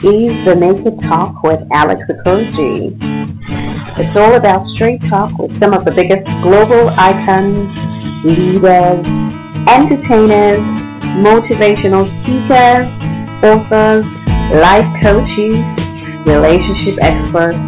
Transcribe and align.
is 0.00 0.32
the 0.48 0.56
Naked 0.56 0.96
Talk 1.12 1.44
with 1.44 1.60
Alex 1.76 2.00
Okoroji. 2.08 2.96
It's 4.00 4.16
all 4.16 4.32
about 4.32 4.64
straight 4.72 4.96
talk 5.12 5.28
with 5.36 5.52
some 5.60 5.76
of 5.76 5.84
the 5.84 5.92
biggest 5.92 6.24
global 6.40 6.88
icons, 6.96 7.68
leaders, 8.24 9.04
entertainers, 9.68 10.64
motivational 11.20 12.08
speakers, 12.24 12.88
authors, 13.44 14.08
life 14.56 14.88
coaches, 15.04 15.60
relationship 16.24 16.96
experts, 17.04 17.60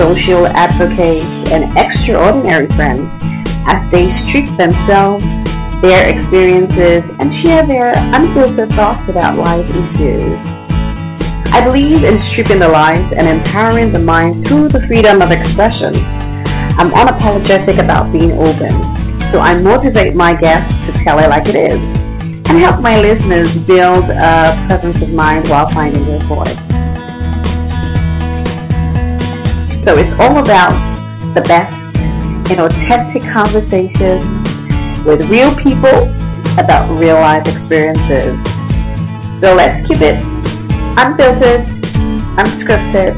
social 0.00 0.48
advocates, 0.48 1.36
and 1.52 1.68
extraordinary 1.76 2.68
friends 2.80 3.04
as 3.68 3.84
they 3.92 4.08
strip 4.32 4.48
themselves, 4.56 5.20
their 5.84 6.00
experiences, 6.00 7.04
and 7.20 7.28
share 7.44 7.68
their 7.68 7.92
unfiltered 7.92 8.72
thoughts 8.72 9.04
about 9.12 9.36
life 9.36 9.68
issues. 9.68 10.67
I 11.54 11.62
believe 11.62 12.02
in 12.02 12.18
stripping 12.34 12.58
the 12.58 12.66
lies 12.66 13.06
and 13.14 13.30
empowering 13.30 13.94
the 13.94 14.02
mind 14.02 14.42
through 14.50 14.74
the 14.74 14.82
freedom 14.90 15.22
of 15.22 15.30
expression. 15.30 15.94
I'm 16.78 16.90
unapologetic 16.90 17.78
about 17.78 18.10
being 18.10 18.34
open, 18.34 18.74
so 19.30 19.38
I 19.38 19.54
motivate 19.58 20.18
my 20.18 20.34
guests 20.34 20.74
to 20.86 20.90
tell 21.06 21.22
it 21.22 21.30
like 21.30 21.46
it 21.46 21.54
is 21.54 21.80
and 22.48 22.64
help 22.64 22.80
my 22.80 22.96
listeners 22.96 23.52
build 23.68 24.08
a 24.08 24.56
presence 24.66 24.96
of 25.04 25.12
mind 25.12 25.46
while 25.52 25.68
finding 25.76 26.00
their 26.08 26.24
voice. 26.26 26.56
So 29.84 29.94
it's 30.00 30.14
all 30.18 30.40
about 30.40 30.72
the 31.36 31.44
best 31.44 31.76
in 32.48 32.56
authentic 32.56 33.20
conversations 33.36 34.24
with 35.04 35.20
real 35.28 35.52
people 35.60 36.08
about 36.56 36.88
real 36.96 37.20
life 37.20 37.44
experiences. 37.44 38.32
So 39.44 39.52
let's 39.52 39.84
keep 39.84 40.00
it 40.00 40.16
unfiltered, 40.98 41.62
unscripted, 42.42 43.14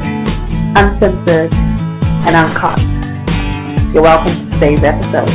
uncensored, 0.76 1.48
and 2.28 2.36
uncut. 2.36 2.76
You're 3.96 4.04
welcome 4.04 4.36
to 4.36 4.44
today's 4.60 4.84
episode. 4.84 5.32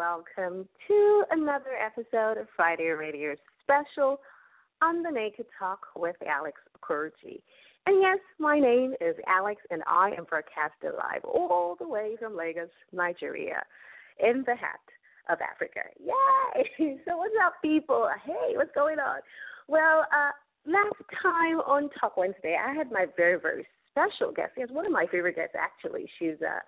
Welcome 0.00 0.66
to 0.88 1.24
another 1.30 1.76
episode 1.76 2.40
of 2.40 2.46
Friday 2.56 2.88
Radio 2.88 3.34
Special 3.62 4.18
on 4.80 5.02
the 5.02 5.10
Naked 5.10 5.44
Talk 5.58 5.80
with 5.94 6.16
Alex 6.26 6.58
Okoroji. 6.74 7.42
And 7.84 8.00
yes, 8.00 8.18
my 8.38 8.58
name 8.58 8.94
is 9.02 9.14
Alex, 9.26 9.60
and 9.70 9.82
I 9.86 10.12
am 10.16 10.24
broadcasted 10.24 10.92
live 10.96 11.22
all 11.24 11.76
the 11.78 11.86
way 11.86 12.16
from 12.18 12.34
Lagos, 12.34 12.70
Nigeria, 12.94 13.62
in 14.18 14.42
the 14.46 14.54
hat 14.54 14.80
of 15.28 15.36
Africa. 15.42 15.80
Yay! 16.02 16.98
So 17.04 17.18
what's 17.18 17.34
up, 17.44 17.56
people? 17.60 18.08
Hey, 18.24 18.56
what's 18.56 18.74
going 18.74 18.98
on? 19.00 19.20
Well, 19.68 20.06
uh, 20.16 20.32
last 20.64 20.96
time 21.22 21.60
on 21.66 21.90
Talk 22.00 22.16
Wednesday, 22.16 22.56
I 22.58 22.72
had 22.72 22.90
my 22.90 23.04
very, 23.18 23.38
very 23.38 23.66
special 23.90 24.32
guest. 24.32 24.52
Yes, 24.56 24.68
one 24.70 24.86
of 24.86 24.92
my 24.92 25.04
favorite 25.12 25.36
guests, 25.36 25.56
actually. 25.60 26.08
She's 26.18 26.40
uh, 26.40 26.60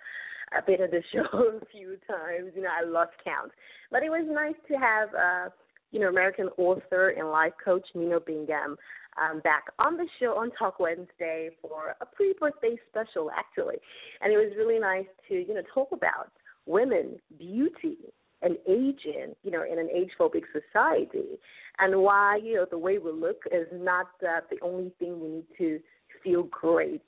a 0.57 0.63
been 0.63 0.83
on 0.83 0.91
the 0.91 1.03
show 1.13 1.39
a 1.39 1.67
few 1.67 1.97
times. 2.07 2.53
You 2.55 2.63
know, 2.63 2.71
I 2.71 2.85
lost 2.85 3.13
count. 3.25 3.53
But 3.91 4.03
it 4.03 4.11
was 4.11 4.27
nice 4.31 4.55
to 4.69 4.75
have, 4.75 5.09
uh, 5.15 5.51
you 5.91 6.01
know, 6.01 6.09
American 6.09 6.49
author 6.57 7.11
and 7.11 7.31
life 7.31 7.53
coach 7.63 7.87
Nino 7.95 8.21
Bingham 8.21 8.77
um, 9.21 9.41
back 9.41 9.65
on 9.79 9.97
the 9.97 10.07
show 10.19 10.37
on 10.39 10.51
Talk 10.59 10.81
Wednesday 10.81 11.51
for 11.61 11.95
a 12.01 12.07
pre-birthday 12.07 12.77
special, 12.89 13.31
actually. 13.31 13.77
And 14.21 14.33
it 14.33 14.37
was 14.37 14.53
really 14.57 14.79
nice 14.79 15.07
to, 15.29 15.35
you 15.35 15.55
know, 15.55 15.63
talk 15.75 15.89
about 15.93 16.33
women, 16.67 17.19
beauty, 17.39 17.99
and 18.43 18.57
aging, 18.67 19.35
you 19.45 19.51
know, 19.51 19.63
in 19.71 19.79
an 19.79 19.89
age-phobic 19.95 20.43
society, 20.53 21.39
and 21.79 22.03
why, 22.03 22.41
you 22.43 22.57
know, 22.57 22.67
the 22.69 22.79
way 22.79 22.99
we 22.99 23.13
look 23.13 23.43
is 23.53 23.69
not 23.73 24.09
uh, 24.23 24.41
the 24.51 24.59
only 24.63 24.91
thing 24.99 25.21
we 25.21 25.29
need 25.29 25.45
to 25.59 25.79
feel 26.25 26.45
great 26.45 27.03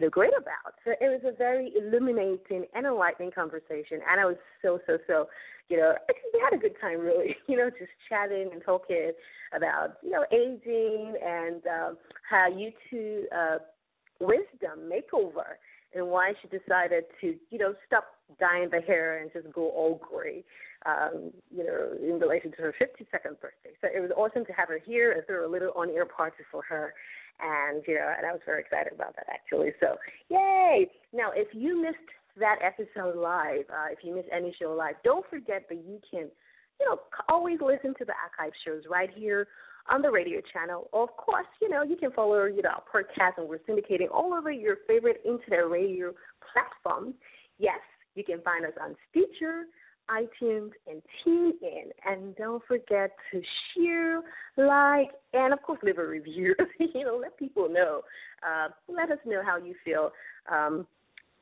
the 0.00 0.08
great 0.08 0.32
about. 0.36 0.74
So 0.84 0.92
it 1.00 1.08
was 1.08 1.20
a 1.24 1.36
very 1.36 1.72
illuminating 1.76 2.64
and 2.74 2.86
enlightening 2.86 3.30
conversation, 3.30 4.00
and 4.08 4.20
I 4.20 4.24
was 4.24 4.36
so 4.62 4.80
so 4.86 4.98
so, 5.06 5.28
you 5.68 5.76
know, 5.76 5.94
we 6.32 6.40
had 6.40 6.56
a 6.56 6.60
good 6.60 6.74
time 6.80 7.00
really, 7.00 7.36
you 7.48 7.56
know, 7.56 7.70
just 7.70 7.90
chatting 8.08 8.50
and 8.52 8.62
talking 8.64 9.12
about 9.54 9.98
you 10.02 10.10
know 10.10 10.24
aging 10.32 11.14
and 11.24 11.62
um, 11.66 11.96
how 12.28 12.48
you 12.48 12.72
two 12.90 13.26
uh, 13.34 13.58
wisdom 14.20 14.90
makeover 14.90 15.56
and 15.94 16.06
why 16.06 16.32
she 16.42 16.48
decided 16.48 17.04
to 17.20 17.34
you 17.50 17.58
know 17.58 17.74
stop 17.86 18.04
dyeing 18.40 18.68
the 18.70 18.80
hair 18.80 19.18
and 19.18 19.30
just 19.32 19.52
go 19.52 19.70
all 19.70 20.00
gray. 20.08 20.44
Um, 20.84 21.32
you 21.50 21.64
know, 21.64 21.96
in 22.00 22.20
relation 22.20 22.52
to 22.52 22.58
her 22.58 22.74
52nd 22.80 23.40
birthday. 23.40 23.74
So 23.80 23.88
it 23.92 23.98
was 23.98 24.12
awesome 24.16 24.44
to 24.44 24.52
have 24.52 24.68
her 24.68 24.78
here 24.78 25.10
and 25.10 25.26
throw 25.26 25.44
a 25.44 25.50
little 25.50 25.72
on-air 25.74 26.06
party 26.06 26.44
for 26.52 26.62
her 26.68 26.94
and 27.40 27.82
you 27.86 27.94
know, 27.94 28.12
and 28.16 28.26
I 28.26 28.32
was 28.32 28.40
very 28.44 28.60
excited 28.60 28.92
about 28.92 29.14
that 29.16 29.26
actually. 29.28 29.72
So, 29.80 29.96
yay! 30.28 30.90
Now, 31.12 31.30
if 31.34 31.48
you 31.52 31.80
missed 31.80 31.98
that 32.38 32.56
episode 32.62 33.16
live, 33.16 33.64
uh, 33.70 33.88
if 33.90 33.98
you 34.02 34.14
missed 34.14 34.28
any 34.32 34.54
show 34.60 34.72
live, 34.72 34.96
don't 35.04 35.24
forget 35.28 35.66
that 35.68 35.76
you 35.76 36.00
can, 36.10 36.28
you 36.80 36.86
know, 36.86 37.00
always 37.28 37.58
listen 37.60 37.94
to 37.98 38.04
the 38.04 38.12
archive 38.20 38.52
shows 38.64 38.82
right 38.90 39.10
here 39.14 39.48
on 39.88 40.02
the 40.02 40.10
radio 40.10 40.40
channel. 40.52 40.88
Of 40.92 41.16
course, 41.16 41.46
you 41.60 41.68
know, 41.68 41.82
you 41.82 41.96
can 41.96 42.10
follow, 42.12 42.44
you 42.44 42.62
know, 42.62 42.70
our 42.70 42.82
podcast, 43.02 43.38
and 43.38 43.48
we're 43.48 43.58
syndicating 43.68 44.10
all 44.12 44.34
over 44.34 44.50
your 44.50 44.78
favorite 44.86 45.22
internet 45.24 45.70
radio 45.70 46.12
platforms. 46.52 47.14
Yes, 47.58 47.80
You 48.14 48.24
can 48.24 48.40
find 48.42 48.64
us 48.64 48.72
on 48.82 48.96
Stitcher, 49.10 49.64
iTunes, 50.10 50.70
and 50.86 51.02
TuneIn. 51.26 51.90
And 52.04 52.36
don't 52.36 52.62
forget 52.66 53.10
to 53.32 53.42
share, 53.74 54.22
like, 54.56 55.10
and 55.32 55.52
of 55.52 55.62
course, 55.62 55.78
leave 55.82 55.98
a 55.98 56.06
review. 56.06 56.54
you 56.78 57.04
know, 57.04 57.18
let 57.20 57.38
people 57.38 57.68
know. 57.68 58.02
Uh, 58.42 58.68
let 58.88 59.10
us 59.10 59.18
know 59.24 59.42
how 59.44 59.56
you 59.56 59.74
feel. 59.84 60.10
Um, 60.50 60.86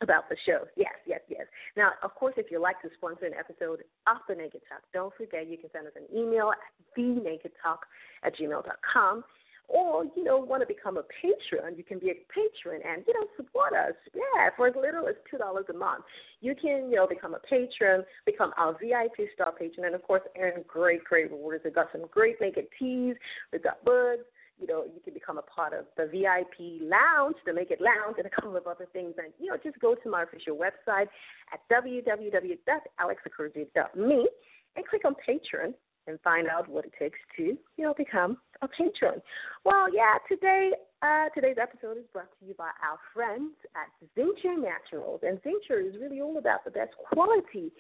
about 0.00 0.28
the 0.28 0.36
show. 0.44 0.66
Yes, 0.76 0.92
yes, 1.06 1.20
yes. 1.28 1.46
Now, 1.76 1.92
of 2.02 2.14
course, 2.14 2.34
if 2.36 2.46
you'd 2.50 2.60
like 2.60 2.82
to 2.82 2.88
sponsor 2.96 3.26
an 3.26 3.32
episode 3.38 3.84
of 4.06 4.16
The 4.28 4.34
Naked 4.34 4.60
Talk, 4.68 4.82
don't 4.92 5.14
forget 5.16 5.48
you 5.48 5.56
can 5.56 5.70
send 5.72 5.86
us 5.86 5.92
an 5.96 6.04
email 6.14 6.50
at 6.50 6.58
thenakedtalk 6.98 7.78
at 8.22 8.36
gmail.com 8.36 9.24
or 9.68 10.04
you 10.16 10.24
know 10.24 10.38
want 10.38 10.62
to 10.62 10.66
become 10.66 10.96
a 10.96 11.02
patron, 11.02 11.76
you 11.76 11.84
can 11.84 11.98
be 11.98 12.08
a 12.10 12.14
patron 12.28 12.80
and 12.86 13.04
you 13.06 13.12
know 13.14 13.26
support 13.36 13.72
us. 13.72 13.94
Yeah, 14.14 14.50
for 14.56 14.68
as 14.68 14.74
little 14.76 15.08
as 15.08 15.14
two 15.30 15.38
dollars 15.38 15.64
a 15.70 15.72
month, 15.72 16.04
you 16.40 16.54
can 16.54 16.90
you 16.90 16.96
know 16.96 17.06
become 17.06 17.34
a 17.34 17.40
patron, 17.40 18.04
become 18.26 18.52
our 18.56 18.72
VIP 18.72 19.28
star 19.34 19.52
patron, 19.52 19.86
and 19.86 19.94
of 19.94 20.02
course 20.02 20.22
earn 20.40 20.64
great 20.68 21.04
great 21.04 21.30
rewards. 21.30 21.64
We've 21.64 21.74
got 21.74 21.88
some 21.92 22.02
great 22.10 22.40
naked 22.40 22.66
teas. 22.78 23.16
We've 23.52 23.62
got 23.62 23.84
buds. 23.84 24.22
You 24.60 24.68
know, 24.68 24.84
you 24.84 25.00
can 25.02 25.14
become 25.14 25.36
a 25.36 25.42
part 25.42 25.72
of 25.72 25.86
the 25.96 26.06
VIP 26.06 26.80
lounge, 26.80 27.34
the 27.44 27.52
Naked 27.52 27.80
Lounge, 27.80 28.18
and 28.18 28.26
a 28.26 28.30
couple 28.30 28.56
of 28.56 28.68
other 28.68 28.86
things. 28.92 29.14
And 29.18 29.32
you 29.40 29.50
know, 29.50 29.56
just 29.62 29.80
go 29.80 29.96
to 29.96 30.08
my 30.08 30.22
official 30.22 30.56
website 30.56 31.08
at 31.52 31.58
www.alexokoroji.me 31.72 34.28
and 34.76 34.86
click 34.86 35.04
on 35.04 35.16
Patron 35.26 35.74
and 36.06 36.20
find 36.20 36.48
out 36.48 36.68
what 36.68 36.84
it 36.84 36.92
takes 36.98 37.18
to, 37.36 37.42
you 37.42 37.84
know, 37.84 37.94
become 37.94 38.38
a 38.62 38.68
patron. 38.68 39.22
Well, 39.64 39.92
yeah, 39.92 40.18
today 40.28 40.72
uh, 41.02 41.28
today's 41.34 41.56
episode 41.60 41.98
is 41.98 42.04
brought 42.12 42.30
to 42.40 42.46
you 42.46 42.54
by 42.54 42.70
our 42.82 42.98
friends 43.12 43.52
at 43.76 43.88
Zincher 44.16 44.56
Naturals, 44.56 45.20
and 45.22 45.38
Zincher 45.42 45.86
is 45.86 45.94
really 46.00 46.20
all 46.20 46.38
about 46.38 46.64
the 46.64 46.70
best 46.70 46.92
quality 47.10 47.70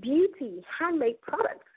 beauty 0.00 0.62
handmade 0.78 1.20
products 1.20 1.68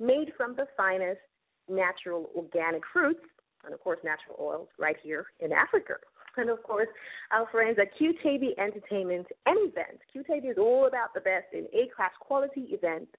made 0.00 0.32
from 0.36 0.56
the 0.56 0.66
finest 0.76 1.20
natural 1.68 2.30
organic 2.34 2.82
fruits 2.92 3.20
and 3.64 3.74
of 3.74 3.80
course 3.80 3.98
natural 4.02 4.36
oils 4.40 4.68
right 4.78 4.96
here 5.02 5.26
in 5.40 5.52
Africa. 5.52 5.94
And 6.36 6.50
of 6.50 6.62
course, 6.62 6.88
our 7.32 7.48
friends 7.50 7.78
at 7.80 7.88
QTAB 7.98 8.58
Entertainment 8.58 9.26
and 9.46 9.58
Events. 9.70 10.02
QTAB 10.14 10.50
is 10.50 10.56
all 10.56 10.86
about 10.86 11.12
the 11.12 11.20
best 11.20 11.46
in 11.52 11.66
A-class 11.74 12.12
quality 12.20 12.68
events 12.70 13.10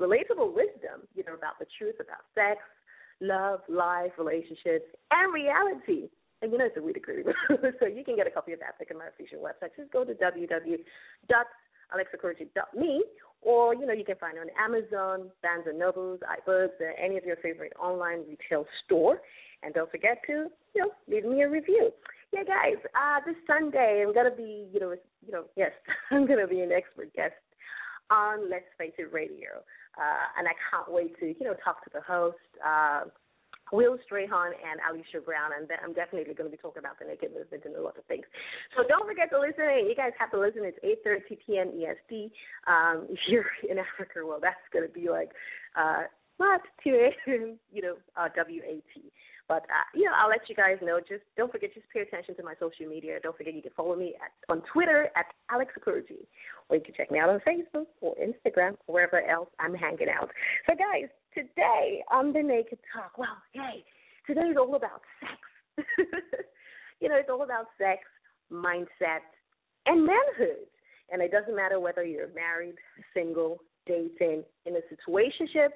relatable 0.00 0.54
wisdom, 0.54 1.02
you 1.16 1.24
know, 1.24 1.34
about 1.34 1.58
the 1.58 1.66
truth 1.78 1.96
about 1.98 2.22
sex, 2.34 2.60
love, 3.20 3.60
life, 3.68 4.12
relationships, 4.18 4.86
and 5.10 5.34
reality. 5.34 6.08
And 6.42 6.52
you 6.52 6.58
know, 6.58 6.66
it's 6.66 6.76
a 6.76 6.80
great 6.80 7.24
book. 7.26 7.36
so 7.80 7.86
you 7.86 8.04
can 8.04 8.14
get 8.16 8.26
a 8.26 8.30
copy 8.30 8.52
of 8.52 8.60
that 8.60 8.78
book 8.78 8.88
in 8.90 8.98
my 8.98 9.06
official 9.08 9.40
website. 9.40 9.70
Just 9.76 9.90
go 9.92 10.04
to 10.04 10.14
www.alexokoroji.me 10.14 13.04
or, 13.42 13.74
you 13.74 13.86
know, 13.86 13.92
you 13.92 14.04
can 14.04 14.16
find 14.16 14.36
it 14.36 14.40
on 14.40 14.48
Amazon, 14.58 15.30
Barnes 15.42 15.64
& 15.70 15.74
Nobles, 15.74 16.20
iBooks, 16.46 16.78
any 17.02 17.16
of 17.16 17.24
your 17.24 17.36
favorite 17.36 17.72
online 17.80 18.20
retail 18.28 18.66
store. 18.84 19.22
And 19.62 19.74
don't 19.74 19.90
forget 19.90 20.18
to, 20.26 20.46
you 20.74 20.80
know, 20.80 20.90
leave 21.08 21.24
me 21.24 21.42
a 21.42 21.48
review. 21.48 21.90
Yeah, 22.32 22.44
guys, 22.44 22.78
uh, 22.94 23.20
this 23.26 23.36
Sunday 23.46 24.04
I'm 24.06 24.14
gonna 24.14 24.34
be, 24.34 24.68
you 24.72 24.80
know, 24.80 24.94
you 25.26 25.32
know, 25.32 25.44
yes, 25.56 25.72
I'm 26.10 26.26
gonna 26.26 26.46
be 26.46 26.60
an 26.60 26.72
expert 26.72 27.12
guest 27.14 27.34
on 28.10 28.50
Let's 28.50 28.70
Face 28.78 28.94
It 28.98 29.12
Radio, 29.12 29.62
uh, 29.98 30.24
and 30.38 30.46
I 30.48 30.52
can't 30.70 30.90
wait 30.90 31.18
to, 31.20 31.26
you 31.26 31.44
know, 31.44 31.54
talk 31.64 31.84
to 31.84 31.90
the 31.92 32.00
host. 32.00 32.38
Uh, 32.64 33.04
Will 33.72 33.98
Strahan 34.04 34.50
and 34.50 34.80
Alicia 34.82 35.22
Brown, 35.24 35.50
and 35.56 35.68
I'm 35.82 35.92
definitely 35.92 36.34
going 36.34 36.50
to 36.50 36.56
be 36.56 36.60
talking 36.60 36.80
about 36.80 36.98
the 36.98 37.06
naked 37.06 37.30
movement 37.30 37.64
and 37.64 37.76
a 37.76 37.82
lot 37.82 37.96
of 37.96 38.04
things. 38.06 38.26
So 38.76 38.82
don't 38.88 39.06
forget 39.06 39.30
to 39.30 39.38
listen. 39.38 39.86
You 39.86 39.94
guys 39.94 40.10
have 40.18 40.30
to 40.32 40.40
listen. 40.40 40.62
It's 40.64 40.78
8:30 41.06 41.38
p.m. 41.46 41.68
EST. 41.78 42.32
Um, 42.66 43.06
if 43.10 43.18
you're 43.28 43.46
in 43.68 43.78
Africa, 43.78 44.26
well, 44.26 44.40
that's 44.42 44.62
going 44.72 44.86
to 44.86 44.92
be 44.92 45.08
like 45.08 45.30
uh, 45.76 46.10
what 46.38 46.62
2 46.82 47.10
a.m. 47.28 47.58
You 47.72 47.82
know, 47.82 47.94
uh, 48.16 48.28
WAT. 48.36 48.94
But 49.50 49.66
uh, 49.66 49.82
you 49.98 50.04
know, 50.04 50.12
I'll 50.14 50.30
let 50.30 50.48
you 50.48 50.54
guys 50.54 50.78
know. 50.80 51.00
Just 51.00 51.26
don't 51.36 51.50
forget, 51.50 51.74
just 51.74 51.90
pay 51.92 52.02
attention 52.02 52.36
to 52.36 52.44
my 52.44 52.54
social 52.60 52.86
media. 52.86 53.18
Don't 53.20 53.36
forget, 53.36 53.52
you 53.52 53.62
can 53.62 53.72
follow 53.76 53.96
me 53.96 54.14
at 54.22 54.30
on 54.48 54.62
Twitter 54.72 55.10
at 55.16 55.26
Alex 55.50 55.72
Okoroji, 55.74 56.22
or 56.68 56.76
you 56.76 56.82
can 56.82 56.94
check 56.94 57.10
me 57.10 57.18
out 57.18 57.28
on 57.28 57.40
Facebook 57.40 57.86
or 58.00 58.14
Instagram 58.14 58.76
or 58.86 58.94
wherever 58.94 59.20
else 59.28 59.48
I'm 59.58 59.74
hanging 59.74 60.06
out. 60.08 60.30
So, 60.68 60.76
guys, 60.78 61.10
today 61.34 62.00
on 62.12 62.32
the 62.32 62.44
Naked 62.44 62.78
Talk, 62.94 63.18
well, 63.18 63.42
yay, 63.52 63.82
today 64.24 64.46
is 64.52 64.56
all 64.56 64.76
about 64.76 65.02
sex. 65.18 65.84
you 67.00 67.08
know, 67.08 67.16
it's 67.16 67.28
all 67.28 67.42
about 67.42 67.66
sex, 67.76 68.02
mindset, 68.52 69.26
and 69.86 70.06
manhood. 70.06 70.70
And 71.10 71.20
it 71.20 71.32
doesn't 71.32 71.56
matter 71.56 71.80
whether 71.80 72.04
you're 72.04 72.32
married, 72.36 72.76
single, 73.12 73.58
dating, 73.84 74.44
in 74.64 74.76
a 74.76 74.80
situationship 74.94 75.70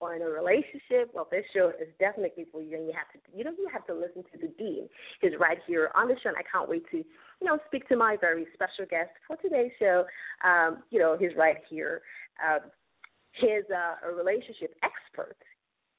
or 0.00 0.14
in 0.14 0.22
a 0.22 0.28
relationship, 0.28 1.12
well, 1.12 1.28
this 1.30 1.44
show 1.54 1.72
is 1.80 1.88
definitely 1.98 2.46
for 2.50 2.62
you, 2.62 2.76
and 2.76 2.86
you 2.86 2.92
have 2.96 3.12
to, 3.12 3.36
you 3.36 3.44
know, 3.44 3.52
you 3.56 3.68
have 3.72 3.86
to 3.86 3.94
listen 3.94 4.24
to 4.32 4.38
the 4.40 4.48
dean. 4.58 4.88
He's 5.20 5.32
right 5.38 5.58
here 5.66 5.90
on 5.94 6.08
the 6.08 6.16
show, 6.22 6.30
and 6.30 6.38
I 6.38 6.44
can't 6.50 6.68
wait 6.68 6.84
to, 6.90 6.96
you 6.96 7.46
know, 7.46 7.58
speak 7.66 7.86
to 7.88 7.96
my 7.96 8.16
very 8.18 8.46
special 8.54 8.86
guest 8.88 9.10
for 9.26 9.36
today's 9.36 9.72
show. 9.78 10.04
Um, 10.42 10.82
you 10.90 10.98
know, 10.98 11.16
he's 11.20 11.36
right 11.36 11.58
here. 11.68 12.00
Um, 12.40 12.70
he's 13.32 13.68
uh, 13.70 14.08
a 14.08 14.12
relationship 14.12 14.74
expert 14.82 15.36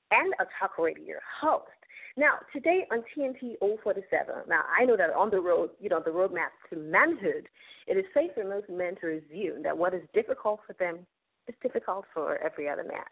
and 0.10 0.34
a 0.40 0.46
talk 0.60 0.78
radio 0.80 1.16
host. 1.40 1.70
Now, 2.18 2.40
today 2.52 2.86
on 2.92 3.04
TNT 3.16 3.56
047, 3.84 4.04
now 4.50 4.64
I 4.78 4.84
know 4.84 4.98
that 4.98 5.12
on 5.12 5.30
the 5.30 5.40
road, 5.40 5.70
you 5.80 5.90
know, 5.90 6.02
the 6.04 6.12
roadmap 6.12 6.52
to 6.70 6.76
manhood, 6.76 7.48
it 7.88 7.98
is 7.98 8.04
safe 8.14 8.32
for 8.36 8.44
most 8.44 8.68
men 8.70 8.96
to 9.00 9.22
assume 9.22 9.64
that 9.64 9.78
what 9.78 9.94
is 9.94 10.02
difficult 10.14 10.60
for 10.68 10.74
them 10.74 11.06
is 11.48 11.56
difficult 11.62 12.06
for 12.14 12.38
every 12.44 12.68
other 12.68 12.84
man 12.84 13.06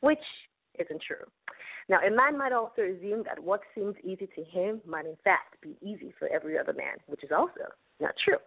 which 0.00 0.18
isn't 0.78 1.02
true. 1.06 1.24
Now, 1.88 1.98
a 2.06 2.10
man 2.10 2.36
might 2.36 2.52
also 2.52 2.82
assume 2.82 3.24
that 3.24 3.42
what 3.42 3.60
seems 3.74 3.96
easy 4.04 4.28
to 4.36 4.44
him 4.44 4.80
might 4.86 5.06
in 5.06 5.16
fact 5.24 5.60
be 5.62 5.76
easy 5.80 6.12
for 6.18 6.28
every 6.28 6.58
other 6.58 6.74
man, 6.74 6.96
which 7.06 7.24
is 7.24 7.30
also 7.36 7.72
not 8.00 8.14
true. 8.22 8.38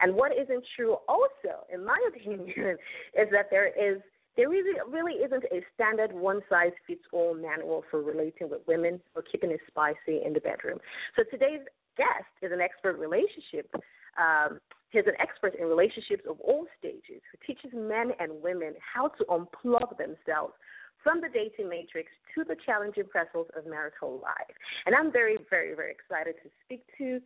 And 0.00 0.14
what 0.14 0.32
isn't 0.32 0.64
true 0.76 0.96
also, 1.06 1.66
in 1.72 1.84
my 1.84 1.98
opinion, 2.08 2.78
is 3.14 3.28
that 3.32 3.48
there 3.50 3.68
is 3.68 4.00
there 4.36 4.48
really, 4.48 4.78
really 4.88 5.14
isn't 5.14 5.44
a 5.52 5.60
standard 5.74 6.12
one 6.12 6.40
size 6.48 6.70
fits 6.86 7.02
all 7.12 7.34
manual 7.34 7.84
for 7.90 8.00
relating 8.00 8.48
with 8.48 8.60
women 8.66 9.00
or 9.14 9.22
keeping 9.22 9.50
it 9.50 9.60
spicy 9.66 10.22
in 10.24 10.32
the 10.32 10.40
bedroom. 10.40 10.78
So 11.16 11.24
today's 11.30 11.60
guest 11.96 12.30
is 12.40 12.52
an 12.52 12.60
expert 12.60 12.96
relationship. 12.98 13.68
Um, 14.16 14.60
he's 14.90 15.06
an 15.06 15.18
expert 15.20 15.56
in 15.56 15.66
relationships 15.66 16.22
of 16.30 16.40
all 16.40 16.66
stages 16.78 17.20
who 17.30 17.38
teaches 17.44 17.72
men 17.74 18.12
and 18.20 18.40
women 18.40 18.74
how 18.80 19.08
to 19.08 19.24
unplug 19.24 19.98
themselves 19.98 20.54
from 21.02 21.20
the 21.20 21.28
dating 21.28 21.68
matrix 21.68 22.10
to 22.34 22.44
the 22.44 22.56
challenging 22.64 23.04
pressures 23.04 23.46
of 23.56 23.66
marital 23.66 24.20
life. 24.22 24.56
And 24.86 24.94
I'm 24.94 25.12
very, 25.12 25.38
very, 25.48 25.74
very 25.74 25.92
excited 25.92 26.34
to 26.42 26.50
speak 26.64 26.82
to 26.98 27.20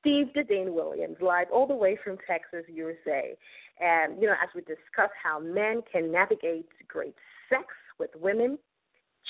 Steve 0.00 0.28
the 0.34 0.42
Dean 0.44 0.74
Williams, 0.74 1.16
live 1.20 1.48
all 1.52 1.66
the 1.66 1.74
way 1.74 1.98
from 2.02 2.16
Texas, 2.26 2.64
USA. 2.68 3.36
And, 3.80 4.20
you 4.20 4.26
know, 4.26 4.34
as 4.42 4.48
we 4.54 4.62
discuss 4.62 5.10
how 5.22 5.38
men 5.38 5.82
can 5.90 6.10
navigate 6.10 6.68
great 6.88 7.14
sex 7.48 7.64
with 7.98 8.10
women, 8.16 8.58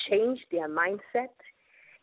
change 0.08 0.38
their 0.50 0.68
mindset, 0.68 1.34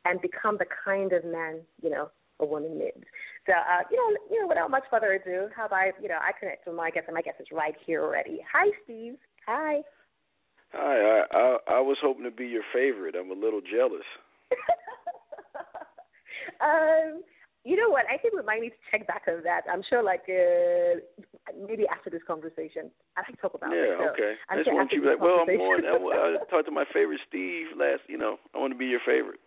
and 0.06 0.22
become 0.22 0.58
the 0.58 0.66
kind 0.86 1.14
of 1.14 1.24
man, 1.26 1.62
you 1.82 1.90
know, 1.90 2.10
a 2.40 2.46
woman 2.46 2.78
needs. 2.78 3.04
So, 3.46 3.54
uh, 3.54 3.84
you 3.90 3.98
know, 3.98 4.18
you 4.30 4.42
know, 4.42 4.48
without 4.48 4.70
much 4.70 4.84
further 4.92 5.14
ado, 5.14 5.48
how 5.56 5.66
about, 5.66 5.94
you 6.02 6.08
know, 6.08 6.20
I 6.22 6.32
connect 6.38 6.68
with 6.68 6.76
my 6.76 6.92
guest, 6.92 7.06
and 7.08 7.16
my 7.16 7.22
guest 7.22 7.38
is 7.40 7.48
right 7.52 7.76
here 7.86 8.04
already. 8.04 8.40
Hi, 8.54 8.70
Steve. 8.84 9.16
Hi. 9.48 9.82
Hi, 10.78 10.94
I, 10.94 11.26
I 11.34 11.58
I 11.78 11.80
was 11.82 11.98
hoping 12.02 12.24
to 12.26 12.32
be 12.32 12.46
your 12.46 12.62
favorite. 12.72 13.16
I'm 13.18 13.32
a 13.32 13.34
little 13.34 13.62
jealous. 13.66 14.06
um, 16.62 17.26
you 17.66 17.76
know 17.76 17.90
what? 17.90 18.06
I 18.06 18.22
think 18.22 18.38
we 18.38 18.46
might 18.46 18.62
need 18.62 18.78
to 18.78 18.84
check 18.94 19.08
back 19.08 19.24
on 19.28 19.42
that. 19.42 19.66
I'm 19.66 19.82
sure, 19.90 20.04
like 20.06 20.30
uh, 20.30 21.02
maybe 21.58 21.90
after 21.90 22.14
this 22.14 22.22
conversation, 22.30 22.94
I 23.18 23.26
can 23.26 23.34
talk 23.42 23.56
about 23.56 23.74
yeah, 23.74 23.90
it. 23.90 23.98
Yeah, 23.98 24.12
okay. 24.14 24.34
I 24.50 24.58
just 24.62 24.70
want 24.70 24.94
you 24.94 25.02
to 25.02 25.04
be 25.04 25.10
like, 25.18 25.20
well, 25.20 25.42
I'm 25.42 25.50
going. 25.50 25.82
I, 25.90 26.38
I 26.38 26.46
talked 26.46 26.70
to 26.70 26.72
my 26.72 26.86
favorite 26.94 27.26
Steve 27.28 27.74
last. 27.74 28.06
You 28.08 28.22
know, 28.22 28.38
I 28.54 28.62
want 28.62 28.72
to 28.72 28.78
be 28.78 28.86
your 28.86 29.02
favorite. 29.02 29.42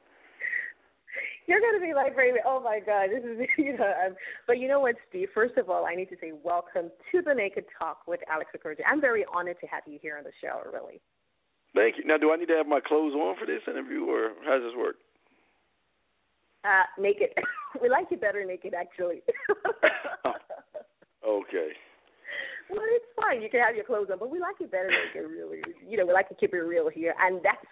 you're 1.46 1.62
gonna 1.62 1.78
be 1.78 1.94
like, 1.94 2.18
oh 2.44 2.58
my 2.58 2.82
God, 2.82 3.14
this 3.14 3.22
is 3.22 3.46
you 3.56 3.78
know. 3.78 3.86
Um, 3.86 4.18
but 4.50 4.58
you 4.58 4.66
know 4.66 4.80
what, 4.80 4.96
Steve? 5.08 5.28
First 5.32 5.56
of 5.56 5.70
all, 5.70 5.86
I 5.86 5.94
need 5.94 6.10
to 6.10 6.18
say 6.20 6.32
welcome 6.34 6.90
to 7.12 7.22
the 7.22 7.34
Naked 7.34 7.70
Talk 7.78 8.02
with 8.06 8.20
Alex 8.26 8.50
Okoroji. 8.50 8.82
I'm 8.82 9.00
very 9.00 9.24
honored 9.32 9.60
to 9.60 9.66
have 9.70 9.84
you 9.86 10.00
here 10.02 10.18
on 10.18 10.24
the 10.24 10.34
show. 10.42 10.66
Really. 10.66 11.00
Thank 11.74 11.98
you. 11.98 12.04
Now, 12.04 12.18
do 12.18 12.32
I 12.32 12.36
need 12.36 12.48
to 12.48 12.56
have 12.56 12.66
my 12.66 12.80
clothes 12.80 13.14
on 13.14 13.36
for 13.38 13.46
this 13.46 13.62
interview, 13.66 14.04
or 14.04 14.32
how 14.44 14.58
does 14.58 14.70
this 14.70 14.76
work? 14.76 14.96
Uh, 16.64 16.84
naked. 17.00 17.30
we 17.82 17.88
like 17.88 18.06
you 18.10 18.16
better 18.16 18.44
naked, 18.44 18.74
actually. 18.74 19.22
oh, 20.24 20.34
okay. 21.46 21.70
Well, 22.68 22.82
it's 22.86 23.04
fine. 23.16 23.42
You 23.42 23.50
can 23.50 23.60
have 23.60 23.74
your 23.74 23.84
clothes 23.84 24.08
on, 24.12 24.18
but 24.18 24.30
we 24.30 24.38
like 24.40 24.56
you 24.60 24.66
better 24.66 24.90
naked, 24.90 25.30
really. 25.30 25.62
You 25.88 25.96
know, 25.96 26.06
we 26.06 26.12
like 26.12 26.28
to 26.28 26.34
keep 26.34 26.54
it 26.54 26.58
real 26.58 26.88
here, 26.88 27.14
and 27.20 27.40
that's. 27.42 27.66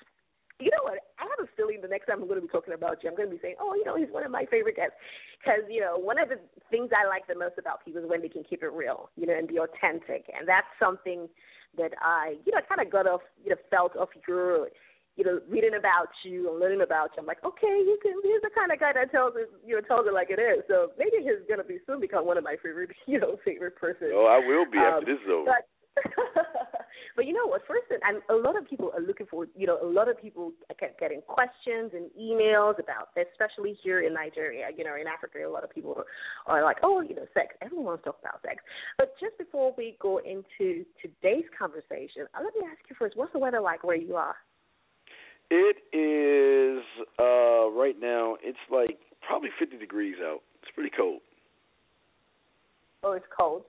You 0.58 0.70
know 0.74 0.82
what? 0.82 0.98
I 1.18 1.26
have 1.30 1.46
a 1.46 1.50
feeling 1.56 1.78
the 1.80 1.88
next 1.88 2.06
time 2.06 2.18
I'm 2.20 2.26
going 2.26 2.40
to 2.40 2.46
be 2.46 2.50
talking 2.50 2.74
about 2.74 3.02
you, 3.02 3.10
I'm 3.10 3.16
going 3.16 3.30
to 3.30 3.34
be 3.34 3.40
saying, 3.40 3.56
"Oh, 3.60 3.74
you 3.74 3.84
know, 3.84 3.96
he's 3.96 4.10
one 4.10 4.26
of 4.26 4.30
my 4.30 4.44
favorite 4.50 4.76
guests," 4.76 4.98
because 5.38 5.62
you 5.70 5.80
know, 5.80 5.98
one 5.98 6.18
of 6.18 6.28
the 6.28 6.38
things 6.70 6.90
I 6.90 7.06
like 7.06 7.26
the 7.26 7.38
most 7.38 7.58
about 7.58 7.84
people 7.84 8.02
is 8.02 8.10
when 8.10 8.22
they 8.22 8.28
can 8.28 8.42
keep 8.42 8.62
it 8.62 8.74
real, 8.74 9.10
you 9.16 9.26
know, 9.26 9.38
and 9.38 9.46
be 9.46 9.58
authentic, 9.58 10.26
and 10.34 10.46
that's 10.46 10.66
something 10.82 11.28
that 11.76 11.94
I, 12.02 12.36
you 12.44 12.50
know, 12.50 12.58
kind 12.66 12.82
of 12.82 12.90
got 12.90 13.06
off, 13.06 13.22
you 13.44 13.50
know, 13.50 13.60
felt 13.70 13.94
off 13.94 14.08
your 14.26 14.68
you 15.18 15.26
know, 15.26 15.42
reading 15.50 15.74
about 15.74 16.14
you 16.22 16.46
and 16.46 16.62
learning 16.62 16.80
about 16.80 17.10
you, 17.10 17.18
I'm 17.18 17.26
like, 17.26 17.42
okay, 17.42 17.82
you 17.82 17.98
can, 18.00 18.14
he's 18.22 18.38
the 18.40 18.54
kind 18.54 18.70
of 18.70 18.78
guy 18.78 18.94
that 18.94 19.10
tells 19.10 19.34
it, 19.34 19.50
you 19.66 19.74
know, 19.74 19.82
tells 19.82 20.06
it 20.06 20.14
like 20.14 20.30
it 20.30 20.38
is. 20.38 20.62
So 20.70 20.94
maybe 20.94 21.18
he's 21.18 21.42
gonna 21.50 21.66
be 21.66 21.82
soon 21.90 21.98
become 21.98 22.22
one 22.22 22.38
of 22.38 22.46
my 22.46 22.54
favorite, 22.62 22.94
you 23.10 23.18
know, 23.18 23.34
favorite 23.44 23.74
person. 23.74 24.14
Oh, 24.14 24.30
I 24.30 24.38
will 24.38 24.62
be 24.62 24.78
um, 24.78 25.02
after 25.02 25.10
this 25.10 25.18
is 25.18 25.26
over. 25.26 25.50
But, 25.50 25.66
but 27.16 27.26
you 27.26 27.32
know 27.32 27.46
what? 27.46 27.62
First, 27.66 27.86
and 27.90 28.22
a 28.30 28.34
lot 28.34 28.56
of 28.56 28.68
people 28.68 28.90
are 28.94 29.00
looking 29.00 29.26
for, 29.26 29.46
you 29.56 29.66
know, 29.66 29.78
a 29.82 29.86
lot 29.86 30.08
of 30.08 30.20
people 30.20 30.52
get 30.78 30.98
getting 30.98 31.20
questions 31.22 31.92
and 31.94 32.10
emails 32.18 32.78
about, 32.78 33.08
especially 33.16 33.76
here 33.82 34.00
in 34.00 34.14
Nigeria. 34.14 34.68
You 34.76 34.84
know, 34.84 34.94
in 34.94 35.06
Africa, 35.06 35.38
a 35.46 35.50
lot 35.50 35.64
of 35.64 35.70
people 35.70 36.02
are 36.46 36.62
like, 36.62 36.78
oh, 36.82 37.00
you 37.00 37.14
know, 37.14 37.26
sex. 37.34 37.54
Everyone 37.62 37.86
wants 37.86 38.04
to 38.04 38.10
talk 38.10 38.20
about 38.20 38.42
sex. 38.42 38.62
But 38.96 39.14
just 39.20 39.36
before 39.38 39.74
we 39.76 39.96
go 40.00 40.18
into 40.18 40.84
today's 41.02 41.46
conversation, 41.58 42.26
uh, 42.34 42.40
let 42.42 42.54
me 42.54 42.62
ask 42.70 42.78
you 42.88 42.96
first: 42.98 43.16
What's 43.16 43.32
the 43.32 43.38
weather 43.38 43.60
like 43.60 43.84
where 43.84 43.96
you 43.96 44.16
are? 44.16 44.36
It 45.50 45.78
is 45.96 46.84
uh 47.18 47.70
right 47.70 47.96
now. 47.98 48.36
It's 48.42 48.58
like 48.70 48.98
probably 49.26 49.50
50 49.58 49.78
degrees 49.78 50.16
out. 50.22 50.40
It's 50.62 50.70
pretty 50.74 50.90
cold. 50.94 51.20
Oh, 53.02 53.12
it's 53.12 53.26
cold. 53.36 53.62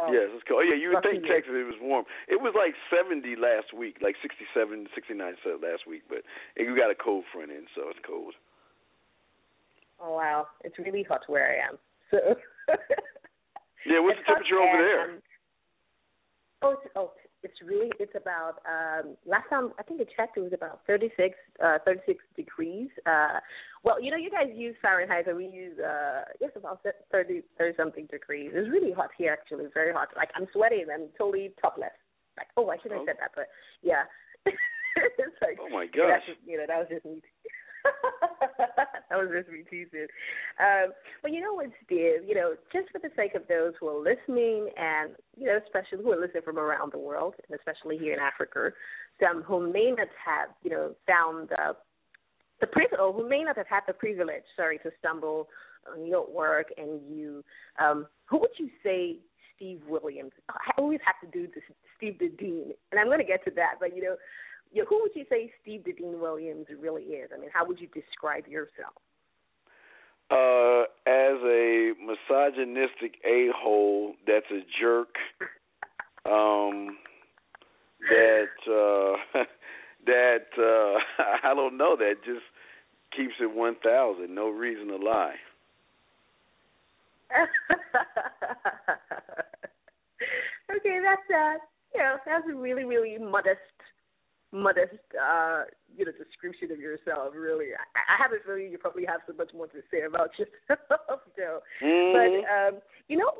Um, 0.00 0.14
yes, 0.14 0.32
it's 0.32 0.44
cold. 0.48 0.64
Oh, 0.64 0.66
yeah, 0.66 0.78
you 0.78 0.94
would 0.94 1.04
think. 1.04 1.28
Texas 1.28 1.52
it 1.52 1.68
was 1.68 1.76
warm. 1.80 2.04
It 2.28 2.40
was 2.40 2.56
like 2.56 2.72
70 2.88 3.36
last 3.36 3.76
week, 3.76 4.00
like 4.00 4.16
67, 4.22 4.88
69 4.94 5.34
last 5.60 5.84
week, 5.84 6.02
but 6.08 6.24
it, 6.56 6.64
we 6.64 6.72
got 6.72 6.90
a 6.90 6.96
cold 6.96 7.24
front 7.32 7.50
in, 7.52 7.68
so 7.76 7.92
it's 7.92 8.00
cold. 8.06 8.34
Oh 10.00 10.16
wow, 10.16 10.46
it's 10.64 10.78
really 10.78 11.02
hot 11.04 11.20
where 11.28 11.44
I 11.44 11.68
am. 11.68 11.76
So. 12.10 12.18
yeah, 13.84 14.00
what's 14.00 14.16
It's 14.18 14.26
the 14.26 14.32
temperature 14.32 14.56
over 14.56 14.78
and, 14.78 14.80
there? 14.80 15.02
um, 15.04 15.22
oh, 16.62 16.70
it's, 16.72 16.86
oh, 16.96 17.12
it's 17.42 17.56
really 17.64 17.90
it's 17.98 18.12
about 18.14 18.60
um 18.68 19.16
last 19.26 19.48
time 19.48 19.72
I 19.78 19.82
think 19.82 20.00
I 20.00 20.04
checked 20.16 20.36
it 20.36 20.40
was 20.40 20.52
about 20.52 20.80
36 20.86 21.34
uh 21.64 21.78
36 21.84 22.22
degrees. 22.36 22.88
Uh 23.06 23.40
well, 23.82 24.00
you 24.02 24.10
know 24.10 24.16
you 24.16 24.30
guys 24.30 24.48
use 24.54 24.76
Fahrenheit 24.82 25.26
and 25.26 25.36
we 25.36 25.46
use 25.46 25.78
uh 25.78 26.22
yes 26.40 26.50
about 26.56 26.80
30 27.10 27.42
30 27.58 27.76
something 27.76 28.06
degrees. 28.06 28.50
It's 28.54 28.68
really 28.70 28.92
hot 28.92 29.10
here 29.16 29.32
actually. 29.32 29.64
It's 29.64 29.74
very 29.74 29.92
hot. 29.92 30.08
Like 30.16 30.30
I'm 30.36 30.46
sweating. 30.52 30.86
I'm 30.92 31.08
totally 31.16 31.52
topless. 31.60 31.96
Like 32.36 32.48
oh 32.56 32.68
I 32.70 32.76
shouldn't 32.78 33.00
have 33.00 33.02
Oh. 33.02 33.06
said 33.06 33.16
that 33.20 33.32
but 33.34 33.48
yeah. 33.82 34.04
it's 34.46 35.36
like 35.40 35.58
Oh 35.60 35.68
my 35.70 35.86
gosh. 35.86 36.22
you 36.46 36.58
know 36.58 36.64
that 36.66 36.78
was 36.78 36.88
just 36.90 37.04
me. 37.04 37.22
that 39.10 39.18
was 39.18 39.28
just 39.32 39.48
me 39.48 39.64
teasing. 39.68 40.06
Um, 40.58 40.92
but 41.22 41.32
you 41.32 41.40
know 41.40 41.54
what, 41.54 41.66
Steve? 41.84 42.26
You 42.26 42.34
know, 42.34 42.54
just 42.72 42.90
for 42.90 42.98
the 42.98 43.10
sake 43.16 43.34
of 43.34 43.46
those 43.48 43.72
who 43.80 43.88
are 43.88 43.98
listening, 43.98 44.70
and 44.76 45.12
you 45.36 45.46
know, 45.46 45.58
especially 45.64 46.04
who 46.04 46.12
are 46.12 46.20
listening 46.20 46.42
from 46.44 46.58
around 46.58 46.92
the 46.92 46.98
world, 46.98 47.34
and 47.48 47.58
especially 47.58 47.98
here 47.98 48.14
in 48.14 48.20
Africa, 48.20 48.70
some 49.22 49.42
who 49.42 49.72
may 49.72 49.90
not 49.90 50.08
have, 50.24 50.50
you 50.62 50.70
know, 50.70 50.94
found 51.06 51.50
uh, 51.52 51.72
the 52.60 52.66
privilege, 52.66 53.00
who 53.00 53.28
may 53.28 53.42
not 53.42 53.56
have 53.56 53.68
had 53.68 53.82
the 53.86 53.94
privilege, 53.94 54.44
sorry, 54.56 54.78
to 54.78 54.90
stumble 54.98 55.48
on 55.90 56.06
your 56.06 56.26
work, 56.30 56.68
and 56.76 57.00
you, 57.08 57.42
um, 57.82 58.06
who 58.26 58.38
would 58.38 58.50
you 58.58 58.68
say? 58.82 59.18
Steve 59.56 59.82
Williams. 59.86 60.32
I 60.48 60.72
always 60.78 61.00
have 61.04 61.20
to 61.20 61.38
do 61.38 61.46
this, 61.46 61.62
Steve 61.98 62.18
the 62.18 62.30
Dean, 62.30 62.72
and 62.90 62.98
I'm 62.98 63.08
going 63.08 63.18
to 63.18 63.26
get 63.26 63.44
to 63.44 63.50
that. 63.56 63.74
But 63.78 63.94
you 63.94 64.02
know, 64.02 64.16
you 64.72 64.82
know, 64.82 64.86
who 64.88 65.00
would 65.02 65.12
you 65.14 65.24
say 65.28 65.52
Steve 65.62 65.84
Dean 65.84 66.20
Williams 66.20 66.66
really 66.78 67.02
is? 67.02 67.30
I 67.34 67.40
mean, 67.40 67.50
how 67.52 67.66
would 67.66 67.80
you 67.80 67.88
describe 67.88 68.46
yourself? 68.46 68.94
Uh, 70.30 70.82
as 71.10 71.42
a 71.44 71.92
misogynistic 72.00 73.16
a 73.24 73.48
hole 73.56 74.14
that's 74.26 74.46
a 74.52 74.60
jerk, 74.80 75.16
um, 76.24 76.96
that 78.08 78.54
uh, 78.68 79.16
that 80.06 80.46
uh, 80.56 80.98
I 81.48 81.54
don't 81.54 81.76
know 81.76 81.96
that 81.96 82.22
just 82.24 82.44
keeps 83.16 83.34
it 83.40 83.52
one 83.52 83.74
thousand. 83.82 84.32
No 84.34 84.48
reason 84.50 84.86
to 84.88 84.96
lie. 84.96 85.34
okay, 90.76 91.00
that's 91.02 91.30
uh, 91.34 91.58
you 91.94 92.00
know, 92.00 92.16
that's 92.24 92.44
a 92.50 92.54
really, 92.54 92.84
really 92.84 93.18
modest, 93.18 93.60
modest, 94.52 94.98
uh, 95.14 95.64
you 95.96 96.04
know, 96.04 96.12
description 96.12 96.72
of 96.72 96.78
yourself. 96.78 97.34
Really, 97.34 97.74
I, 97.74 98.14
I 98.14 98.16
have 98.22 98.32
a 98.32 98.42
feeling 98.44 98.70
you 98.70 98.78
probably 98.78 99.06
have 99.06 99.20
so 99.26 99.34
much 99.34 99.50
more 99.54 99.66
to 99.68 99.80
say 99.90 100.02
about 100.02 100.30
yourself, 100.38 101.20
Joe. 101.36 101.60
But 102.12 102.34
Mhm. 102.34 102.44
um, 102.50 102.80
you 103.08 103.16
know, 103.16 103.30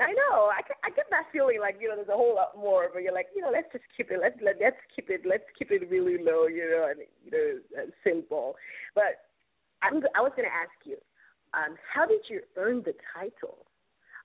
I 0.00 0.12
know 0.12 0.50
I 0.52 0.62
get, 0.66 0.76
I 0.84 0.90
get 0.90 1.06
that 1.10 1.26
feeling 1.32 1.60
like 1.60 1.76
you 1.80 1.88
know 1.88 1.96
there's 1.96 2.08
a 2.08 2.16
whole 2.16 2.34
lot 2.34 2.56
more, 2.56 2.88
but 2.92 3.02
you're 3.02 3.14
like 3.14 3.28
you 3.34 3.42
know 3.42 3.50
let's 3.50 3.72
just 3.72 3.84
keep 3.96 4.10
it 4.10 4.20
let's 4.20 4.38
let, 4.42 4.56
let's 4.60 4.80
keep 4.94 5.10
it 5.10 5.22
let's 5.26 5.48
keep 5.58 5.70
it 5.70 5.88
really 5.90 6.22
low, 6.22 6.46
you 6.46 6.68
know, 6.68 6.88
and 6.90 7.00
you 7.24 7.30
know 7.30 7.82
and 7.82 7.92
simple. 8.04 8.56
But 8.94 9.26
I'm 9.82 10.02
I 10.14 10.20
was 10.20 10.32
going 10.36 10.48
to 10.48 10.54
ask 10.54 10.76
you, 10.84 10.96
um, 11.54 11.76
how 11.82 12.06
did 12.06 12.20
you 12.28 12.40
earn 12.56 12.82
the 12.84 12.94
title? 13.14 13.66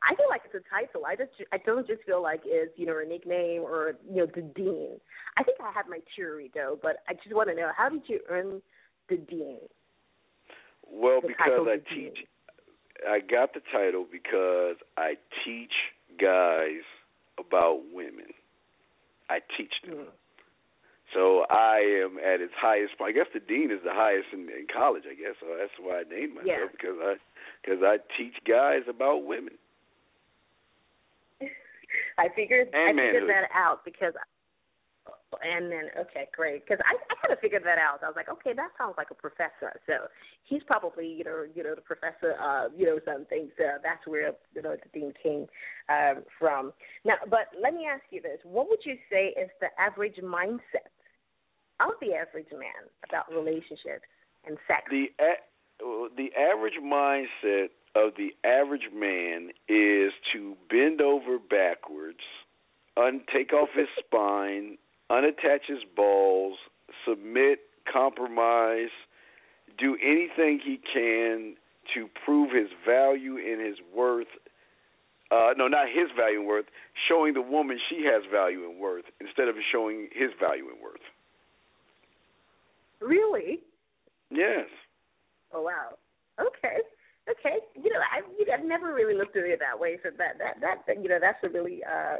I 0.09 0.15
feel 0.15 0.27
like 0.29 0.41
it's 0.45 0.55
a 0.55 0.69
title. 0.69 1.05
I 1.05 1.15
just 1.15 1.31
I 1.51 1.57
don't 1.65 1.87
just 1.87 2.03
feel 2.03 2.21
like 2.21 2.41
it's 2.45 2.71
you 2.77 2.85
know 2.85 2.99
a 3.03 3.07
nickname 3.07 3.61
or 3.61 3.93
you 4.09 4.17
know 4.17 4.27
the 4.33 4.41
dean. 4.41 4.99
I 5.37 5.43
think 5.43 5.57
I 5.59 5.71
have 5.73 5.87
my 5.89 5.99
theory 6.15 6.51
though, 6.53 6.77
but 6.81 6.97
I 7.09 7.13
just 7.13 7.33
want 7.35 7.49
to 7.49 7.55
know 7.55 7.71
how 7.75 7.89
did 7.89 8.03
you 8.07 8.19
earn 8.29 8.61
the 9.09 9.17
dean? 9.17 9.59
Well, 10.89 11.21
The 11.21 11.29
because 11.29 11.67
I 11.67 11.73
of 11.73 11.85
dean. 11.89 12.13
teach. 12.13 12.27
I 13.07 13.19
got 13.19 13.53
the 13.53 13.61
title 13.71 14.05
because 14.09 14.77
I 14.97 15.15
teach 15.43 15.73
guys 16.21 16.85
about 17.37 17.81
women. 17.91 18.31
I 19.29 19.39
teach 19.57 19.73
them. 19.85 19.95
Mm. 19.97 20.05
So 21.13 21.45
I 21.49 21.79
am 22.03 22.17
at 22.17 22.41
its 22.41 22.53
highest. 22.57 22.97
point. 22.97 23.09
I 23.09 23.11
guess 23.17 23.27
the 23.33 23.39
dean 23.39 23.69
is 23.71 23.79
the 23.83 23.93
highest 23.93 24.27
in, 24.33 24.41
in 24.49 24.67
college. 24.73 25.03
I 25.09 25.13
guess 25.15 25.35
so. 25.39 25.47
That's 25.57 25.71
why 25.79 26.01
I 26.01 26.03
named 26.09 26.35
myself 26.35 26.47
Yeah. 26.47 26.67
because 26.71 26.97
I 27.01 27.15
because 27.63 27.81
I 27.83 27.97
teach 28.17 28.35
guys 28.47 28.83
about 28.89 29.25
women. 29.25 29.55
I 32.17 32.29
figured 32.35 32.69
I 32.73 32.89
And 32.89 32.97
figured 32.99 33.27
manhood. 33.27 33.29
that 33.29 33.49
out 33.53 33.83
because 33.85 34.13
and 35.43 35.71
then 35.71 35.91
okay, 35.99 36.27
great. 36.35 36.65
Because 36.65 36.79
I 36.85 36.95
I 37.11 37.15
kind 37.21 37.33
of 37.33 37.39
figured 37.39 37.63
that 37.65 37.77
out. 37.77 38.03
I 38.03 38.07
was 38.07 38.15
like, 38.15 38.29
okay, 38.29 38.53
that 38.53 38.71
sounds 38.77 38.95
like 38.97 39.11
a 39.11 39.15
professor. 39.15 39.75
So 39.85 40.07
he's 40.43 40.63
probably 40.63 41.07
you 41.07 41.23
know 41.23 41.45
you 41.53 41.63
know 41.63 41.75
the 41.75 41.81
professor 41.81 42.35
uh 42.39 42.69
you 42.75 42.85
know 42.85 42.99
something. 43.05 43.49
So 43.57 43.63
that's 43.83 44.05
where 44.07 44.31
you 44.55 44.61
know 44.61 44.75
the 44.75 44.89
thing 44.89 45.11
came 45.21 45.47
um, 45.89 46.23
from. 46.39 46.73
Now, 47.03 47.15
but 47.29 47.51
let 47.61 47.73
me 47.73 47.85
ask 47.85 48.03
you 48.11 48.21
this: 48.21 48.39
What 48.43 48.69
would 48.69 48.79
you 48.85 48.95
say 49.11 49.33
is 49.39 49.49
the 49.59 49.69
average 49.79 50.17
mindset 50.23 50.89
of 51.79 51.93
the 52.01 52.13
average 52.15 52.51
man 52.51 52.87
about 53.07 53.29
relationships 53.29 54.07
and 54.45 54.57
sex? 54.67 54.83
The 54.89 55.11
a- 55.19 55.43
the 56.15 56.29
average 56.39 56.79
mindset 56.81 57.69
of 57.95 58.11
the 58.17 58.35
average 58.43 58.89
man 58.93 59.49
is 59.69 60.11
to 60.33 60.55
bend 60.69 61.01
over 61.01 61.39
backwards, 61.39 62.19
un- 62.97 63.21
take 63.33 63.53
off 63.53 63.69
his 63.75 63.87
spine, 63.99 64.77
unattach 65.09 65.61
his 65.67 65.83
balls, 65.95 66.57
submit, 67.07 67.59
compromise, 67.91 68.89
do 69.77 69.97
anything 70.03 70.59
he 70.63 70.79
can 70.93 71.55
to 71.93 72.09
prove 72.25 72.51
his 72.51 72.69
value 72.85 73.37
and 73.37 73.65
his 73.65 73.77
worth. 73.95 74.27
Uh, 75.31 75.51
no, 75.57 75.67
not 75.67 75.87
his 75.87 76.09
value 76.15 76.39
and 76.39 76.47
worth. 76.47 76.65
Showing 77.07 77.33
the 77.33 77.41
woman 77.41 77.79
she 77.89 78.03
has 78.05 78.23
value 78.31 78.63
and 78.69 78.79
worth 78.79 79.05
instead 79.19 79.47
of 79.47 79.55
showing 79.71 80.09
his 80.13 80.31
value 80.39 80.65
and 80.69 80.81
worth. 80.81 81.01
Really? 83.01 83.59
Yes. 84.31 84.67
Oh 85.53 85.61
wow. 85.61 85.97
Okay. 86.39 86.79
Okay. 87.29 87.57
You 87.75 87.91
know, 87.91 87.99
I 87.99 88.21
you 88.37 88.45
know, 88.45 88.53
I've 88.53 88.65
never 88.65 88.93
really 88.93 89.15
looked 89.15 89.35
at 89.35 89.43
it 89.45 89.59
that 89.59 89.79
way. 89.79 89.97
So 90.03 90.09
that 90.17 90.37
that 90.39 90.61
that 90.61 91.01
you 91.01 91.09
know 91.09 91.17
that's 91.19 91.41
a 91.43 91.49
really 91.49 91.81
uh 91.83 92.17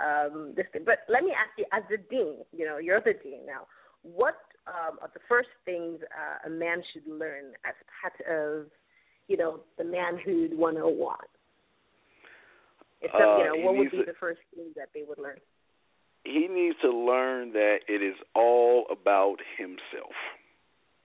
um 0.00 0.54
this 0.56 0.66
thing. 0.72 0.82
But 0.84 1.00
let 1.08 1.22
me 1.24 1.32
ask 1.32 1.50
you, 1.58 1.66
as 1.72 1.82
the 1.90 1.98
dean, 2.08 2.44
you 2.52 2.64
know, 2.64 2.78
you're 2.78 3.00
the 3.00 3.12
dean 3.22 3.44
now. 3.46 3.66
What 4.02 4.36
um, 4.66 4.98
of 5.02 5.10
the 5.12 5.20
first 5.28 5.48
things 5.64 6.00
uh, 6.16 6.46
a 6.48 6.50
man 6.50 6.82
should 6.92 7.06
learn 7.06 7.52
as 7.66 7.74
part 8.00 8.14
of, 8.28 8.66
you 9.28 9.36
know, 9.36 9.60
the 9.78 9.84
manhood 9.84 10.56
101? 10.56 11.16
If 13.02 13.10
some, 13.12 13.20
you 13.20 13.44
Uh, 13.44 13.56
know, 13.56 13.56
what 13.66 13.76
would 13.76 13.90
be 13.90 13.98
to- 13.98 14.04
the 14.04 14.14
first 14.20 14.40
thing 14.54 14.72
that 14.76 14.88
they 14.94 15.02
would 15.06 15.18
learn? 15.18 15.38
he 16.24 16.46
needs 16.48 16.76
to 16.82 16.90
learn 16.90 17.52
that 17.52 17.80
it 17.88 18.02
is 18.02 18.14
all 18.34 18.86
about 18.90 19.36
himself. 19.56 20.12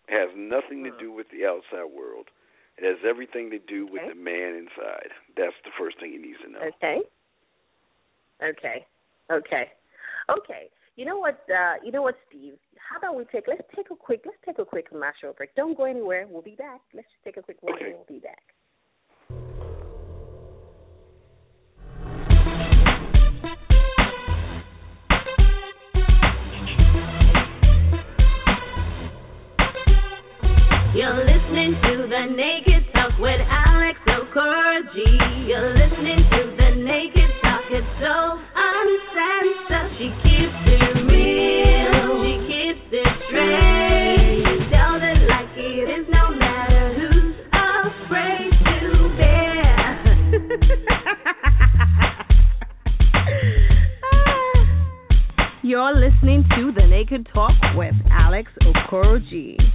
It 0.08 0.13
has 0.20 0.30
nothing 0.36 0.84
to 0.84 0.92
Hmm. 0.92 1.00
do 1.00 1.12
with 1.12 1.27
the 1.32 1.46
outside 1.48 1.86
world. 1.86 2.30
It 2.77 2.84
has 2.84 2.98
everything 3.08 3.50
to 3.51 3.60
do 3.60 3.86
with 3.88 4.01
Okay. 4.01 4.10
the 4.10 4.15
man 4.15 4.55
inside. 4.55 5.12
That's 5.38 5.55
the 5.63 5.72
first 5.77 5.98
thing 6.00 6.12
he 6.12 6.17
needs 6.17 6.39
to 6.41 6.50
know. 6.50 6.60
Okay. 6.60 7.01
Okay. 8.44 8.86
Okay. 9.32 9.72
Okay. 10.29 10.70
You 10.98 11.05
know 11.05 11.17
what? 11.17 11.39
Uh, 11.50 11.75
you 11.84 11.91
know 11.91 12.01
what, 12.01 12.17
Steve? 12.27 12.58
How 12.77 12.98
about 12.98 13.15
we 13.15 13.24
take? 13.25 13.48
Let's 13.48 13.63
take 13.75 13.91
a 13.91 13.96
quick. 13.96 14.22
Let's 14.25 14.38
take 14.46 14.60
a 14.60 14.65
quick 14.65 14.89
commercial 14.89 15.34
break. 15.34 15.55
Don't 15.55 15.75
go 15.77 15.86
anywhere. 15.86 16.27
We'll 16.29 16.41
be 16.41 16.55
back. 16.55 16.82
Let's 16.94 17.08
just 17.12 17.24
take 17.24 17.38
a 17.38 17.41
quick 17.41 17.62
break. 17.62 17.75
Okay. 17.75 17.86
and 17.86 17.96
We'll 17.96 18.05
be 18.08 18.20
back. 18.20 18.44
You're 30.96 31.13
listening 31.27 31.75
to 31.84 31.95
the 31.95 31.95
Naked 32.25 32.86
Talk 32.91 33.20
with 33.20 33.39
Alex 33.50 34.00
Okoroji. 34.08 35.48
You're 35.48 35.74
listening 35.77 36.25
to 36.32 36.55
the 36.58 36.70
Naked 36.82 37.29
Talk. 37.44 37.62
It's 37.70 37.86
so 38.01 38.39
uncensored. 38.55 39.91
She 40.00 40.10
keeps 40.25 40.65
it 40.65 41.05
real. 41.05 42.25
She 42.25 42.34
keeps 42.50 42.89
it. 42.91 43.05
Tells 44.74 45.01
it 45.05 45.22
like 45.29 45.53
it 45.55 45.86
is, 45.86 46.08
no 46.10 46.34
matter 46.34 46.98
who's 46.98 47.36
afraid 47.53 48.51
to 48.65 49.10
bear. 49.17 49.77
You're 55.63 55.94
listening 55.94 56.44
to 56.55 56.72
The 56.75 56.88
Naked 56.88 57.27
Talk 57.34 57.53
with 57.75 57.94
Alex 58.10 58.51
Okoroji. 58.63 59.75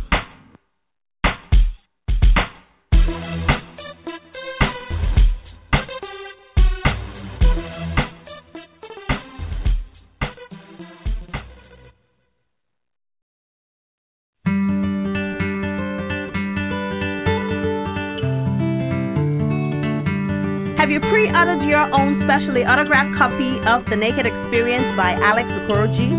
Your 21.70 21.86
own 21.94 22.18
specially 22.26 22.66
autographed 22.66 23.14
copy 23.14 23.62
of 23.62 23.86
The 23.86 23.94
Naked 23.94 24.26
Experience 24.26 24.90
by 24.98 25.14
Alex 25.22 25.46
Okoroji? 25.62 26.10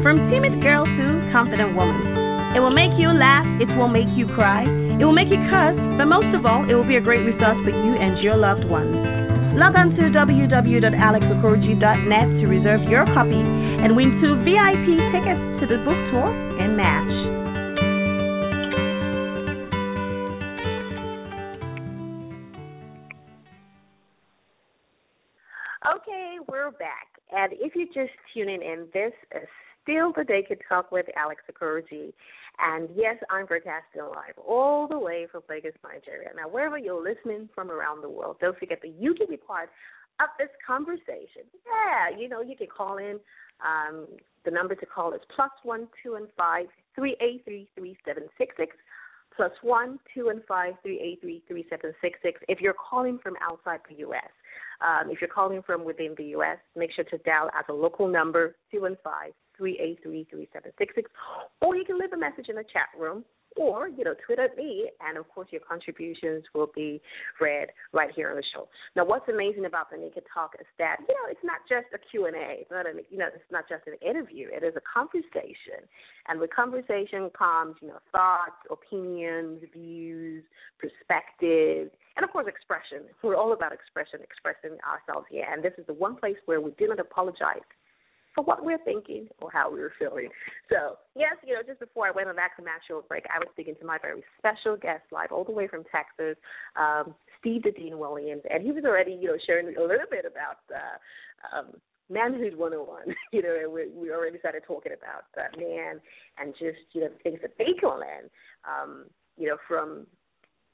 From 0.00 0.32
timid 0.32 0.64
girl 0.64 0.88
to 0.88 1.04
confident 1.36 1.76
woman. 1.76 2.00
It 2.56 2.64
will 2.64 2.72
make 2.72 2.96
you 2.96 3.12
laugh, 3.12 3.44
it 3.60 3.68
will 3.76 3.92
make 3.92 4.08
you 4.16 4.24
cry, 4.32 4.64
it 4.96 5.04
will 5.04 5.12
make 5.12 5.28
you 5.28 5.36
cuss, 5.52 5.76
but 6.00 6.08
most 6.08 6.32
of 6.32 6.48
all, 6.48 6.64
it 6.64 6.72
will 6.72 6.88
be 6.88 6.96
a 6.96 7.04
great 7.04 7.28
resource 7.28 7.60
for 7.60 7.76
you 7.76 7.92
and 8.00 8.16
your 8.24 8.40
loved 8.40 8.64
ones. 8.64 8.96
Log 9.60 9.76
on 9.76 9.92
to 10.00 10.08
www.alexokoroji.net 10.16 12.28
to 12.40 12.44
reserve 12.48 12.80
your 12.88 13.04
copy 13.12 13.36
and 13.36 13.92
win 13.92 14.16
two 14.24 14.32
VIP 14.48 14.96
tickets 15.12 15.44
to 15.60 15.68
the 15.68 15.76
book 15.84 16.00
tour 16.08 16.32
and 16.56 16.72
match. 16.72 17.35
And 27.32 27.52
if 27.54 27.74
you're 27.74 27.86
just 27.86 28.16
tuning 28.34 28.62
in, 28.62 28.86
this 28.92 29.12
is 29.34 29.48
still 29.82 30.12
the 30.12 30.24
Naked 30.28 30.60
Talk 30.68 30.92
with 30.92 31.06
Alex 31.16 31.42
Okoroji. 31.50 32.12
And 32.58 32.88
yes, 32.94 33.16
I'm 33.30 33.46
broadcasting 33.46 34.02
live 34.02 34.36
all 34.36 34.88
the 34.88 34.98
way 34.98 35.26
from 35.30 35.42
Lagos, 35.48 35.72
Nigeria. 35.84 36.30
Now, 36.34 36.48
wherever 36.48 36.78
you're 36.78 37.02
listening 37.02 37.48
from 37.54 37.70
around 37.70 38.02
the 38.02 38.08
world, 38.08 38.36
don't 38.40 38.58
forget 38.58 38.80
that 38.82 38.94
you 38.98 39.14
can 39.14 39.26
be 39.28 39.36
part 39.36 39.68
of 40.20 40.28
this 40.38 40.48
conversation. 40.66 41.44
Yeah, 41.66 42.16
you 42.16 42.28
know, 42.28 42.40
you 42.40 42.56
can 42.56 42.68
call 42.74 42.98
in. 42.98 43.20
Um, 43.64 44.06
the 44.44 44.50
number 44.50 44.74
to 44.74 44.86
call 44.86 45.12
is 45.12 45.20
plus 45.34 45.50
one 45.62 45.88
two 46.02 46.14
and 46.14 46.28
five 46.36 46.66
three 46.94 47.16
eight 47.20 47.42
three 47.44 47.68
three 47.76 47.96
seven 48.06 48.24
six 48.38 48.54
six 48.56 48.76
plus 49.36 49.52
one 49.62 49.98
two 50.14 50.28
and 50.28 50.42
five 50.48 50.74
three 50.82 51.00
eight 51.00 51.20
three 51.20 51.42
three 51.46 51.66
seven 51.68 51.92
six 52.00 52.18
six. 52.22 52.40
If 52.48 52.60
you're 52.60 52.74
calling 52.74 53.18
from 53.22 53.34
outside 53.42 53.80
the 53.88 53.96
U.S., 53.96 54.30
um, 54.80 55.10
if 55.10 55.20
you're 55.20 55.28
calling 55.28 55.62
from 55.62 55.84
within 55.84 56.14
the 56.16 56.24
U.S., 56.36 56.58
make 56.74 56.90
sure 56.92 57.04
to 57.04 57.18
dial 57.18 57.50
as 57.58 57.64
a 57.68 57.72
local 57.72 58.08
number 58.08 58.56
two 58.72 58.86
and 58.86 58.96
five 59.04 59.32
three 59.56 59.78
eight 59.78 59.98
three 60.02 60.26
three 60.30 60.48
seven 60.52 60.72
six 60.78 60.94
six, 60.94 61.10
or 61.60 61.76
you 61.76 61.84
can 61.84 61.98
leave 61.98 62.12
a 62.12 62.16
message 62.16 62.48
in 62.48 62.56
the 62.56 62.64
chat 62.72 62.88
room, 62.98 63.24
or 63.56 63.88
you 63.88 64.04
know 64.04 64.14
tweet 64.24 64.38
at 64.38 64.56
me, 64.56 64.90
and 65.00 65.18
of 65.18 65.28
course 65.28 65.48
your 65.50 65.60
contributions 65.60 66.44
will 66.54 66.70
be 66.74 67.00
read 67.40 67.68
right 67.92 68.10
here 68.14 68.30
on 68.30 68.36
the 68.36 68.44
show. 68.54 68.68
Now, 68.94 69.04
what's 69.04 69.28
amazing 69.28 69.64
about 69.64 69.90
the 69.90 69.96
Naked 69.96 70.24
Talk 70.32 70.54
is 70.60 70.66
that 70.78 70.96
you 71.08 71.14
know 71.14 71.30
it's 71.30 71.44
not 71.44 71.60
just 71.68 71.86
a 71.94 71.98
Q 71.98 72.26
and 72.26 72.36
A. 72.36 72.60
It's 72.60 72.70
not 72.70 72.86
a 72.86 72.92
you 73.10 73.18
know 73.18 73.26
it's 73.26 73.50
not 73.50 73.68
just 73.68 73.86
an 73.86 73.94
interview. 74.06 74.48
It 74.52 74.62
is 74.62 74.74
a 74.76 74.84
conversation, 74.84 75.84
and 76.28 76.40
with 76.40 76.50
conversation 76.54 77.30
comes 77.36 77.76
you 77.80 77.88
know 77.88 77.98
thoughts, 78.12 78.60
opinions, 78.70 79.62
views, 79.72 80.44
perspectives. 80.78 81.90
And 82.16 82.24
of 82.24 82.30
course, 82.30 82.46
expression. 82.48 83.08
We're 83.22 83.36
all 83.36 83.52
about 83.52 83.72
expression, 83.72 84.20
expressing 84.22 84.78
ourselves 84.84 85.26
here. 85.30 85.44
And 85.50 85.62
this 85.62 85.74
is 85.76 85.86
the 85.86 85.92
one 85.92 86.16
place 86.16 86.36
where 86.46 86.60
we 86.60 86.72
do 86.78 86.88
not 86.88 86.98
apologize 86.98 87.66
for 88.36 88.44
what 88.44 88.64
we're 88.64 88.78
thinking 88.84 89.26
or 89.40 89.50
how 89.50 89.72
we're 89.72 89.92
feeling. 89.98 90.28
So, 90.68 90.98
yes, 91.16 91.34
you 91.44 91.54
know, 91.54 91.62
just 91.66 91.80
before 91.80 92.06
I 92.06 92.10
went 92.10 92.28
on 92.28 92.36
that 92.36 92.50
commercial 92.54 93.02
break, 93.08 93.24
I 93.34 93.38
was 93.38 93.48
speaking 93.52 93.74
to 93.80 93.86
my 93.86 93.98
very 94.00 94.22
special 94.38 94.76
guest 94.76 95.02
live 95.10 95.32
all 95.32 95.42
the 95.42 95.52
way 95.52 95.66
from 95.66 95.84
Texas, 95.90 96.36
um, 96.76 97.14
Steve 97.40 97.64
the 97.64 97.72
Dean 97.72 97.98
Williams, 97.98 98.42
and 98.52 98.62
he 98.62 98.70
was 98.70 98.84
already, 98.84 99.12
you 99.12 99.28
know, 99.28 99.38
sharing 99.46 99.66
a 99.68 99.80
little 99.80 100.06
bit 100.10 100.26
about 100.28 100.60
uh, 100.68 101.56
um, 101.56 101.66
manhood 102.10 102.54
101. 102.54 103.16
you 103.32 103.42
know, 103.42 103.56
and 103.56 103.72
we, 103.72 103.88
we 103.96 104.12
already 104.12 104.38
started 104.38 104.62
talking 104.66 104.92
about 104.92 105.24
uh, 105.40 105.48
man 105.56 105.98
and 106.38 106.52
just, 106.60 106.84
you 106.92 107.00
know, 107.00 107.08
the 107.08 107.22
things 107.24 107.40
that 107.40 107.56
they 107.56 107.72
can 107.80 107.88
learn, 107.88 108.28
um, 108.68 109.06
you 109.38 109.48
know, 109.48 109.56
from 109.66 110.06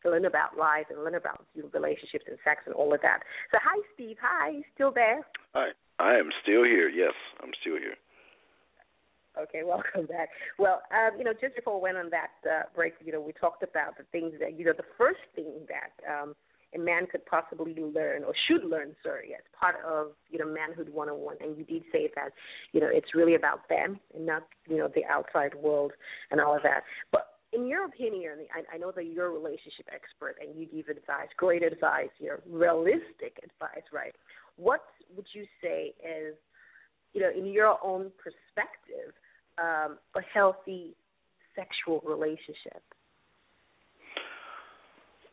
learn 0.04 0.24
about 0.24 0.58
life 0.58 0.86
and 0.90 0.98
learn 1.04 1.14
about 1.14 1.46
you 1.54 1.62
know, 1.62 1.70
relationships 1.72 2.24
and 2.26 2.36
sex 2.42 2.62
and 2.66 2.74
all 2.74 2.92
of 2.92 3.00
that. 3.02 3.20
So, 3.52 3.58
hi, 3.62 3.80
Steve. 3.94 4.16
Hi, 4.20 4.62
still 4.74 4.90
there? 4.90 5.22
I 5.54 5.70
I 6.02 6.14
am 6.18 6.30
still 6.42 6.64
here. 6.64 6.88
Yes, 6.88 7.14
I'm 7.40 7.52
still 7.60 7.78
here. 7.78 7.94
Okay, 9.40 9.62
welcome 9.64 10.06
back. 10.06 10.30
Well, 10.58 10.82
um, 10.90 11.16
you 11.16 11.24
know, 11.24 11.32
just 11.32 11.54
before 11.54 11.78
we 11.78 11.82
went 11.82 11.96
on 11.96 12.10
that 12.10 12.34
uh, 12.44 12.62
break, 12.74 12.94
you 13.04 13.12
know, 13.12 13.20
we 13.20 13.32
talked 13.32 13.62
about 13.62 13.96
the 13.96 14.04
things 14.10 14.34
that, 14.40 14.58
you 14.58 14.64
know, 14.64 14.74
the 14.76 14.88
first 14.98 15.22
thing 15.36 15.62
that 15.70 15.94
um, 16.10 16.34
a 16.74 16.78
man 16.78 17.06
could 17.06 17.24
possibly 17.26 17.74
learn 17.78 18.24
or 18.24 18.34
should 18.48 18.64
learn, 18.68 18.96
sorry, 19.02 19.32
as 19.34 19.44
part 19.58 19.76
of, 19.86 20.08
you 20.28 20.38
know, 20.38 20.46
manhood 20.46 20.88
101. 20.88 21.36
And 21.40 21.56
you 21.56 21.64
did 21.64 21.84
say 21.92 22.10
that, 22.16 22.32
you 22.72 22.80
know, 22.80 22.88
it's 22.90 23.14
really 23.14 23.36
about 23.36 23.68
them 23.68 24.00
and 24.14 24.26
not, 24.26 24.42
you 24.66 24.78
know, 24.78 24.88
the 24.92 25.04
outside 25.04 25.54
world 25.54 25.92
and 26.32 26.40
all 26.40 26.56
of 26.56 26.62
that. 26.64 26.82
But 27.12 27.28
in 27.52 27.66
your 27.66 27.84
opinion, 27.84 28.32
I, 28.54 28.74
I 28.74 28.78
know 28.78 28.90
that 28.92 29.04
you're 29.04 29.26
a 29.26 29.30
relationship 29.30 29.86
expert 29.92 30.36
and 30.40 30.58
you 30.58 30.66
give 30.66 30.88
advice, 30.88 31.28
great 31.36 31.62
advice, 31.62 32.08
you 32.18 32.28
know, 32.28 32.38
realistic 32.50 33.38
advice, 33.44 33.84
right? 33.92 34.14
What 34.56 34.82
would 35.16 35.26
you 35.32 35.44
say 35.62 35.94
is, 36.02 36.34
you 37.12 37.20
know, 37.20 37.30
in 37.30 37.46
your 37.46 37.78
own 37.84 38.10
perspective, 38.22 39.14
um, 39.58 39.98
a 40.16 40.20
healthy 40.32 40.94
sexual 41.54 42.00
relationship? 42.04 42.82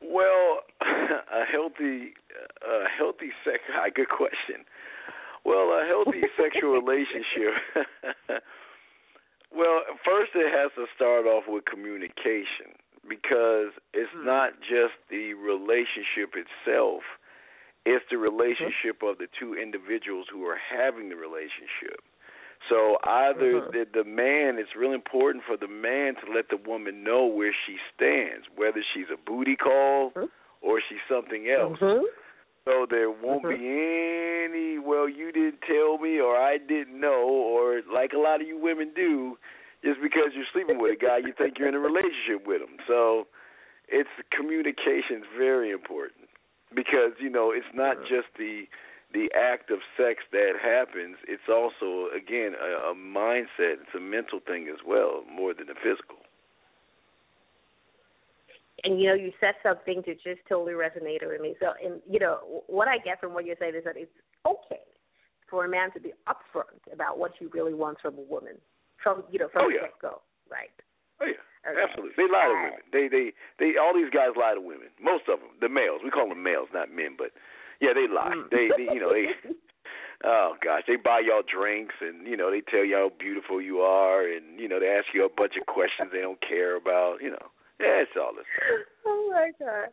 Well, 0.02 0.60
a 0.82 1.46
healthy, 1.52 2.14
a 2.64 2.86
healthy 2.98 3.32
sex. 3.44 3.60
Good 3.96 4.10
question. 4.10 4.66
Well, 5.46 5.72
a 5.76 5.86
healthy 5.88 6.22
sexual 6.38 6.80
relationship. 6.80 7.54
well, 9.56 9.82
first 10.06 10.32
it 10.36 10.52
has 10.54 10.72
to 10.76 10.86
start 10.96 11.26
off 11.26 11.44
with 11.48 11.66
communication 11.66 12.76
because 13.08 13.72
it's 13.94 14.12
Hmm. 14.14 14.26
not 14.26 14.60
just 14.62 14.96
the 15.10 15.34
relationship 15.34 16.36
itself; 16.36 17.04
it's 17.90 18.06
the 18.12 18.18
relationship 18.22 19.02
of 19.02 19.18
the 19.18 19.26
two 19.40 19.58
individuals 19.58 20.28
who 20.32 20.46
are 20.46 20.62
having 20.62 21.10
the 21.10 21.16
relationship. 21.16 22.06
So 22.70 23.00
either 23.04 23.62
Mhm. 23.62 23.72
the, 23.72 23.86
the 23.86 24.04
man, 24.04 24.60
it's 24.60 24.76
really 24.76 24.94
important 24.94 25.44
for 25.46 25.58
the 25.58 25.68
man 25.68 26.16
to 26.18 26.32
let 26.32 26.50
the 26.50 26.58
woman 26.58 27.04
know 27.04 27.26
where 27.26 27.56
she 27.66 27.80
stands, 27.96 28.46
whether 28.56 28.84
she's 28.94 29.10
a 29.10 29.18
booty 29.18 29.56
call 29.56 30.12
Mhm. 30.12 30.30
or 30.62 30.80
she's 30.82 31.02
something 31.08 31.50
else. 31.50 31.80
Mm-hmm. 31.80 32.06
So 32.66 32.86
there 32.86 33.10
won't 33.10 33.48
be 33.48 33.56
any, 33.56 34.78
well, 34.78 35.10
you 35.10 35.32
didn't 35.32 35.62
tell 35.62 35.98
me 35.98 36.20
or 36.20 36.38
I 36.38 36.60
didn't 36.60 37.00
know, 37.00 37.24
or 37.26 37.82
like 37.92 38.14
a 38.14 38.20
lot 38.20 38.42
of 38.42 38.48
you 38.48 38.58
women 38.58 38.94
do, 38.94 39.40
just 39.82 40.00
because 40.02 40.36
you're 40.36 40.46
sleeping 40.52 40.78
with 40.78 40.92
a 40.92 40.96
guy, 40.96 41.18
you 41.18 41.34
think 41.34 41.58
you're 41.58 41.70
in 41.70 41.74
a 41.74 41.80
relationship 41.92 42.46
with 42.46 42.62
him. 42.62 42.78
So 42.86 43.28
it's 43.88 44.10
communication 44.30 45.24
is 45.24 45.28
very 45.36 45.72
important 45.72 46.29
because 46.76 47.14
you 47.20 47.30
know 47.30 47.52
it's 47.52 47.74
not 47.74 47.98
just 48.02 48.28
the 48.38 48.64
the 49.14 49.30
act 49.36 49.72
of 49.72 49.80
sex 49.98 50.22
that 50.32 50.54
happens. 50.62 51.18
It's 51.28 51.50
also 51.50 52.14
again 52.16 52.54
a, 52.54 52.92
a 52.92 52.96
mindset. 52.96 53.82
It's 53.82 53.96
a 53.96 54.00
mental 54.00 54.40
thing 54.46 54.68
as 54.70 54.80
well, 54.86 55.24
more 55.32 55.54
than 55.54 55.68
the 55.68 55.76
physical. 55.76 56.18
And 58.84 59.00
you 59.02 59.10
know, 59.10 59.16
you 59.16 59.32
said 59.40 59.56
something 59.62 60.04
that 60.08 60.24
just 60.24 60.42
totally 60.48 60.74
resonated 60.74 61.28
with 61.28 61.42
me. 61.42 61.56
So, 61.60 61.74
and 61.84 62.02
you 62.10 62.20
know, 62.20 62.64
what 62.68 62.88
I 62.88 62.98
get 62.98 63.20
from 63.20 63.34
what 63.34 63.46
you're 63.46 63.58
saying 63.60 63.76
is 63.76 63.84
that 63.84 63.98
it's 63.98 64.12
okay 64.48 64.84
for 65.50 65.66
a 65.66 65.70
man 65.70 65.92
to 65.94 66.00
be 66.00 66.14
upfront 66.28 66.94
about 66.94 67.18
what 67.18 67.32
he 67.40 67.48
really 67.48 67.74
wants 67.74 68.02
from 68.02 68.16
a 68.18 68.22
woman, 68.22 68.56
from 69.04 69.24
you 69.32 69.40
know, 69.40 69.50
from 69.52 69.66
Oh, 69.66 69.70
the 69.70 69.80
get 69.82 70.00
go, 70.02 70.22
right? 70.50 70.70
Oh 71.22 71.28
yeah, 71.28 71.44
Okay. 71.68 71.82
absolutely. 71.84 72.16
They 72.18 72.32
lie 72.32 72.48
to 72.48 72.56
women. 72.56 72.84
They 72.92 73.06
they 73.08 73.26
they 73.60 73.78
all 73.78 73.94
these 73.94 74.10
guys 74.10 74.34
lie 74.40 74.56
to 74.56 74.62
women. 74.64 74.90
Most 75.02 75.28
of 75.28 75.40
them, 75.40 75.52
the 75.60 75.70
males. 75.70 76.02
We 76.04 76.10
call 76.10 76.30
them 76.30 76.42
males, 76.44 76.70
not 76.74 76.92
men, 76.92 77.16
but 77.18 77.32
yeah, 77.82 77.94
they 77.94 78.08
lie. 78.08 78.32
Mm. 78.36 78.50
They, 78.52 78.70
they 78.76 78.88
you 78.94 79.00
know 79.00 79.12
they. 79.12 79.32
Oh 80.22 80.56
gosh, 80.62 80.84
they 80.86 80.98
buy 80.98 81.22
y'all 81.24 81.44
drinks 81.48 81.96
and 82.02 82.28
you 82.28 82.36
know 82.36 82.52
they 82.52 82.60
tell 82.60 82.84
you 82.84 82.96
how 82.96 83.10
beautiful 83.18 83.62
you 83.62 83.80
are 83.80 84.28
and 84.28 84.60
you 84.60 84.68
know 84.68 84.78
they 84.78 84.88
ask 84.92 85.08
you 85.14 85.24
a 85.24 85.30
bunch 85.32 85.54
of 85.56 85.66
questions 85.66 86.10
they 86.12 86.20
don't 86.20 86.42
care 86.44 86.76
about. 86.76 87.22
You 87.22 87.32
know, 87.32 87.48
yeah, 87.80 88.04
it's 88.04 88.12
all 88.20 88.36
this. 88.36 88.44
stuff. 88.60 88.84
oh 89.06 89.32
my 89.32 89.52
god. 89.58 89.90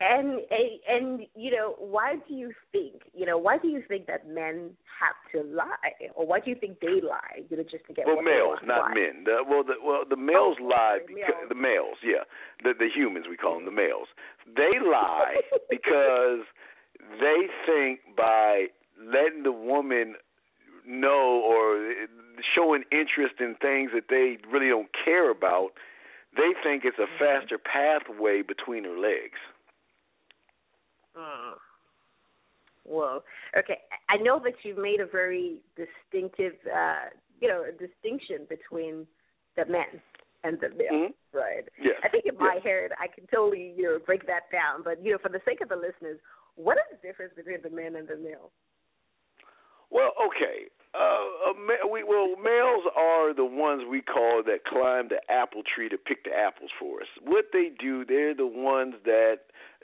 And 0.00 0.40
and 0.88 1.26
you 1.36 1.52
know, 1.52 1.76
why 1.78 2.16
do 2.28 2.34
you 2.34 2.52
think 2.72 3.02
you 3.14 3.24
know 3.24 3.38
why 3.38 3.58
do 3.58 3.68
you 3.68 3.82
think 3.86 4.06
that 4.06 4.28
men 4.28 4.70
have 5.00 5.16
to 5.32 5.48
lie, 5.54 6.10
or 6.14 6.26
why 6.26 6.40
do 6.40 6.50
you 6.50 6.56
think 6.56 6.80
they 6.80 7.00
lie? 7.00 7.46
You 7.48 7.56
know, 7.56 7.62
just 7.62 7.86
to 7.86 7.94
get 7.94 8.06
Well, 8.06 8.22
males, 8.22 8.58
not 8.64 8.90
Why? 8.90 8.94
men. 8.94 9.24
The, 9.24 9.44
well, 9.48 9.62
the 9.62 9.74
well 9.82 10.02
the 10.08 10.16
males 10.16 10.56
Oh, 10.60 10.64
lie 10.64 10.98
sorry, 10.98 11.14
because 11.14 11.34
males. 11.38 11.48
the 11.48 11.54
males, 11.54 11.98
yeah, 12.02 12.24
the 12.62 12.74
the 12.76 12.88
humans 12.92 13.26
we 13.30 13.36
call 13.36 13.54
them 13.54 13.66
the 13.66 13.70
males. 13.70 14.08
They 14.46 14.78
lie 14.82 15.40
because 15.70 16.42
they 17.20 17.46
think 17.64 18.00
by 18.16 18.66
letting 18.98 19.44
the 19.44 19.52
woman 19.52 20.16
know 20.86 21.40
or 21.44 21.94
showing 22.54 22.82
interest 22.90 23.40
in 23.40 23.54
things 23.62 23.90
that 23.94 24.10
they 24.10 24.38
really 24.50 24.68
don't 24.68 24.90
care 25.04 25.30
about, 25.30 25.70
they 26.36 26.52
think 26.62 26.84
it's 26.84 26.98
a 26.98 27.06
mm-hmm. 27.06 27.18
faster 27.18 27.58
pathway 27.58 28.42
between 28.42 28.84
her 28.84 28.98
legs. 28.98 29.38
Mm. 31.16 31.54
Well, 32.84 33.24
okay. 33.56 33.78
I 34.08 34.16
know 34.18 34.38
that 34.44 34.54
you've 34.62 34.78
made 34.78 35.00
a 35.00 35.06
very 35.06 35.56
distinctive, 35.76 36.54
uh, 36.68 37.10
you 37.40 37.48
know, 37.48 37.64
a 37.64 37.72
distinction 37.72 38.46
between 38.48 39.06
the 39.56 39.64
men 39.66 40.02
and 40.42 40.60
the 40.60 40.68
male, 40.70 40.92
Mhm. 40.92 41.14
right? 41.32 41.66
Yes. 41.80 41.98
I 42.02 42.08
think 42.08 42.26
in 42.26 42.36
my 42.36 42.54
yes. 42.56 42.64
head, 42.64 42.92
I 42.98 43.08
can 43.08 43.26
totally, 43.28 43.72
you 43.76 43.84
know, 43.84 43.98
break 43.98 44.26
that 44.26 44.50
down. 44.50 44.82
But 44.82 45.02
you 45.02 45.12
know, 45.12 45.18
for 45.18 45.30
the 45.30 45.40
sake 45.46 45.62
of 45.62 45.70
the 45.70 45.76
listeners, 45.76 46.20
what 46.56 46.76
is 46.76 46.84
the 46.90 47.06
difference 47.08 47.32
between 47.34 47.62
the 47.62 47.70
men 47.70 47.96
and 47.96 48.06
the 48.06 48.16
male? 48.16 48.50
Well, 49.90 50.12
okay. 50.26 50.68
Uh, 50.94 51.52
ma- 51.58 51.90
we 51.90 52.04
well, 52.04 52.36
males 52.42 52.84
are 52.96 53.34
the 53.34 53.44
ones 53.44 53.82
we 53.90 54.00
call 54.00 54.42
that 54.46 54.64
climb 54.64 55.08
the 55.08 55.18
apple 55.28 55.62
tree 55.62 55.88
to 55.88 55.98
pick 55.98 56.24
the 56.24 56.30
apples 56.30 56.70
for 56.78 57.00
us. 57.00 57.08
What 57.22 57.46
they 57.52 57.70
do, 57.76 58.04
they're 58.04 58.34
the 58.34 58.46
ones 58.46 58.94
that 59.04 59.38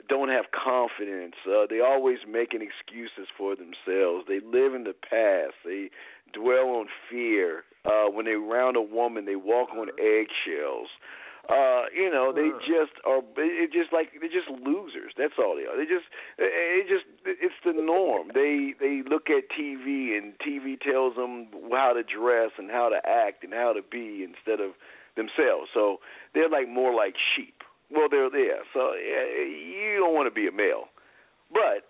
don't 0.07 0.29
have 0.29 0.45
confidence. 0.51 1.35
Uh, 1.45 1.65
they 1.69 1.81
always 1.81 2.19
making 2.27 2.61
excuses 2.61 3.27
for 3.37 3.55
themselves. 3.55 4.25
They 4.27 4.39
live 4.39 4.73
in 4.73 4.85
the 4.85 4.95
past. 4.95 5.55
They 5.65 5.89
dwell 6.33 6.69
on 6.79 6.87
fear. 7.09 7.63
Uh, 7.83 8.05
when 8.05 8.25
they're 8.25 8.39
around 8.41 8.75
a 8.75 8.81
woman, 8.81 9.25
they 9.25 9.35
walk 9.35 9.69
on 9.71 9.89
eggshells. 9.99 10.89
Uh, 11.49 11.89
you 11.95 12.09
know, 12.09 12.31
they 12.31 12.49
just 12.61 12.93
are. 13.05 13.21
It 13.37 13.73
just 13.73 13.91
like 13.91 14.13
they're 14.19 14.29
just 14.29 14.49
losers. 14.49 15.13
That's 15.17 15.33
all 15.39 15.55
they 15.55 15.65
are. 15.65 15.75
They 15.75 15.89
just, 15.89 16.05
it 16.37 16.87
just, 16.87 17.05
it's 17.25 17.57
the 17.65 17.73
norm. 17.73 18.29
They 18.33 18.73
they 18.79 19.01
look 19.09 19.29
at 19.29 19.49
TV 19.49 20.15
and 20.17 20.33
TV 20.37 20.79
tells 20.79 21.15
them 21.15 21.47
how 21.71 21.93
to 21.93 22.03
dress 22.03 22.51
and 22.57 22.69
how 22.69 22.89
to 22.89 23.01
act 23.07 23.43
and 23.43 23.53
how 23.53 23.73
to 23.73 23.81
be 23.81 24.23
instead 24.23 24.61
of 24.61 24.77
themselves. 25.15 25.69
So 25.73 25.97
they're 26.33 26.49
like 26.49 26.69
more 26.69 26.93
like 26.93 27.15
sheep. 27.35 27.63
Well, 27.89 28.07
they're 28.09 28.29
there. 28.29 28.61
So 28.73 28.93
yeah, 28.93 29.25
you 29.43 29.97
don't 29.99 30.13
want 30.13 30.29
to 30.29 30.35
be 30.35 30.47
a 30.47 30.51
male, 30.51 30.93
but 31.51 31.89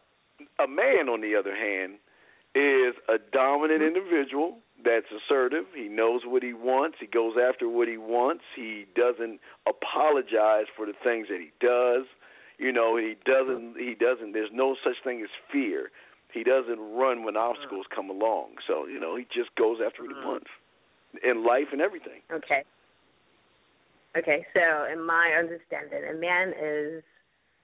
a 0.64 0.68
man, 0.68 1.10
on 1.10 1.22
the 1.22 1.36
other 1.36 1.56
hand, 1.56 2.00
is 2.56 2.96
a 3.08 3.18
dominant 3.32 3.82
mm-hmm. 3.82 3.96
individual 3.96 4.58
that's 4.84 5.08
assertive. 5.12 5.66
He 5.76 5.88
knows 5.88 6.22
what 6.26 6.44
he 6.44 6.54
wants. 6.54 6.98
He 7.00 7.08
goes 7.08 7.36
after 7.38 7.70
what 7.70 7.88
he 7.88 7.98
wants. 7.98 8.44
He 8.56 8.86
doesn't 8.96 9.40
apologize 9.68 10.66
for 10.76 10.86
the 10.86 10.94
things 11.04 11.28
that 11.30 11.40
he 11.40 11.52
does. 11.60 12.06
You 12.58 12.72
know, 12.72 12.98
he 12.98 13.16
doesn't. 13.26 13.76
He 13.78 13.96
doesn't. 13.96 14.34
There's 14.34 14.52
no 14.54 14.76
such 14.84 14.98
thing 15.04 15.22
as 15.22 15.30
fear. 15.52 15.90
He 16.34 16.44
doesn't 16.44 16.80
run 16.80 17.24
when 17.24 17.36
mm-hmm. 17.36 17.50
obstacles 17.50 17.86
come 17.94 18.10
along. 18.10 18.62
So 18.68 18.86
you 18.86 19.00
know, 19.00 19.16
he 19.16 19.26
just 19.34 19.54
goes 19.56 19.78
after 19.86 20.04
what 20.04 20.12
he 20.12 20.18
mm-hmm. 20.18 20.28
wants 20.28 20.52
in 21.24 21.46
life 21.46 21.70
and 21.72 21.82
everything. 21.82 22.22
Okay. 22.32 22.64
Okay, 24.18 24.46
so 24.54 24.92
in 24.92 25.06
my 25.06 25.36
understanding, 25.40 26.04
a 26.10 26.14
man 26.14 26.50
is, 26.62 27.04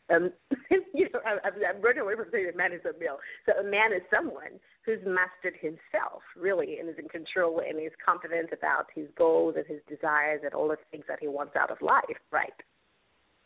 um, 0.09 0.31
you 0.93 1.07
know, 1.13 1.19
I, 1.25 1.39
I'm 1.43 1.81
running 1.81 2.01
away 2.01 2.15
from 2.15 2.27
saying 2.31 2.51
a 2.53 2.57
man 2.57 2.71
is 2.71 2.81
a 2.85 2.97
male. 2.99 3.17
So 3.45 3.53
a 3.59 3.63
man 3.63 3.91
is 3.91 4.01
someone 4.13 4.59
who's 4.85 4.99
mastered 5.03 5.59
himself, 5.59 6.23
really, 6.39 6.79
and 6.79 6.89
is 6.89 6.95
in 6.97 7.09
control 7.09 7.59
and 7.59 7.79
is 7.79 7.91
confident 8.03 8.49
about 8.53 8.87
his 8.95 9.07
goals 9.17 9.55
and 9.57 9.65
his 9.67 9.83
desires 9.87 10.41
and 10.43 10.53
all 10.53 10.69
the 10.69 10.77
things 10.91 11.05
that 11.07 11.19
he 11.19 11.27
wants 11.27 11.55
out 11.55 11.71
of 11.71 11.81
life, 11.81 12.21
right? 12.31 12.55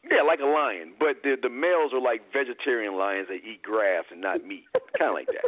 Yeah, 0.03 0.25
like 0.25 0.39
a 0.41 0.49
lion, 0.49 0.93
but 0.97 1.21
the 1.21 1.37
the 1.37 1.49
males 1.49 1.93
are 1.93 2.01
like 2.01 2.25
vegetarian 2.33 2.97
lions 2.97 3.27
that 3.29 3.45
eat 3.45 3.61
grass 3.61 4.05
and 4.09 4.19
not 4.19 4.43
meat, 4.43 4.65
kind 4.97 5.09
of 5.09 5.13
like 5.13 5.29
that. 5.29 5.45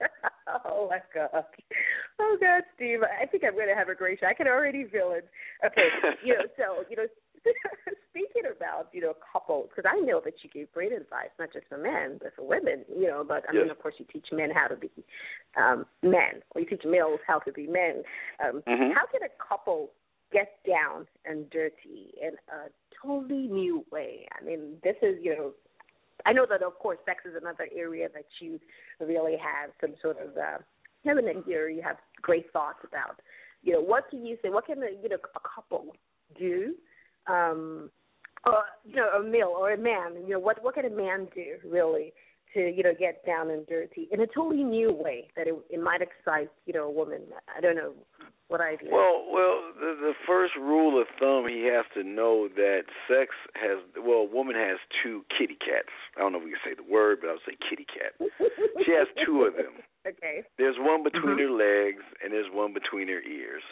oh 0.64 0.88
my 0.88 1.00
god. 1.12 1.44
Oh 2.18 2.36
god, 2.40 2.62
Steve. 2.74 3.00
I 3.04 3.26
think 3.26 3.44
I'm 3.44 3.52
gonna 3.52 3.76
have 3.76 3.90
a 3.90 3.94
great 3.94 4.18
show. 4.20 4.26
I 4.26 4.32
can 4.32 4.48
already 4.48 4.88
feel 4.88 5.12
it. 5.12 5.28
Okay, 5.60 5.92
you 6.24 6.32
know, 6.32 6.48
so 6.56 6.88
you 6.88 6.96
know, 6.96 7.04
speaking 8.10 8.50
about 8.54 8.88
you 8.92 9.00
know 9.00 9.14
couples, 9.32 9.70
because 9.70 9.90
I 9.90 10.00
know 10.00 10.20
that 10.24 10.34
you 10.42 10.50
give 10.50 10.72
great 10.72 10.92
advice, 10.92 11.30
not 11.38 11.52
just 11.52 11.66
for 11.68 11.78
men 11.78 12.18
but 12.22 12.34
for 12.36 12.46
women. 12.46 12.84
You 12.94 13.08
know, 13.08 13.24
but 13.26 13.44
I 13.48 13.52
mean, 13.52 13.70
of 13.70 13.78
course, 13.80 13.94
you 13.98 14.06
teach 14.12 14.26
men 14.32 14.50
how 14.50 14.66
to 14.66 14.76
be 14.76 14.90
um 15.56 15.86
men, 16.02 16.42
or 16.54 16.60
you 16.60 16.66
teach 16.66 16.82
males 16.84 17.20
how 17.26 17.38
to 17.40 17.52
be 17.52 17.66
men. 17.66 18.02
Um, 18.44 18.62
Mhm. 18.66 18.94
How 18.94 19.06
can 19.06 19.22
a 19.22 19.32
couple 19.42 19.90
get 20.32 20.58
down 20.66 21.06
and 21.24 21.48
dirty 21.50 22.14
in 22.20 22.34
a 22.48 22.68
totally 23.02 23.48
new 23.48 23.84
way? 23.90 24.28
I 24.38 24.44
mean, 24.44 24.78
this 24.82 24.96
is 25.02 25.16
you 25.22 25.34
know 25.36 25.52
I 26.26 26.32
know 26.32 26.46
that 26.48 26.62
of 26.62 26.78
course 26.78 26.98
sex 27.06 27.24
is 27.24 27.34
another 27.40 27.68
area 27.74 28.08
that 28.12 28.26
you 28.40 28.60
really 29.00 29.36
have 29.38 29.70
some 29.80 29.94
sort 30.02 30.18
of 30.18 30.36
uh 30.36 30.58
feminine 31.04 31.42
here 31.46 31.68
you 31.68 31.82
have 31.82 31.96
great 32.20 32.52
thoughts 32.52 32.80
about. 32.84 33.20
You 33.62 33.74
know, 33.74 33.80
what 33.80 34.10
can 34.10 34.26
you 34.26 34.36
say 34.42 34.50
what 34.50 34.66
can 34.66 34.82
a 34.82 34.90
you 35.02 35.08
know 35.08 35.16
a 35.34 35.40
couple 35.40 35.96
do? 36.38 36.74
Um 37.30 37.90
or 38.46 38.64
you 38.84 38.96
know, 38.96 39.08
a 39.18 39.22
male 39.22 39.54
or 39.56 39.72
a 39.72 39.78
man, 39.78 40.14
you 40.26 40.30
know, 40.34 40.38
what 40.40 40.62
what 40.64 40.74
can 40.74 40.84
a 40.86 40.90
man 40.90 41.28
do 41.34 41.56
really 41.68 42.12
to, 42.54 42.60
you 42.60 42.82
know, 42.82 42.94
get 42.98 43.24
down 43.24 43.50
and 43.50 43.66
dirty 43.66 44.08
in 44.10 44.20
a 44.20 44.26
totally 44.26 44.64
new 44.64 44.92
way 44.92 45.28
that 45.36 45.46
it, 45.46 45.54
it 45.70 45.80
might 45.80 46.00
excite, 46.02 46.50
you 46.66 46.72
know, 46.72 46.84
a 46.84 46.90
woman. 46.90 47.20
I 47.56 47.60
don't 47.60 47.76
know 47.76 47.92
what 48.48 48.60
idea. 48.60 48.88
Well, 48.90 49.24
well, 49.30 49.60
the, 49.78 49.94
the 50.00 50.12
first 50.26 50.54
rule 50.56 51.00
of 51.00 51.06
thumb 51.20 51.46
he 51.48 51.70
has 51.72 51.84
to 51.94 52.02
know 52.02 52.48
that 52.56 52.82
sex 53.06 53.30
has 53.54 53.78
well, 53.96 54.26
a 54.26 54.34
woman 54.34 54.56
has 54.56 54.78
two 55.02 55.22
kitty 55.30 55.54
cats. 55.54 55.92
I 56.16 56.20
don't 56.20 56.32
know 56.32 56.38
if 56.38 56.44
we 56.44 56.50
can 56.50 56.60
say 56.64 56.74
the 56.74 56.90
word, 56.90 57.18
but 57.20 57.30
I'll 57.30 57.44
say 57.46 57.56
kitty 57.68 57.86
cat. 57.86 58.18
She 58.84 58.90
has 58.92 59.06
two 59.24 59.42
of 59.44 59.54
them. 59.54 59.74
Okay. 60.08 60.40
There's 60.56 60.76
one 60.78 61.02
between 61.04 61.36
Mhm. 61.36 61.40
her 61.44 61.50
legs 61.50 62.02
and 62.24 62.32
there's 62.32 62.50
one 62.50 62.72
between 62.72 63.06
her 63.08 63.20
ears. 63.20 63.62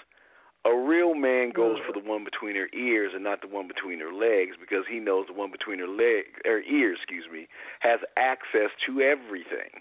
A 0.68 0.76
real 0.76 1.14
man 1.14 1.50
goes 1.50 1.78
Mm. 1.81 1.87
for 1.87 1.92
the 1.92 2.04
one 2.04 2.24
between 2.24 2.54
her 2.57 2.68
ears 2.74 3.14
and 3.14 3.24
not 3.24 3.40
the 3.40 3.48
one 3.48 3.66
between 3.68 4.00
her 4.00 4.12
legs 4.12 4.54
because 4.61 4.85
he 4.87 5.00
knows 5.00 5.26
the 5.26 5.33
one 5.33 5.50
between 5.50 5.78
her 5.78 5.88
leg 5.88 6.26
her 6.44 6.61
ears, 6.61 6.98
excuse 7.00 7.26
me, 7.33 7.48
has 7.81 8.00
access 8.16 8.70
to 8.85 9.00
everything. 9.00 9.81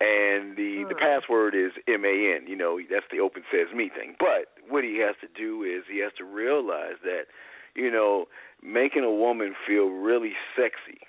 And 0.00 0.56
the 0.56 0.84
the 0.84 0.94
Mm. 0.94 0.98
password 0.98 1.54
is 1.54 1.72
M 1.86 2.04
A 2.04 2.34
N. 2.34 2.46
You 2.46 2.56
know, 2.56 2.80
that's 2.82 3.06
the 3.10 3.20
open 3.20 3.44
says 3.50 3.72
me 3.72 3.88
thing. 3.88 4.16
But 4.18 4.50
what 4.68 4.82
he 4.82 4.98
has 4.98 5.16
to 5.20 5.28
do 5.28 5.62
is 5.62 5.86
he 5.86 5.98
has 5.98 6.12
to 6.14 6.24
realize 6.24 6.98
that, 7.02 7.26
you 7.74 7.90
know, 7.90 8.28
making 8.62 9.04
a 9.04 9.10
woman 9.12 9.54
feel 9.66 9.88
really 9.90 10.36
sexy, 10.56 11.00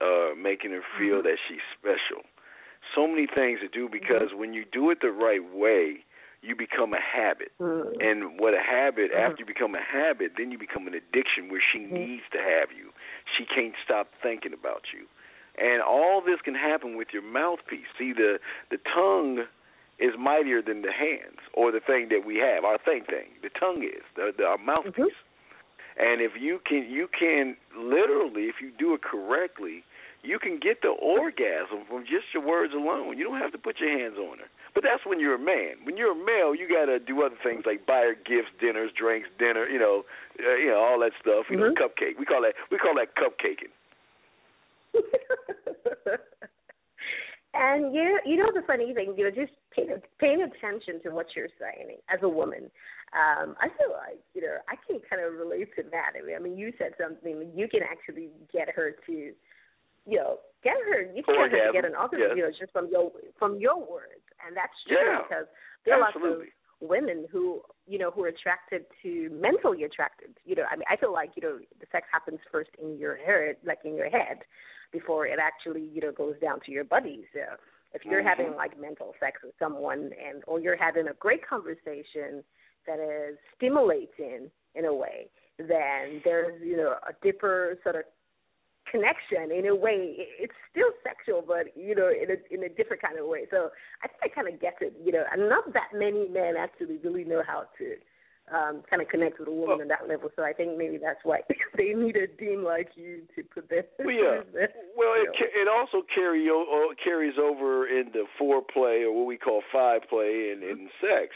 uh, 0.00 0.34
making 0.36 0.72
her 0.72 0.84
feel 0.98 1.22
that 1.22 1.38
she's 1.46 1.64
special. 1.78 2.24
So 2.94 3.06
many 3.06 3.26
things 3.26 3.60
to 3.60 3.68
do 3.68 3.88
because 3.88 4.32
when 4.34 4.52
you 4.54 4.64
do 4.64 4.90
it 4.90 5.00
the 5.00 5.10
right 5.12 5.44
way, 5.44 6.04
you 6.42 6.54
become 6.54 6.94
a 6.94 7.00
habit. 7.00 7.52
Mm. 7.60 8.00
And 8.00 8.40
what 8.40 8.54
a 8.54 8.60
habit, 8.60 9.12
Mhm. 9.12 9.18
after 9.18 9.40
you 9.40 9.46
become 9.46 9.74
a 9.74 9.80
habit, 9.82 10.36
then 10.36 10.50
you 10.52 10.58
become 10.58 10.86
an 10.86 10.94
addiction 10.94 11.48
where 11.48 11.60
she 11.60 11.80
needs 11.80 12.22
to 12.30 12.40
have 12.40 12.70
you. 12.72 12.92
She 13.36 13.44
can't 13.44 13.74
stop 13.84 14.12
thinking 14.22 14.52
about 14.52 14.92
you. 14.92 15.06
And 15.56 15.82
all 15.82 16.20
this 16.20 16.40
can 16.40 16.54
happen 16.54 16.96
with 16.96 17.12
your 17.12 17.22
mouthpiece. 17.22 17.86
See, 17.98 18.12
the 18.12 18.38
the 18.70 18.78
tongue 18.78 19.46
is 19.98 20.16
mightier 20.16 20.62
than 20.62 20.82
the 20.82 20.92
hands 20.92 21.40
or 21.52 21.72
the 21.72 21.80
thing 21.80 22.08
that 22.10 22.24
we 22.24 22.36
have. 22.36 22.64
Our 22.64 22.78
thing 22.78 23.02
thing, 23.04 23.26
the 23.42 23.50
tongue 23.50 23.82
is 23.82 24.02
the, 24.14 24.32
the 24.36 24.46
our 24.46 24.58
mouthpiece. 24.58 24.94
Mm-hmm. 24.94 25.24
And 26.00 26.20
if 26.20 26.36
you 26.40 26.60
can, 26.64 26.88
you 26.88 27.08
can 27.08 27.56
literally, 27.76 28.44
if 28.44 28.60
you 28.62 28.70
do 28.70 28.94
it 28.94 29.02
correctly, 29.02 29.82
you 30.22 30.38
can 30.38 30.60
get 30.60 30.82
the 30.82 30.90
orgasm 30.90 31.84
from 31.88 32.04
just 32.04 32.32
your 32.32 32.44
words 32.44 32.72
alone. 32.72 33.18
You 33.18 33.24
don't 33.24 33.40
have 33.40 33.50
to 33.50 33.58
put 33.58 33.80
your 33.80 33.90
hands 33.90 34.16
on 34.16 34.38
her. 34.38 34.46
But 34.74 34.84
that's 34.84 35.04
when 35.06 35.18
you're 35.20 35.34
a 35.34 35.38
man. 35.38 35.76
When 35.84 35.96
you're 35.96 36.12
a 36.12 36.14
male, 36.14 36.54
you 36.54 36.68
got 36.68 36.86
to 36.86 36.98
do 36.98 37.22
other 37.22 37.36
things 37.42 37.64
like 37.66 37.86
buy 37.86 38.12
her 38.12 38.14
gifts, 38.14 38.52
dinners, 38.60 38.90
drinks, 38.96 39.28
dinner, 39.38 39.68
you 39.68 39.78
know, 39.78 40.04
uh, 40.38 40.56
you 40.56 40.68
know 40.68 40.78
all 40.78 40.98
that 41.00 41.12
stuff. 41.20 41.46
You 41.50 41.56
Mhm. 41.58 41.74
know, 41.74 41.88
cupcake. 41.88 42.18
We 42.18 42.24
call 42.24 42.42
that 42.42 42.54
we 42.70 42.78
call 42.78 42.94
that 42.94 43.14
cupcaking. 43.16 43.72
and 47.54 47.94
you 47.94 48.20
you 48.24 48.36
know 48.36 48.50
the 48.52 48.62
funny 48.66 48.92
thing, 48.94 49.14
you 49.16 49.24
know, 49.24 49.30
just 49.30 49.52
paying 49.70 50.00
paying 50.18 50.42
attention 50.42 51.00
to 51.02 51.10
what 51.10 51.26
you're 51.34 51.48
saying 51.58 51.98
as 52.08 52.20
a 52.22 52.28
woman. 52.28 52.70
Um, 53.12 53.56
I 53.60 53.68
feel 53.78 53.90
like 53.90 54.20
you 54.34 54.42
know 54.42 54.58
I 54.68 54.76
can 54.86 55.00
kind 55.08 55.22
of 55.24 55.34
relate 55.34 55.74
to 55.76 55.82
that. 55.90 56.12
I 56.18 56.24
mean, 56.24 56.36
I 56.36 56.38
mean, 56.38 56.58
you 56.58 56.72
said 56.78 56.92
something. 57.00 57.50
You 57.54 57.68
can 57.68 57.80
actually 57.82 58.28
get 58.52 58.68
her 58.70 58.96
to, 59.06 59.12
you 59.12 60.16
know, 60.16 60.38
get 60.62 60.76
her. 60.92 61.02
You 61.14 61.22
can 61.22 61.34
get 61.50 61.50
her 61.50 61.66
to 61.66 61.72
get 61.72 61.84
an 61.84 61.94
orgasm, 61.96 62.20
yes. 62.20 62.36
you 62.36 62.42
know, 62.42 62.50
just 62.58 62.72
from 62.72 62.88
your 62.90 63.10
from 63.38 63.58
your 63.58 63.78
words, 63.78 64.17
and 64.46 64.56
that's 64.56 64.74
true 64.86 64.96
Yeah, 64.96 65.22
because 65.22 65.46
there 65.84 65.94
are 65.94 66.00
lots 66.00 66.16
of 66.16 66.46
women 66.80 67.26
who 67.30 67.60
you 67.86 67.98
know 67.98 68.10
who 68.10 68.24
are 68.24 68.28
attracted 68.28 68.84
to 69.02 69.30
mentally 69.30 69.84
attracted. 69.84 70.30
You 70.44 70.54
know, 70.56 70.64
I 70.70 70.76
mean, 70.76 70.84
I 70.90 70.96
feel 70.96 71.12
like 71.12 71.30
you 71.36 71.42
know 71.42 71.58
the 71.80 71.86
sex 71.90 72.06
happens 72.12 72.40
first 72.50 72.70
in 72.80 72.98
your 72.98 73.16
head, 73.16 73.56
like 73.64 73.78
in 73.84 73.94
your 73.94 74.10
head, 74.10 74.38
before 74.92 75.26
it 75.26 75.38
actually 75.40 75.82
you 75.92 76.00
know 76.00 76.12
goes 76.12 76.34
down 76.40 76.60
to 76.66 76.72
your 76.72 76.84
body. 76.84 77.26
So 77.32 77.40
if 77.94 78.04
you're 78.04 78.22
Mhm. 78.22 78.26
having 78.26 78.54
like 78.54 78.78
mental 78.78 79.14
sex 79.18 79.40
with 79.42 79.54
someone 79.58 80.12
and 80.24 80.42
or 80.46 80.60
you're 80.60 80.76
having 80.76 81.08
a 81.08 81.14
great 81.14 81.44
conversation 81.46 82.44
that 82.86 83.00
is 83.00 83.38
stimulating 83.56 84.50
in 84.74 84.84
a 84.84 84.94
way, 84.94 85.28
then 85.58 86.20
there's 86.24 86.60
you 86.62 86.76
know 86.76 86.96
a 87.08 87.12
deeper 87.22 87.78
sort 87.82 87.96
of 87.96 88.04
connection 88.90 89.50
in 89.56 89.66
a 89.66 89.74
way. 89.74 90.16
It's 90.38 90.54
still 90.70 90.90
sexual, 91.02 91.42
but 91.46 91.76
you 91.76 91.94
know 91.94 92.08
in 92.10 92.30
a 92.30 92.38
in 92.54 92.64
a 92.64 92.68
different 92.68 93.02
kind 93.02 93.18
of 93.18 93.26
way. 93.26 93.46
So 93.50 93.70
I 94.02 94.08
think 94.08 94.20
I 94.24 94.28
kind 94.28 94.48
of 94.52 94.60
get 94.60 94.76
it. 94.80 94.94
You 95.04 95.12
know, 95.12 95.24
and 95.32 95.48
not 95.48 95.72
that 95.74 95.90
many 95.94 96.28
men 96.28 96.54
actually 96.58 96.98
really 97.04 97.24
know 97.24 97.42
how 97.46 97.64
to 97.78 97.86
um 98.48 98.80
kind 98.88 99.02
of 99.02 99.08
connect 99.08 99.38
with 99.38 99.48
a 99.48 99.52
woman 99.52 99.68
Well- 99.68 99.80
on 99.82 99.88
that 99.88 100.08
level. 100.08 100.30
So 100.34 100.42
I 100.42 100.52
think 100.52 100.78
maybe 100.78 100.96
that's 100.96 101.20
why 101.22 101.40
they 101.76 101.92
need 101.92 102.16
a 102.16 102.26
dean 102.26 102.64
like 102.64 102.90
you 102.96 103.22
to 103.36 103.42
put 103.42 103.68
this. 103.68 103.84
Well, 103.98 104.08
yeah. 104.08 104.66
Well, 104.96 105.14
it 105.20 105.28
ca- 105.36 105.52
it 105.54 105.68
also 105.68 106.04
carry 106.14 106.48
o- 106.50 106.94
carries 107.02 107.34
over 107.38 107.86
into 107.86 108.24
foreplay 108.40 109.04
or 109.04 109.12
what 109.12 109.26
we 109.26 109.36
call 109.36 109.62
five 109.72 110.02
play 110.08 110.50
and 110.52 110.62
in 110.62 110.88
sex. 111.00 111.34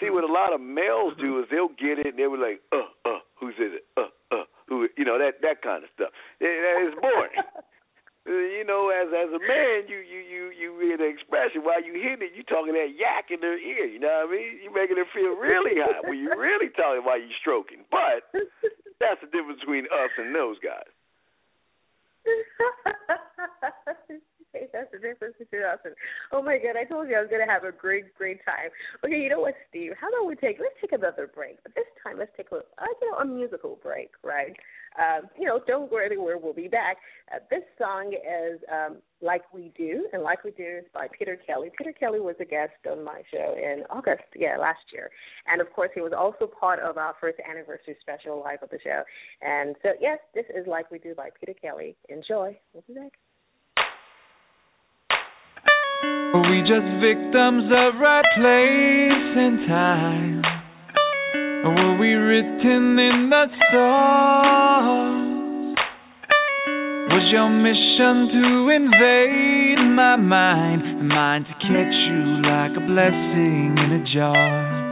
See, 0.00 0.08
what 0.10 0.24
a 0.24 0.32
lot 0.32 0.52
of 0.54 0.60
males 0.60 1.12
do 1.20 1.38
is 1.40 1.46
they'll 1.50 1.68
get 1.68 1.98
it 2.00 2.06
and 2.06 2.18
they'll 2.18 2.32
be 2.32 2.38
like, 2.38 2.60
uh, 2.72 2.88
uh, 3.08 3.18
who's 3.38 3.54
is 3.56 3.78
it? 3.78 3.84
Uh, 3.96 4.08
uh, 4.32 4.44
who? 4.68 4.88
You 4.96 5.04
know 5.04 5.18
that 5.18 5.42
that 5.42 5.62
kind 5.62 5.84
of 5.84 5.90
stuff. 5.94 6.10
It, 6.40 6.48
it's 6.48 7.00
boring. 7.00 7.32
Uh, 8.24 8.32
you 8.32 8.64
know, 8.64 8.88
as 8.88 9.12
as 9.12 9.28
a 9.36 9.36
man, 9.36 9.84
you 9.84 10.00
you 10.00 10.24
you 10.24 10.48
you 10.56 10.72
get 10.88 10.96
the 10.96 11.04
expression 11.04 11.60
while 11.60 11.84
you 11.84 11.92
hear 11.92 12.16
it. 12.16 12.32
You 12.32 12.40
talking 12.42 12.72
that 12.72 12.96
yak 12.96 13.28
in 13.28 13.44
their 13.44 13.60
ear. 13.60 13.84
You 13.84 14.00
know 14.00 14.24
what 14.24 14.32
I 14.32 14.34
mean? 14.40 14.64
You 14.64 14.72
making 14.72 14.96
it 14.96 15.04
feel 15.12 15.36
really 15.36 15.76
hot 15.76 16.08
when 16.08 16.16
you 16.16 16.32
really 16.32 16.72
talking 16.72 17.04
while 17.04 17.20
you 17.20 17.28
stroking. 17.38 17.84
But 17.92 18.24
that's 18.98 19.20
the 19.20 19.28
difference 19.28 19.60
between 19.60 19.84
us 19.92 20.08
and 20.16 20.34
those 20.34 20.56
guys. 20.64 20.88
Okay, 24.54 24.66
That's 24.72 24.90
the 24.92 24.98
difference 24.98 25.34
between 25.38 25.62
us. 25.62 25.78
Oh 26.32 26.42
my 26.42 26.58
god, 26.58 26.78
I 26.78 26.84
told 26.84 27.08
you 27.08 27.16
I 27.16 27.20
was 27.20 27.30
gonna 27.30 27.50
have 27.50 27.64
a 27.64 27.72
great, 27.72 28.14
great 28.14 28.38
time. 28.44 28.70
Okay, 29.04 29.18
you 29.20 29.28
know 29.28 29.40
what, 29.40 29.54
Steve? 29.68 29.92
How 30.00 30.08
about 30.08 30.28
we 30.28 30.36
take 30.36 30.58
let's 30.60 30.78
take 30.80 30.92
another 30.92 31.26
break, 31.26 31.58
but 31.62 31.74
this 31.74 31.90
time 32.02 32.18
let's 32.18 32.30
take 32.36 32.52
a 32.52 32.56
uh, 32.56 32.86
you 33.02 33.10
know 33.10 33.18
a 33.18 33.24
musical 33.24 33.78
break, 33.82 34.10
right? 34.22 34.54
Um, 34.94 35.28
you 35.36 35.44
know, 35.44 35.60
don't 35.66 35.90
go 35.90 35.98
anywhere. 35.98 36.38
We'll 36.38 36.52
be 36.52 36.68
back. 36.68 36.98
Uh, 37.34 37.38
this 37.50 37.64
song 37.78 38.14
is 38.14 38.60
um, 38.70 38.98
"Like 39.20 39.42
We 39.52 39.72
Do," 39.76 40.06
and 40.12 40.22
"Like 40.22 40.44
We 40.44 40.52
Do" 40.52 40.82
is 40.82 40.84
by 40.94 41.08
Peter 41.10 41.36
Kelly. 41.36 41.70
Peter 41.76 41.92
Kelly 41.92 42.20
was 42.20 42.36
a 42.38 42.44
guest 42.44 42.78
on 42.88 43.02
my 43.02 43.22
show 43.32 43.56
in 43.58 43.82
August, 43.90 44.22
yeah, 44.36 44.56
last 44.56 44.86
year, 44.92 45.10
and 45.50 45.60
of 45.60 45.72
course 45.72 45.90
he 45.94 46.00
was 46.00 46.12
also 46.16 46.46
part 46.46 46.78
of 46.78 46.96
our 46.96 47.14
first 47.20 47.38
anniversary 47.42 47.96
special 48.00 48.38
live 48.38 48.62
of 48.62 48.70
the 48.70 48.78
show. 48.84 49.02
And 49.42 49.74
so, 49.82 49.90
yes, 50.00 50.18
this 50.32 50.46
is 50.54 50.66
"Like 50.68 50.92
We 50.92 51.00
Do" 51.00 51.12
by 51.16 51.30
Peter 51.40 51.54
Kelly. 51.60 51.96
Enjoy. 52.08 52.56
We'll 52.72 52.84
be 52.86 52.94
back. 52.94 53.23
Are 56.34 56.44
we 56.50 56.60
just 56.66 56.88
victims 57.00 57.70
of 57.70 58.00
right 58.00 58.26
place 58.36 59.30
and 59.38 59.56
time? 59.68 60.42
Or 61.64 61.70
were 61.74 61.96
we 61.98 62.12
written 62.12 62.98
in 62.98 63.30
the 63.30 63.46
stars? 63.68 65.24
Was 67.08 67.24
your 67.30 67.48
mission 67.48 68.28
to 68.34 68.68
invade 68.74 69.78
my 69.94 70.16
mind 70.16 70.82
and 70.82 71.08
mine 71.08 71.44
to 71.44 71.54
catch 71.62 71.96
you 72.10 72.42
like 72.42 72.74
a 72.76 72.84
blessing 72.84 73.78
in 73.78 73.90
a 73.94 74.02
jar? 74.12 74.84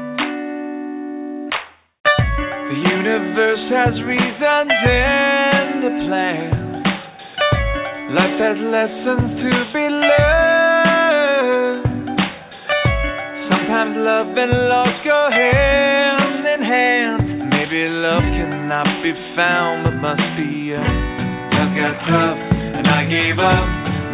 The 2.70 2.78
universe 2.78 3.66
has 3.74 3.94
reasons 4.06 4.72
and 4.86 5.84
a 5.84 5.92
plan. 6.06 6.52
Life 8.14 8.38
has 8.38 8.58
lessons 8.70 9.28
to 9.42 9.50
be 9.74 9.84
learned. 9.90 10.41
Sometimes 13.72 14.04
love 14.04 14.36
and 14.36 14.52
loss 14.68 14.96
go 15.00 15.16
hand 15.32 16.44
in 16.44 16.60
hand. 16.60 17.24
Maybe 17.56 17.88
love 17.88 18.20
cannot 18.20 18.84
be 19.00 19.16
found, 19.32 19.88
but 19.88 19.96
must 19.96 20.28
be 20.36 20.76
earned. 20.76 21.56
Love 21.56 21.72
got 21.72 21.96
tough 22.04 22.40
and 22.52 22.84
I 22.84 23.08
gave 23.08 23.40
up, 23.40 23.64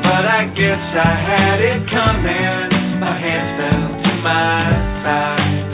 but 0.06 0.24
I 0.30 0.46
guess 0.54 0.78
I 0.94 1.10
had 1.10 1.58
it 1.58 1.82
coming. 1.90 3.02
My 3.02 3.18
hands 3.18 3.50
fell 3.58 3.82
to 3.98 4.12
my 4.22 4.62
side. 5.02 5.66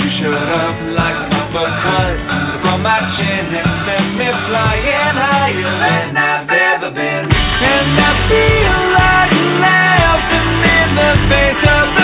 You 0.00 0.08
showed 0.24 0.48
up 0.56 0.76
like 0.96 1.18
a 1.20 1.36
uppercut 1.36 2.16
from 2.64 2.80
my 2.80 2.96
chin 3.20 3.44
and 3.60 3.70
sent 3.84 4.08
me 4.16 4.28
flying 4.48 5.16
higher 5.20 5.72
than 5.84 6.16
I've 6.16 6.48
ever 6.48 6.96
been. 6.96 7.28
And 7.28 7.92
I 8.00 8.12
feel 8.24 8.81
the 10.94 11.10
face 11.28 11.64
of 11.72 12.01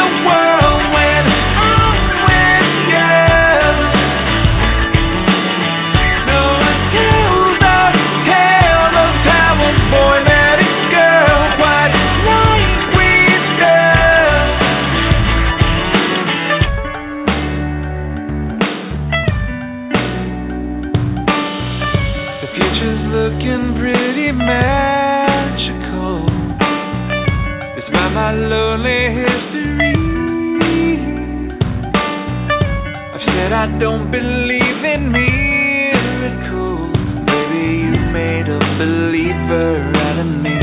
don't 33.76 34.10
believe 34.10 34.80
in 34.96 35.12
miracles. 35.12 36.90
Baby, 37.28 37.64
you 37.84 38.00
made 38.08 38.48
a 38.48 38.60
believer 38.80 39.84
out 39.92 40.18
of 40.24 40.30
me. 40.40 40.56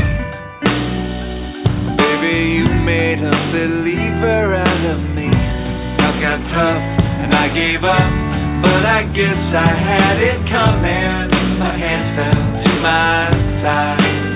Baby, 1.94 2.36
you 2.58 2.66
made 2.82 3.22
a 3.22 3.36
believer 3.54 4.58
out 4.58 4.82
of 4.90 5.00
me. 5.14 5.30
I 5.30 6.10
got 6.18 6.38
tough 6.50 6.82
and 7.22 7.30
I 7.30 7.46
gave 7.54 7.86
up, 7.86 8.10
but 8.66 8.82
I 8.82 9.06
guess 9.14 9.42
I 9.54 9.70
had 9.70 10.18
it 10.18 10.40
coming. 10.50 11.30
My 11.62 11.72
hands 11.78 12.08
fell 12.18 12.42
to 12.66 12.72
my 12.82 13.30
side. 13.62 14.34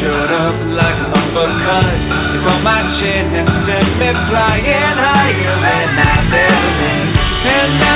Showed 0.00 0.32
up 0.34 0.56
like 0.74 0.98
a 0.98 1.08
uppercut 1.14 2.01
from 2.42 2.62
my 2.66 2.82
chin 2.98 3.30
and 3.38 3.48
sent 3.66 3.90
me 4.02 4.10
flying 4.26 4.96
higher 4.98 5.56
than 5.62 5.88
I've 5.94 6.34
ever 6.34 6.70
been. 6.82 7.08
And 7.46 7.82
I 7.82 7.94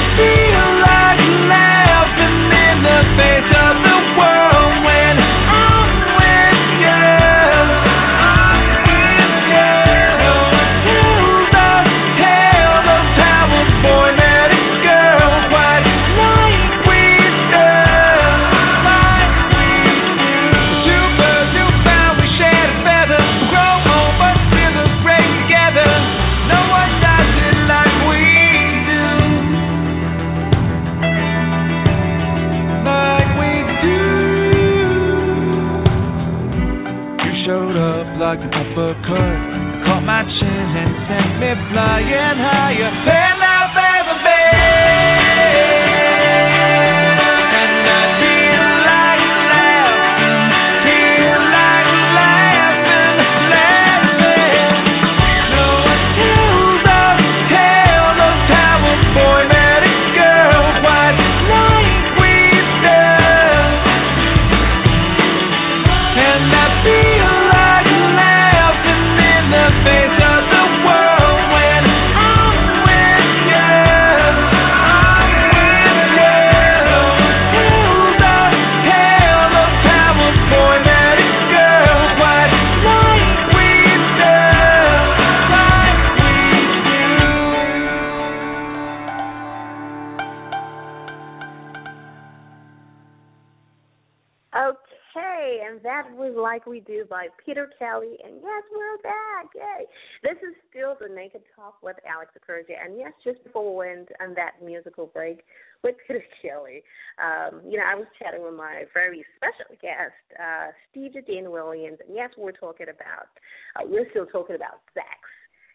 Talk 101.67 101.83
with 101.83 101.97
Alex 102.09 102.31
Okoroji. 102.39 102.75
And 102.79 102.97
yes, 102.97 103.13
just 103.25 103.43
before 103.43 103.69
we 103.69 103.89
went 103.89 104.09
on 104.21 104.35
that 104.35 104.65
musical 104.65 105.07
break 105.07 105.43
with 105.83 105.97
Peter 106.07 106.23
Kelly, 106.43 106.83
um, 107.19 107.61
you 107.69 107.77
know, 107.77 107.85
I 107.85 107.97
was 107.97 108.07
chatting 108.23 108.45
with 108.45 108.55
my 108.55 108.85
very 108.95 109.25
special 109.35 109.75
guest, 109.83 110.15
uh, 110.39 110.71
Steve 110.91 111.15
the 111.15 111.23
Dean 111.23 111.51
Williams. 111.51 111.99
And 112.07 112.15
yes, 112.15 112.31
we're 112.39 112.53
talking 112.53 112.87
about, 112.87 113.35
uh, 113.75 113.83
we're 113.85 114.09
still 114.11 114.27
talking 114.27 114.55
about 114.55 114.79
sex, 114.95 115.07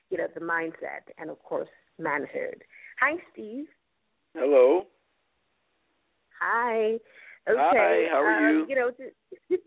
you 0.09 0.17
know, 0.17 0.27
the 0.33 0.39
mindset, 0.39 1.11
and 1.17 1.29
of 1.29 1.43
course, 1.43 1.69
manhood. 1.99 2.63
Hi, 3.01 3.17
Steve. 3.33 3.65
Hello. 4.33 4.87
Hi. 6.39 6.99
Okay. 7.49 7.57
Hi, 7.57 8.05
how 8.11 8.21
are 8.21 8.49
um, 8.49 8.55
you? 8.55 8.65
You 8.69 8.75
know, 8.75 8.91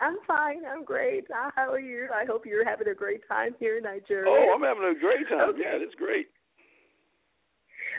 I'm 0.00 0.16
fine. 0.26 0.62
I'm 0.68 0.84
great. 0.84 1.24
How 1.30 1.72
are 1.72 1.80
you? 1.80 2.08
I 2.14 2.26
hope 2.26 2.44
you're 2.44 2.68
having 2.68 2.88
a 2.88 2.94
great 2.94 3.26
time 3.26 3.54
here 3.58 3.78
in 3.78 3.84
Nigeria. 3.84 4.28
Oh, 4.28 4.54
I'm 4.54 4.62
having 4.62 4.84
a 4.84 5.00
great 5.00 5.26
time. 5.28 5.50
Okay. 5.50 5.60
Yeah, 5.62 5.78
that's 5.78 5.94
great. 5.94 6.28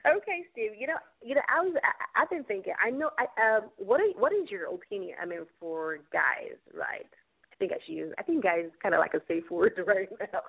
Okay, 0.06 0.46
Steve. 0.52 0.72
You 0.78 0.88
know, 0.88 1.02
you 1.24 1.34
know, 1.34 1.42
I 1.50 1.62
was, 1.62 1.74
I, 1.82 2.22
I've 2.22 2.30
been 2.30 2.44
thinking. 2.44 2.74
I 2.84 2.92
know. 2.92 3.10
I 3.18 3.58
um, 3.58 3.70
what 3.78 4.02
is, 4.02 4.14
what 4.18 4.34
is 4.34 4.52
your 4.52 4.74
opinion? 4.74 5.16
I 5.22 5.26
mean, 5.26 5.48
for 5.60 5.98
guys, 6.12 6.58
right? 6.74 7.10
I 7.52 7.56
think 7.58 7.72
I 7.72 7.78
should 7.86 7.96
use. 7.96 8.14
I 8.20 8.24
think 8.24 8.44
guys 8.44 8.66
kind 8.84 8.94
of 8.94 9.00
like 9.00 9.16
a 9.16 9.22
safe 9.28 9.46
word 9.52 9.80
right 9.88 10.10
now. 10.20 10.42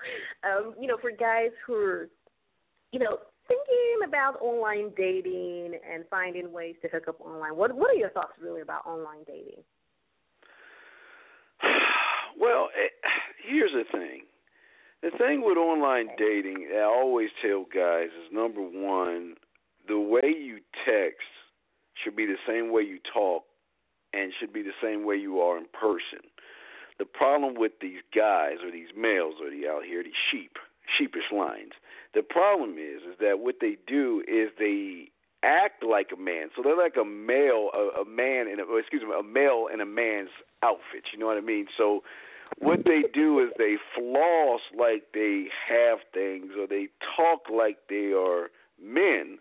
Um, 0.44 0.74
you 0.78 0.88
know, 0.88 0.98
for 1.00 1.10
guys 1.10 1.50
who 1.66 1.74
are, 1.74 2.08
you 2.92 2.98
know, 2.98 3.18
thinking 3.48 4.08
about 4.08 4.40
online 4.40 4.90
dating 4.96 5.78
and 5.92 6.04
finding 6.10 6.52
ways 6.52 6.74
to 6.82 6.88
hook 6.88 7.08
up 7.08 7.20
online. 7.20 7.56
What 7.56 7.74
What 7.74 7.90
are 7.90 7.98
your 7.98 8.10
thoughts 8.10 8.32
really 8.40 8.60
about 8.60 8.86
online 8.86 9.24
dating? 9.26 9.62
Well, 12.36 12.68
eh, 12.74 12.88
here's 13.48 13.70
the 13.70 13.84
thing. 13.96 14.22
The 15.02 15.10
thing 15.16 15.42
with 15.44 15.56
online 15.56 16.08
dating, 16.18 16.66
I 16.74 16.82
always 16.82 17.28
tell 17.40 17.64
guys 17.72 18.08
is 18.08 18.32
number 18.32 18.60
one, 18.60 19.36
the 19.86 20.00
way 20.00 20.34
you 20.34 20.58
text 20.84 21.28
should 22.02 22.16
be 22.16 22.26
the 22.26 22.38
same 22.46 22.72
way 22.72 22.82
you 22.82 22.98
talk 23.12 23.44
and 24.12 24.32
should 24.38 24.52
be 24.52 24.62
the 24.62 24.74
same 24.82 25.04
way 25.04 25.16
you 25.16 25.40
are 25.40 25.58
in 25.58 25.66
person. 25.72 26.26
The 26.98 27.04
problem 27.04 27.54
with 27.56 27.72
these 27.80 28.00
guys 28.14 28.64
or 28.64 28.70
these 28.70 28.94
males 28.96 29.34
or 29.42 29.50
the 29.50 29.68
out 29.68 29.84
here, 29.84 30.02
these 30.02 30.12
sheep, 30.30 30.56
sheepish 30.98 31.30
lines, 31.32 31.72
the 32.14 32.22
problem 32.22 32.78
is 32.78 33.02
is 33.02 33.18
that 33.20 33.40
what 33.40 33.56
they 33.60 33.76
do 33.86 34.22
is 34.28 34.50
they 34.58 35.10
act 35.42 35.84
like 35.84 36.08
a 36.12 36.20
man. 36.20 36.48
So 36.56 36.62
they're 36.62 36.76
like 36.76 36.96
a 37.00 37.04
male, 37.04 37.70
a, 37.74 38.00
a 38.00 38.04
man 38.04 38.48
in 38.48 38.58
a, 38.60 38.76
excuse 38.76 39.02
me, 39.02 39.12
a 39.18 39.22
male 39.22 39.66
in 39.72 39.80
a 39.80 39.86
man's 39.86 40.30
outfit. 40.62 41.04
You 41.12 41.18
know 41.18 41.26
what 41.26 41.36
I 41.36 41.42
mean? 41.42 41.66
So 41.76 42.02
what 42.58 42.84
they 42.84 43.02
do 43.12 43.40
is 43.40 43.50
they 43.58 43.76
floss 43.94 44.60
like 44.76 45.04
they 45.12 45.46
have 45.68 45.98
things, 46.12 46.52
or 46.58 46.66
they 46.66 46.88
talk 47.16 47.50
like 47.54 47.78
they 47.88 48.12
are 48.12 48.50
men, 48.82 49.38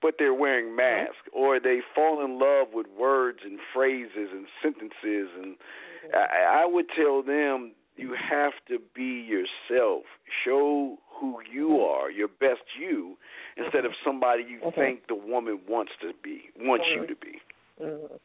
but 0.00 0.14
they're 0.18 0.34
wearing 0.34 0.74
masks, 0.74 1.16
mm-hmm. 1.28 1.38
or 1.38 1.60
they 1.60 1.80
fall 1.94 2.24
in 2.24 2.38
love 2.38 2.68
with 2.72 2.86
words 2.98 3.40
and 3.44 3.58
phrases 3.72 4.30
and 4.32 4.46
sentences. 4.62 5.28
And 5.36 5.54
mm-hmm. 5.54 6.14
I, 6.14 6.62
I 6.62 6.66
would 6.66 6.86
tell 6.96 7.22
them 7.22 7.72
you 7.96 8.14
have 8.14 8.52
to 8.68 8.78
be 8.94 9.26
yourself. 9.26 10.04
Show 10.44 10.98
who 11.18 11.38
you 11.52 11.80
are, 11.80 12.10
your 12.10 12.28
best 12.28 12.62
you, 12.78 13.16
instead 13.56 13.84
of 13.84 13.92
somebody 14.04 14.44
you 14.48 14.60
Okay. 14.66 14.76
think 14.76 15.08
the 15.08 15.14
woman 15.14 15.60
wants 15.68 15.92
to 16.00 16.12
be, 16.22 16.42
wants 16.58 16.84
you 16.94 17.06
to 17.06 17.16
be. 17.16 17.38
hmm 17.78 18.16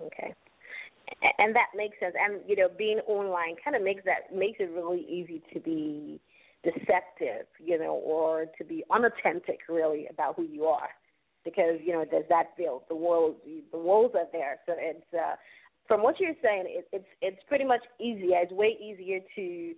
Okay. 0.00 0.34
And 1.38 1.54
that 1.56 1.68
makes 1.74 1.98
sense. 1.98 2.14
And 2.18 2.40
you 2.46 2.54
know, 2.54 2.68
being 2.76 3.00
online 3.06 3.56
kind 3.64 3.74
of 3.74 3.82
makes 3.82 4.04
that 4.04 4.34
makes 4.34 4.60
it 4.60 4.70
really 4.70 5.04
easy 5.08 5.42
to 5.52 5.60
be 5.60 6.20
deceptive, 6.62 7.46
you 7.58 7.78
know, 7.78 7.94
or 7.94 8.46
to 8.58 8.64
be 8.64 8.84
unauthentic, 8.90 9.60
really, 9.68 10.06
about 10.08 10.36
who 10.36 10.44
you 10.44 10.64
are, 10.66 10.90
because 11.44 11.80
you 11.84 11.92
know 11.92 12.04
there's 12.08 12.28
that 12.28 12.56
build. 12.56 12.82
The 12.88 12.94
world, 12.94 13.36
the 13.44 13.78
walls 13.78 14.12
are 14.14 14.26
there. 14.32 14.58
So 14.66 14.74
it's 14.76 15.04
uh, 15.12 15.36
from 15.88 16.02
what 16.02 16.20
you're 16.20 16.34
saying, 16.42 16.64
it, 16.66 16.88
it's 16.92 17.08
it's 17.20 17.42
pretty 17.48 17.64
much 17.64 17.82
easier. 17.98 18.38
It's 18.42 18.52
way 18.52 18.76
easier 18.80 19.20
to 19.34 19.74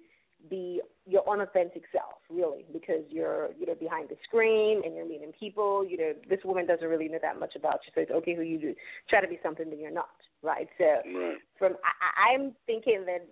be 0.49 0.81
your 1.07 1.29
unauthentic 1.29 1.83
self, 1.93 2.15
really, 2.31 2.65
because 2.73 3.03
you're 3.11 3.51
you 3.59 3.67
know 3.67 3.75
behind 3.75 4.09
the 4.09 4.17
screen 4.25 4.83
and 4.85 4.95
you're 4.95 5.07
meeting 5.09 5.33
people. 5.39 5.85
You 5.85 5.99
know, 5.99 6.13
this 6.29 6.41
woman 6.45 6.67
doesn't 6.67 6.87
really 6.87 7.09
know 7.09 7.19
that 7.21 7.39
much 7.39 7.57
about 7.57 7.81
you, 7.85 7.93
so 7.95 8.01
it's 8.01 8.11
okay 8.11 8.35
who 8.35 8.43
you 8.43 8.59
do. 8.59 8.75
Try 9.09 9.21
to 9.21 9.29
be 9.29 9.39
something 9.43 9.69
that 9.71 9.79
you're 9.79 9.91
not, 9.91 10.09
right? 10.43 10.69
So 10.79 10.85
Right. 10.85 11.39
from 11.59 11.75
I, 11.85 12.33
I'm 12.35 12.55
thinking 12.67 13.05
that 13.07 13.27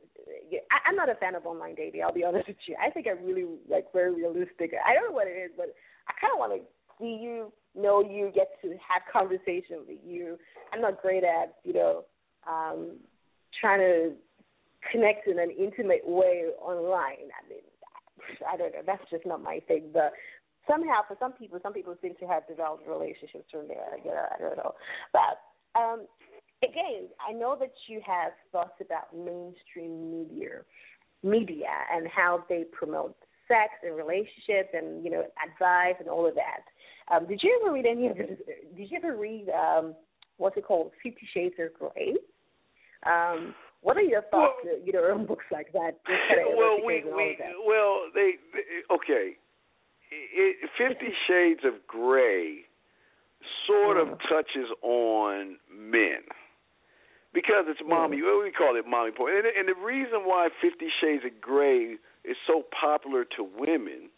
I, 0.71 0.89
I'm 0.89 0.97
not 0.97 1.09
a 1.09 1.15
fan 1.15 1.35
of 1.35 1.47
online 1.47 1.75
dating. 1.75 2.03
I'll 2.03 2.13
be 2.13 2.25
honest 2.29 2.49
with 2.49 2.57
you. 2.67 2.77
I 2.81 2.91
think 2.91 3.07
I'm 3.07 3.25
really 3.25 3.47
like 3.69 3.87
very 3.93 4.15
realistic. 4.15 4.73
I 4.85 4.95
don't 4.95 5.11
know 5.11 5.15
what 5.15 5.29
it 5.29 5.39
is, 5.39 5.51
but 5.57 5.75
I 6.09 6.13
kind 6.21 6.33
of 6.33 6.39
want 6.39 6.61
to 6.61 6.67
see 6.99 7.19
you, 7.23 7.53
know 7.75 8.03
you, 8.03 8.33
get 8.35 8.49
to 8.63 8.71
have 8.71 9.03
conversation 9.13 9.87
with 9.87 9.99
you. 10.05 10.37
I'm 10.73 10.81
not 10.81 11.01
great 11.01 11.25
at 11.25 11.55
you 11.65 11.73
know 11.73 12.05
um 12.49 12.97
trying 13.61 13.81
to 13.81 14.13
connect 14.93 15.27
in 15.27 15.39
an 15.39 15.51
intimate 15.51 16.03
way 16.05 16.45
online. 16.61 17.31
I 17.33 17.49
mean, 17.49 17.65
I 18.51 18.57
don't 18.57 18.73
know. 18.73 18.83
That's 18.87 19.03
just 19.11 19.27
not 19.27 19.43
my 19.43 19.61
thing. 19.67 19.91
But 19.93 20.13
somehow, 20.69 21.01
for 21.07 21.17
some 21.19 21.33
people, 21.33 21.59
some 21.63 21.73
people 21.73 21.97
seem 22.03 22.15
to 22.21 22.27
have 22.27 22.47
developed 22.47 22.87
relationships 22.87 23.51
from 23.51 23.69
there. 23.69 23.99
You 24.05 24.11
know, 24.11 24.27
I 24.31 24.41
don't 24.41 24.57
know. 24.57 24.75
But 25.13 25.79
um, 25.79 26.07
again, 26.63 27.09
I 27.27 27.33
know 27.33 27.57
that 27.59 27.73
you 27.89 28.01
have 28.07 28.33
thoughts 28.53 28.81
about 28.81 29.15
mainstream 29.15 30.11
media, 30.11 30.63
media, 31.23 31.73
and 31.93 32.07
how 32.09 32.45
they 32.49 32.65
promote 32.73 33.17
sex 33.49 33.71
and 33.83 33.97
relationships, 33.97 34.71
and 34.75 35.03
you 35.05 35.11
know, 35.11 35.25
advice 35.45 35.97
and 35.99 36.09
all 36.09 36.27
of 36.27 36.35
that. 36.35 36.63
Um, 37.15 37.27
did 37.27 37.41
you 37.43 37.59
ever 37.63 37.73
read 37.73 37.87
any 37.87 38.09
of 38.09 38.17
this? 38.17 38.39
Did 38.77 38.91
you 38.91 38.99
ever 38.99 39.17
read 39.17 39.49
um, 39.51 39.95
what's 40.37 40.57
it 40.57 40.67
called, 40.67 40.93
Fifty 41.03 41.27
Shades 41.33 41.55
of 41.59 41.73
Grey? 41.75 42.15
Um, 43.07 43.55
what 43.81 43.97
are 43.97 44.03
your 44.03 44.23
thoughts, 44.31 44.59
uh, 44.65 44.77
you 44.85 44.93
know, 44.93 45.01
on 45.01 45.27
books 45.27 45.45
like 45.53 45.73
that? 45.73 45.93
Kind 46.07 46.41
of 46.47 46.57
well, 46.57 46.79
we, 46.85 47.05
we 47.05 47.37
that. 47.39 47.53
well, 47.67 48.03
they, 48.15 48.33
they 48.53 48.95
okay. 48.95 49.37
It, 50.11 50.71
Fifty 50.77 51.13
Shades 51.29 51.61
of 51.65 51.87
Grey 51.87 52.65
sort 53.67 53.97
of 53.97 54.19
touches 54.29 54.69
on 54.83 55.57
men 55.73 56.27
because 57.33 57.65
it's 57.69 57.81
mommy. 57.87 58.21
What 58.23 58.45
we 58.45 58.51
call 58.51 58.77
it 58.77 58.85
mommy 58.87 59.13
porn, 59.13 59.37
and, 59.37 59.47
and 59.47 59.69
the 59.69 59.81
reason 59.81 60.25
why 60.25 60.49
Fifty 60.61 60.89
Shades 61.01 61.25
of 61.25 61.41
Grey 61.41 61.97
is 62.25 62.37
so 62.47 62.65
popular 62.79 63.25
to 63.37 63.49
women 63.57 64.11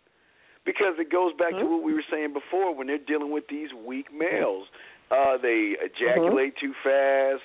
because 0.65 0.95
it 0.99 1.11
goes 1.11 1.33
back 1.39 1.51
to 1.53 1.65
what 1.65 1.83
we 1.83 1.95
were 1.95 2.05
saying 2.11 2.33
before 2.33 2.75
when 2.75 2.87
they're 2.87 2.99
dealing 2.99 3.33
with 3.33 3.45
these 3.49 3.69
weak 3.87 4.07
males. 4.13 4.67
Uh, 5.11 5.37
they 5.41 5.75
ejaculate 5.81 6.55
too 6.61 6.73
fast. 6.85 7.43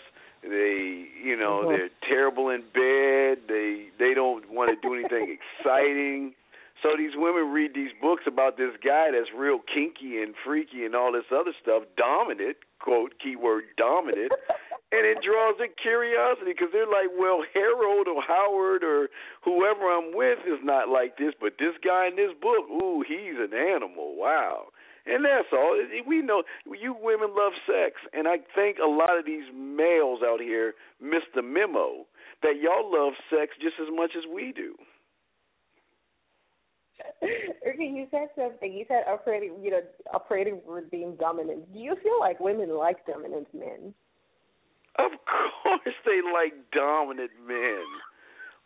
They, 0.47 1.07
you 1.23 1.35
know, 1.35 1.63
Mhm. 1.65 1.69
they're 1.77 1.89
terrible 2.07 2.49
in 2.49 2.61
bed. 2.73 3.47
They 3.47 3.89
they 3.97 4.13
don't 4.13 4.49
want 4.49 4.69
to 4.69 4.75
do 4.87 4.93
anything 4.93 5.37
exciting. 5.59 6.35
So 6.83 6.95
these 6.95 7.15
women 7.15 7.51
read 7.51 7.73
these 7.73 7.91
books 8.01 8.27
about 8.27 8.57
this 8.57 8.75
guy 8.83 9.09
that's 9.11 9.31
real 9.33 9.59
kinky 9.59 10.21
and 10.21 10.35
freaky 10.43 10.85
and 10.85 10.93
all 10.93 11.11
this 11.11 11.25
other 11.31 11.53
stuff, 11.61 11.83
dominant, 11.97 12.57
quote, 12.79 13.17
keyword 13.17 13.63
dominant, 13.77 14.31
and 14.91 15.05
it 15.05 15.21
draws 15.23 15.57
their 15.57 15.69
curiosity 15.69 16.51
because 16.51 16.69
they're 16.73 16.85
like, 16.85 17.09
well, 17.17 17.43
Harold 17.53 18.07
or 18.07 18.21
Howard 18.21 18.83
or 18.83 19.09
whoever 19.41 19.89
I'm 19.89 20.13
with 20.13 20.39
is 20.45 20.59
not 20.63 20.89
like 20.89 21.17
this, 21.17 21.33
but 21.39 21.57
this 21.57 21.73
guy 21.83 22.07
in 22.07 22.17
this 22.17 22.33
book, 22.39 22.69
ooh, 22.69 23.01
he's 23.07 23.39
an 23.39 23.53
animal. 23.57 24.15
Wow. 24.15 24.67
And 25.06 25.24
that's 25.24 25.47
all. 25.53 25.78
We 26.08 26.22
know 26.22 26.43
you 26.66 26.95
women 26.99 27.30
love 27.38 27.53
sex, 27.68 28.01
and 28.14 28.28
I 28.28 28.38
think 28.56 28.78
a 28.84 28.88
lot 28.88 29.18
of 29.18 29.26
these 29.26 29.45
males 29.53 30.22
out 30.26 30.39
here 30.39 30.74
miss 30.99 31.22
the 31.36 31.43
memo 31.43 32.06
that 32.41 32.53
y'all 32.62 32.91
love 32.91 33.14
sex 33.30 33.53
just 33.62 33.76
as 33.80 33.88
much 33.95 34.12
as 34.18 34.24
we 34.34 34.51
do. 34.51 34.76
Okay, 37.68 37.91
you 37.91 38.08
said 38.12 38.30
something. 38.38 38.72
You 38.72 38.86
said 38.88 39.03
operating, 39.08 39.56
you 39.62 39.72
know, 39.72 39.82
operating 40.14 40.62
with 40.68 40.89
being 40.91 41.16
dominant. 41.20 41.74
Do 41.74 41.80
you 41.80 41.95
feel 42.01 42.20
like 42.20 42.39
women 42.39 42.78
like 42.78 43.06
dominant 43.08 43.47
men? 43.53 43.93
Of 44.97 45.12
course, 45.26 45.95
they 46.06 46.22
like 46.32 46.53
dominant 46.72 47.32
men. 47.45 47.84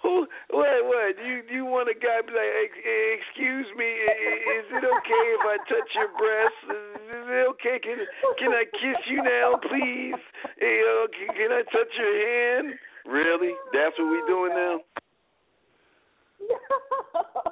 Who? 0.01 0.27
What? 0.49 0.79
What? 0.87 1.17
Do 1.17 1.23
you 1.27 1.43
you 1.51 1.65
want 1.65 1.89
a 1.89 1.93
guy 1.93 2.21
be 2.25 2.31
like, 2.31 2.71
excuse 3.19 3.67
me, 3.75 3.85
is 3.85 4.67
it 4.71 4.83
okay 4.83 5.25
if 5.35 5.43
I 5.43 5.57
touch 5.67 5.89
your 5.95 6.07
breast? 6.15 6.55
Is 6.71 7.27
it 7.27 7.47
okay? 7.55 7.79
Can 7.83 7.97
can 8.39 8.51
I 8.53 8.63
kiss 8.63 8.99
you 9.11 9.21
now, 9.23 9.59
please? 9.59 10.21
Hey, 10.57 10.81
uh, 10.87 11.07
can, 11.11 11.35
can 11.35 11.51
I 11.51 11.63
touch 11.67 11.91
your 11.97 12.15
hand? 12.15 12.79
Really? 13.05 13.53
That's 13.73 13.97
what 13.99 14.11
we 14.11 14.21
doing 14.27 14.53
now? 14.55 14.79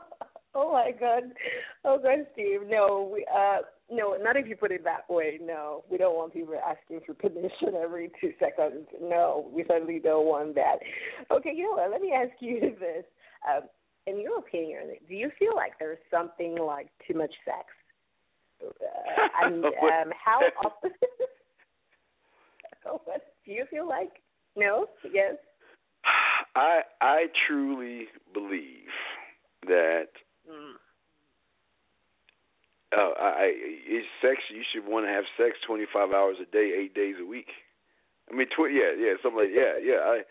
oh 0.60 0.72
my 0.72 0.92
god. 0.92 1.24
Oh 1.86 2.00
god, 2.02 2.26
Steve. 2.34 2.62
No, 2.68 3.10
we 3.14 3.26
uh 3.34 3.60
no, 3.90 4.18
not 4.22 4.36
if 4.36 4.48
you 4.48 4.56
put 4.56 4.72
it 4.72 4.84
that 4.84 5.10
way. 5.10 5.40
No, 5.42 5.84
we 5.90 5.98
don't 5.98 6.16
want 6.16 6.34
people 6.34 6.56
asking 6.56 7.02
for 7.06 7.14
permission 7.14 7.76
every 7.82 8.12
two 8.20 8.34
seconds. 8.40 8.88
No, 9.02 9.50
we 9.54 9.64
certainly 9.68 10.00
don't 10.00 10.26
want 10.26 10.56
that. 10.56 10.78
Okay, 11.32 11.54
you 11.56 11.64
know 11.64 11.82
what? 11.82 11.92
Let 11.92 12.02
me 12.02 12.12
ask 12.12 12.32
you 12.40 12.60
this. 12.80 13.06
Um, 13.48 13.64
in 14.08 14.20
your 14.20 14.40
opinion, 14.40 14.96
do 15.08 15.16
you 15.16 15.30
feel 15.38 15.56
like 15.56 15.74
there's 15.80 16.00
something 16.10 16.58
like 16.58 16.88
too 17.08 17.18
much 17.18 17.34
sex? 17.46 17.68
Uh, 18.66 19.46
and 19.46 19.66
um, 19.66 20.12
how 20.26 20.40
often? 20.66 20.92
what 23.06 23.22
do 23.46 23.52
you 23.52 23.66
feel 23.70 23.88
like? 23.88 24.12
No. 24.56 24.88
Yes. 25.14 25.36
I 26.56 26.82
I 27.00 27.26
truly 27.48 28.06
believe 28.34 28.90
that 29.68 30.08
Mm. 30.50 30.76
uh, 32.96 33.14
I 33.20 33.52
it's 33.54 34.08
sex. 34.22 34.40
You 34.50 34.64
should 34.72 34.88
want 34.88 35.06
to 35.06 35.12
have 35.12 35.26
sex 35.38 35.58
25 35.68 36.12
hours 36.12 36.38
a 36.42 36.46
day, 36.52 36.74
eight 36.80 36.94
days 36.96 37.16
a 37.22 37.26
week. 37.26 37.50
I 38.32 38.36
mean, 38.36 38.48
tw- 38.48 38.72
yeah, 38.72 38.96
yeah, 38.98 39.14
something 39.22 39.40
like 39.40 39.54
yeah, 39.54 39.76
yeah. 39.82 40.00
I 40.04 40.22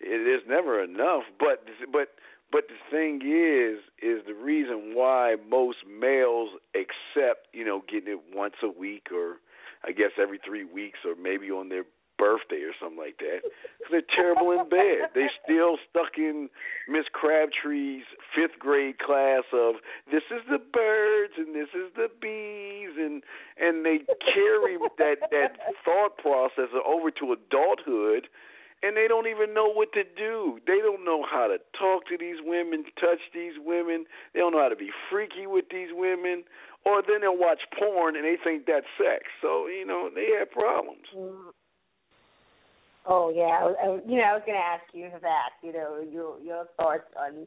it 0.00 0.26
is 0.28 0.42
never 0.48 0.82
enough, 0.82 1.24
but 1.38 1.64
but 1.92 2.08
but 2.52 2.64
the 2.68 2.78
thing 2.90 3.20
is, 3.24 3.80
is 4.02 4.24
the 4.26 4.34
reason 4.34 4.94
why 4.94 5.36
most 5.48 5.78
males 5.86 6.50
accept, 6.74 7.48
you 7.52 7.64
know, 7.64 7.82
getting 7.90 8.12
it 8.12 8.20
once 8.34 8.54
a 8.62 8.68
week 8.68 9.08
or 9.12 9.36
I 9.84 9.92
guess 9.92 10.12
every 10.20 10.38
three 10.44 10.64
weeks 10.64 11.00
or 11.04 11.14
maybe 11.20 11.50
on 11.50 11.68
their 11.68 11.84
birthday 12.18 12.62
or 12.62 12.72
something 12.80 12.98
like 12.98 13.18
that. 13.18 13.40
They're 13.90 14.02
terrible 14.14 14.52
in 14.52 14.68
bed. 14.68 15.14
They're 15.14 15.32
still 15.44 15.78
stuck 15.88 16.18
in 16.18 16.48
Miss 16.88 17.06
Crabtree's 17.12 18.04
fifth 18.34 18.58
grade 18.58 18.98
class 18.98 19.44
of 19.52 19.76
this 20.10 20.22
is 20.30 20.42
the 20.50 20.58
birds 20.58 21.34
and 21.36 21.54
this 21.54 21.70
is 21.74 21.92
the 21.94 22.08
bees 22.20 22.96
and 22.98 23.22
and 23.56 23.84
they 23.84 24.00
carry 24.34 24.76
that 24.98 25.30
that 25.30 25.56
thought 25.84 26.18
process 26.18 26.70
over 26.84 27.10
to 27.10 27.32
adulthood 27.32 28.28
and 28.82 28.96
they 28.96 29.08
don't 29.08 29.26
even 29.26 29.54
know 29.54 29.72
what 29.72 29.92
to 29.94 30.04
do. 30.04 30.60
They 30.66 30.78
don't 30.78 31.04
know 31.04 31.24
how 31.24 31.48
to 31.48 31.58
talk 31.78 32.06
to 32.08 32.16
these 32.18 32.36
women, 32.44 32.84
touch 33.00 33.20
these 33.32 33.54
women. 33.58 34.04
They 34.34 34.40
don't 34.40 34.52
know 34.52 34.62
how 34.62 34.68
to 34.68 34.76
be 34.76 34.90
freaky 35.10 35.46
with 35.46 35.66
these 35.70 35.88
women. 35.92 36.44
Or 36.84 37.02
then 37.02 37.22
they'll 37.22 37.38
watch 37.38 37.60
porn 37.78 38.16
and 38.16 38.24
they 38.24 38.36
think 38.42 38.66
that's 38.66 38.86
sex. 38.98 39.24
So, 39.40 39.66
you 39.66 39.84
know, 39.86 40.10
they 40.14 40.28
have 40.38 40.50
problems. 40.50 41.08
Mm. 41.16 41.50
Oh 43.06 43.32
yeah, 43.34 43.60
I, 43.62 43.86
I, 43.86 44.00
you 44.06 44.16
know, 44.16 44.24
I 44.24 44.32
was 44.34 44.42
going 44.44 44.58
to 44.58 44.64
ask 44.64 44.84
you 44.92 45.08
that. 45.22 45.50
You 45.62 45.72
know, 45.72 46.04
your 46.10 46.40
your 46.40 46.66
thoughts 46.76 47.04
on 47.18 47.46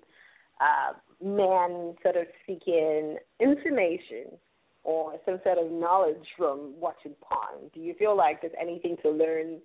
uh, 0.62 0.94
men 1.24 1.96
sort 2.02 2.16
of 2.16 2.28
seeking 2.48 3.18
information 3.40 4.38
or 4.84 5.16
some 5.26 5.40
sort 5.44 5.58
of 5.58 5.72
knowledge 5.72 6.26
from 6.38 6.74
watching 6.80 7.14
porn. 7.22 7.70
Do 7.74 7.82
you 7.82 7.94
feel 7.96 8.16
like 8.16 8.42
there's 8.42 8.54
anything 8.60 8.96
to 9.04 9.10
learn, 9.10 9.60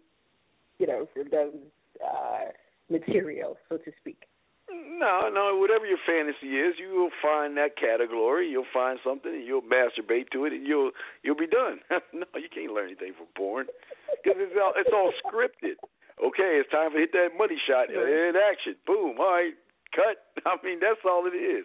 you 0.78 0.86
know, 0.86 1.08
from 1.14 1.28
those 1.30 1.54
uh, 2.04 2.50
materials, 2.90 3.56
so 3.68 3.76
to 3.76 3.92
speak? 4.00 4.24
No, 4.70 5.28
no. 5.32 5.56
Whatever 5.58 5.86
your 5.86 5.98
fantasy 6.06 6.56
is, 6.56 6.74
you 6.78 6.94
will 6.94 7.14
find 7.20 7.56
that 7.56 7.76
category. 7.76 8.48
You'll 8.48 8.70
find 8.72 8.98
something, 9.04 9.32
and 9.32 9.46
you'll 9.46 9.62
masturbate 9.62 10.30
to 10.32 10.44
it, 10.44 10.52
and 10.52 10.66
you'll 10.66 10.92
you'll 11.22 11.36
be 11.36 11.46
done. 11.46 11.80
no, 12.12 12.26
you 12.34 12.48
can't 12.52 12.72
learn 12.72 12.88
anything 12.88 13.12
from 13.16 13.26
porn 13.36 13.66
because 14.22 14.40
it's 14.40 14.56
all 14.56 14.72
it's 14.76 14.90
all 14.92 15.12
scripted. 15.24 15.76
Okay, 16.24 16.60
it's 16.62 16.70
time 16.70 16.92
to 16.92 16.98
hit 16.98 17.12
that 17.12 17.36
money 17.36 17.56
shot 17.68 17.90
in 17.90 18.32
action. 18.50 18.76
Boom. 18.86 19.16
All 19.18 19.32
right, 19.32 19.52
cut. 19.94 20.22
I 20.46 20.56
mean, 20.64 20.78
that's 20.80 21.00
all 21.04 21.26
it 21.26 21.36
is. 21.36 21.64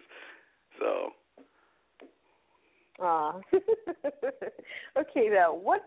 So. 0.78 1.12
Ah. 3.00 3.40
okay, 4.98 5.28
now 5.30 5.54
what? 5.54 5.80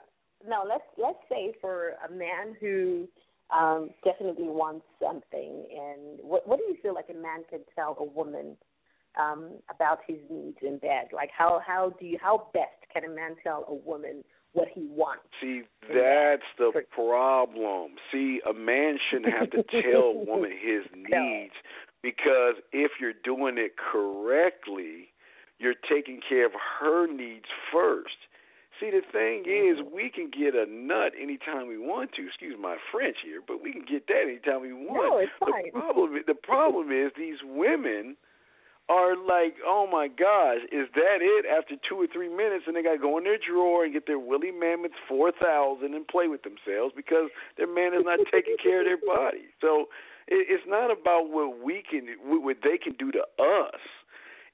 Now 0.48 0.64
let's 0.68 0.84
let's 0.98 1.20
say 1.30 1.54
for 1.62 1.94
a 2.08 2.12
man 2.12 2.56
who 2.60 3.08
um, 3.54 3.90
definitely 4.04 4.48
wants 4.48 4.86
something, 5.02 5.66
and 5.72 6.20
what 6.22 6.48
what 6.48 6.58
do 6.58 6.64
you 6.64 6.78
feel 6.82 6.94
like 6.94 7.08
a 7.10 7.14
man 7.14 7.44
can 7.50 7.60
tell 7.76 7.96
a 8.00 8.04
woman 8.04 8.58
um, 9.20 9.52
about 9.74 10.00
his 10.08 10.18
needs 10.30 10.58
in 10.62 10.78
bed? 10.80 11.10
Like 11.14 11.30
how 11.36 11.62
how 11.66 11.94
do 12.00 12.06
you 12.06 12.18
how 12.22 12.48
best 12.54 12.70
can 12.92 13.04
a 13.06 13.14
man 13.14 13.36
tell 13.44 13.66
a 13.68 13.74
woman 13.74 14.24
what 14.54 14.68
he 14.74 14.88
wants? 14.90 15.24
See, 15.42 15.64
that's 15.88 16.44
the 16.58 16.72
problem. 16.94 17.96
See, 18.12 18.40
a 18.48 18.54
man 18.54 18.98
shouldn't 19.10 19.34
have 19.34 19.52
to 19.52 19.64
tell 19.64 20.02
a 20.02 20.26
woman 20.26 20.52
his 20.62 20.86
needs 20.96 21.54
because 22.02 22.56
if 22.72 22.92
you're 23.00 23.14
doing 23.24 23.58
it 23.58 23.74
correctly, 23.78 25.10
you're 25.60 25.76
taking 25.90 26.20
care 26.28 26.46
of 26.46 26.52
her 26.80 27.08
needs 27.08 27.46
first. 27.72 28.18
See, 28.80 28.90
the 28.90 29.06
thing 29.12 29.46
is, 29.46 29.78
mm-hmm. 29.78 29.96
we 29.96 30.10
can 30.10 30.32
get 30.32 30.56
a 30.56 30.66
nut 30.66 31.14
anytime 31.20 31.68
we 31.68 31.78
want 31.78 32.12
to. 32.18 32.26
Excuse 32.26 32.56
my 32.60 32.78
French 32.92 33.18
here, 33.24 33.40
but 33.46 33.62
we 33.62 33.72
can 33.72 33.86
get 33.86 34.08
that 34.08 34.26
anytime 34.26 34.62
we 34.62 34.74
want. 34.74 34.98
No, 34.98 35.18
it's 35.20 35.32
fine. 35.40 35.70
The 35.74 35.80
problem, 35.80 36.24
the 36.26 36.34
problem 36.34 36.92
is 36.92 37.12
these 37.16 37.38
women 37.46 38.18
are 38.90 39.16
like, 39.16 39.56
oh 39.66 39.88
my 39.88 40.08
gosh, 40.08 40.66
is 40.72 40.88
that 40.96 41.22
it? 41.22 41.46
After 41.46 41.76
two 41.88 42.02
or 42.02 42.08
three 42.12 42.30
minutes, 42.30 42.66
and 42.68 42.76
they 42.76 42.84
got 42.84 42.94
to 42.94 43.02
go 43.02 43.18
in 43.18 43.24
their 43.24 43.38
drawer 43.38 43.86
and 43.86 43.94
get 43.94 44.08
their 44.08 44.20
Willie 44.20 44.52
Mammoth 44.52 44.92
four 45.08 45.32
thousand 45.32 45.94
and 45.94 46.08
play 46.08 46.28
with 46.28 46.42
themselves 46.44 46.94
because 46.96 47.30
their 47.58 47.70
man 47.70 47.94
is 47.94 48.04
not 48.04 48.20
taking 48.32 48.58
care 48.62 48.82
of 48.82 48.86
their 48.86 49.00
body. 49.16 49.54
So 49.62 49.88
it, 50.28 50.50
it's 50.50 50.68
not 50.68 50.92
about 50.92 51.30
what 51.30 51.64
we 51.64 51.84
can, 51.88 52.08
what 52.24 52.58
they 52.64 52.78
can 52.78 52.94
do 53.00 53.12
to 53.12 53.24
us. 53.40 53.82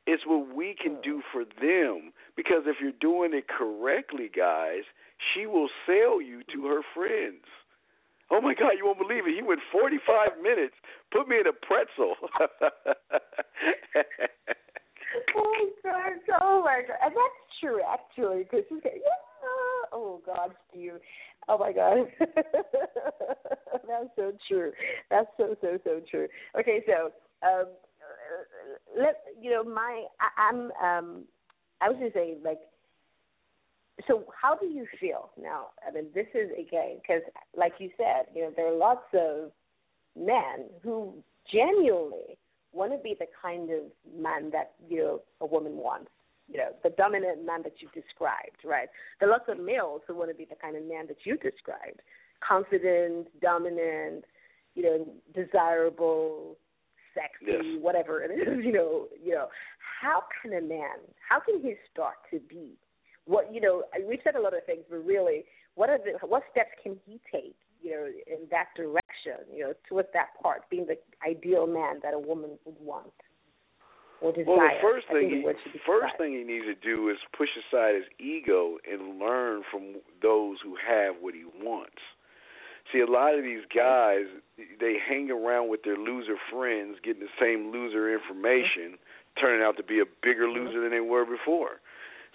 It's 0.05 0.24
what 0.26 0.53
we 0.55 0.76
can 0.80 0.97
mm. 0.97 1.03
do 1.03 1.22
for 1.32 1.43
them. 1.45 2.13
Because 2.39 2.63
if 2.67 2.77
you're 2.79 2.95
doing 3.01 3.33
it 3.33 3.49
correctly, 3.49 4.31
guys, 4.33 4.87
she 5.19 5.45
will 5.45 5.67
sell 5.85 6.21
you 6.21 6.39
to 6.53 6.67
her 6.67 6.79
friends. 6.95 7.43
Oh 8.31 8.39
my 8.39 8.53
God, 8.53 8.75
you 8.77 8.85
won't 8.85 8.97
believe 8.97 9.27
it. 9.27 9.35
He 9.35 9.43
went 9.43 9.59
45 9.73 10.41
minutes, 10.41 10.75
put 11.11 11.27
me 11.27 11.35
in 11.41 11.47
a 11.47 11.51
pretzel. 11.51 12.15
oh 15.35 15.69
God! 15.83 16.13
Oh 16.41 16.61
my 16.63 16.81
God! 16.87 16.95
And 17.03 17.11
that's 17.11 17.59
true, 17.59 17.81
actually, 17.83 18.43
because 18.43 18.63
he's 18.69 18.81
getting, 18.83 19.01
yeah. 19.03 19.89
Oh 19.91 20.21
God, 20.25 20.51
Steve. 20.69 20.93
Oh 21.49 21.57
my 21.57 21.73
God. 21.73 22.07
that's 23.83 24.15
so 24.15 24.31
true. 24.47 24.71
That's 25.11 25.27
so 25.35 25.57
so 25.59 25.77
so 25.83 25.99
true. 26.09 26.29
Okay, 26.57 26.85
so 26.87 27.11
um, 27.45 27.65
let 28.97 29.15
you 29.41 29.51
know 29.51 29.65
my 29.65 30.05
I, 30.21 30.49
I'm 30.49 30.71
um 30.81 31.25
I 31.82 31.89
was 31.89 31.97
just 31.99 32.13
saying 32.13 32.38
like 32.43 32.59
so 34.07 34.25
how 34.39 34.55
do 34.55 34.65
you 34.67 34.86
feel 34.99 35.32
now? 35.41 35.67
I 35.88 35.91
mean, 35.91 36.05
this 36.13 36.27
is 36.34 36.49
again 36.51 36.99
because, 37.01 37.21
like 37.55 37.73
you 37.80 37.89
said, 37.97 38.27
you 38.34 38.43
know, 38.43 38.51
there 38.55 38.71
are 38.71 38.77
lots 38.77 39.05
of 39.13 39.51
men 40.15 40.67
who 40.84 41.13
genuinely 41.51 42.38
want 42.71 42.91
to 42.91 42.97
be 42.99 43.15
the 43.19 43.25
kind 43.41 43.69
of 43.71 43.82
man 44.17 44.51
that 44.51 44.71
you 44.88 44.97
know 44.97 45.21
a 45.41 45.45
woman 45.45 45.77
wants. 45.77 46.09
You 46.47 46.57
know, 46.57 46.69
the 46.84 46.89
dominant 46.89 47.45
man 47.45 47.61
that 47.63 47.73
you 47.80 47.89
described, 47.93 48.65
right? 48.65 48.89
There 49.19 49.30
are 49.30 49.32
lots 49.32 49.49
of 49.49 49.63
males 49.63 50.01
who 50.07 50.15
want 50.15 50.32
to 50.32 50.36
be 50.36 50.45
the 50.45 50.55
kind 50.55 50.75
of 50.75 50.84
man 50.84 51.07
that 51.07 51.17
you 51.23 51.38
described: 51.38 52.01
confident, 52.47 53.27
dominant, 53.41 54.25
you 54.75 54.84
know, 54.84 55.07
desirable, 55.36 56.57
sexy, 57.20 57.51
Yes. 57.51 57.82
whatever 57.82 58.24
it 58.24 58.32
is. 58.32 58.63
You 58.65 58.72
know, 58.72 59.07
you 59.22 59.34
know, 59.36 59.47
how 60.01 60.24
can 60.41 60.53
a 60.53 60.61
man? 60.61 61.03
How 61.28 61.39
can 61.39 61.59
he 61.61 61.76
start 61.91 62.15
to 62.32 62.39
be? 62.39 62.78
what 63.26 63.53
you 63.53 63.61
know 63.61 63.84
we've 64.07 64.22
said 64.24 64.34
a 64.34 64.41
lot 64.41 64.55
of 64.57 64.65
things 64.65 64.82
but 64.89 65.05
really 65.05 65.43
what 65.76 65.88
are 65.88 65.99
the 65.99 66.17
what 66.26 66.41
steps 66.49 66.72
can 66.82 66.97
he 67.05 67.20
take 67.32 67.53
you 67.82 67.91
know, 67.91 68.05
in 68.28 68.47
that 68.51 68.67
direction, 68.76 69.47
you 69.53 69.63
know, 69.63 69.74
towards 69.88 70.09
that 70.13 70.28
part, 70.41 70.70
being 70.70 70.86
the 70.86 70.97
ideal 71.28 71.67
man 71.67 71.99
that 72.03 72.13
a 72.13 72.20
woman 72.20 72.51
would 72.65 72.76
want. 72.80 73.13
Well, 74.22 74.34
the 74.34 74.43
first 74.82 75.07
thing 75.07 75.30
he 75.30 75.36
is 75.38 75.45
what 75.45 75.55
should 75.63 75.72
be 75.72 75.80
first 75.88 76.13
thing 76.17 76.34
he 76.34 76.43
needs 76.43 76.65
to 76.65 76.76
do 76.76 77.07
is 77.09 77.15
push 77.38 77.47
aside 77.55 77.95
his 77.95 78.03
ego 78.20 78.76
and 78.84 79.17
learn 79.17 79.63
from 79.72 79.95
those 80.22 80.57
who 80.61 80.76
have 80.76 81.15
what 81.22 81.34
he 81.34 81.45
wants. 81.63 82.03
See, 82.91 82.99
a 82.99 83.05
lot 83.05 83.37
of 83.37 83.43
these 83.43 83.63
guys, 83.73 84.25
they 84.79 84.97
hang 84.97 85.29
around 85.29 85.69
with 85.69 85.83
their 85.83 85.97
loser 85.97 86.37
friends, 86.51 86.97
getting 87.03 87.21
the 87.21 87.35
same 87.39 87.71
loser 87.71 88.11
information, 88.11 88.97
turning 89.39 89.63
out 89.63 89.77
to 89.77 89.83
be 89.83 89.99
a 89.99 90.05
bigger 90.23 90.49
loser 90.49 90.81
than 90.81 90.91
they 90.91 90.99
were 90.99 91.25
before. 91.25 91.81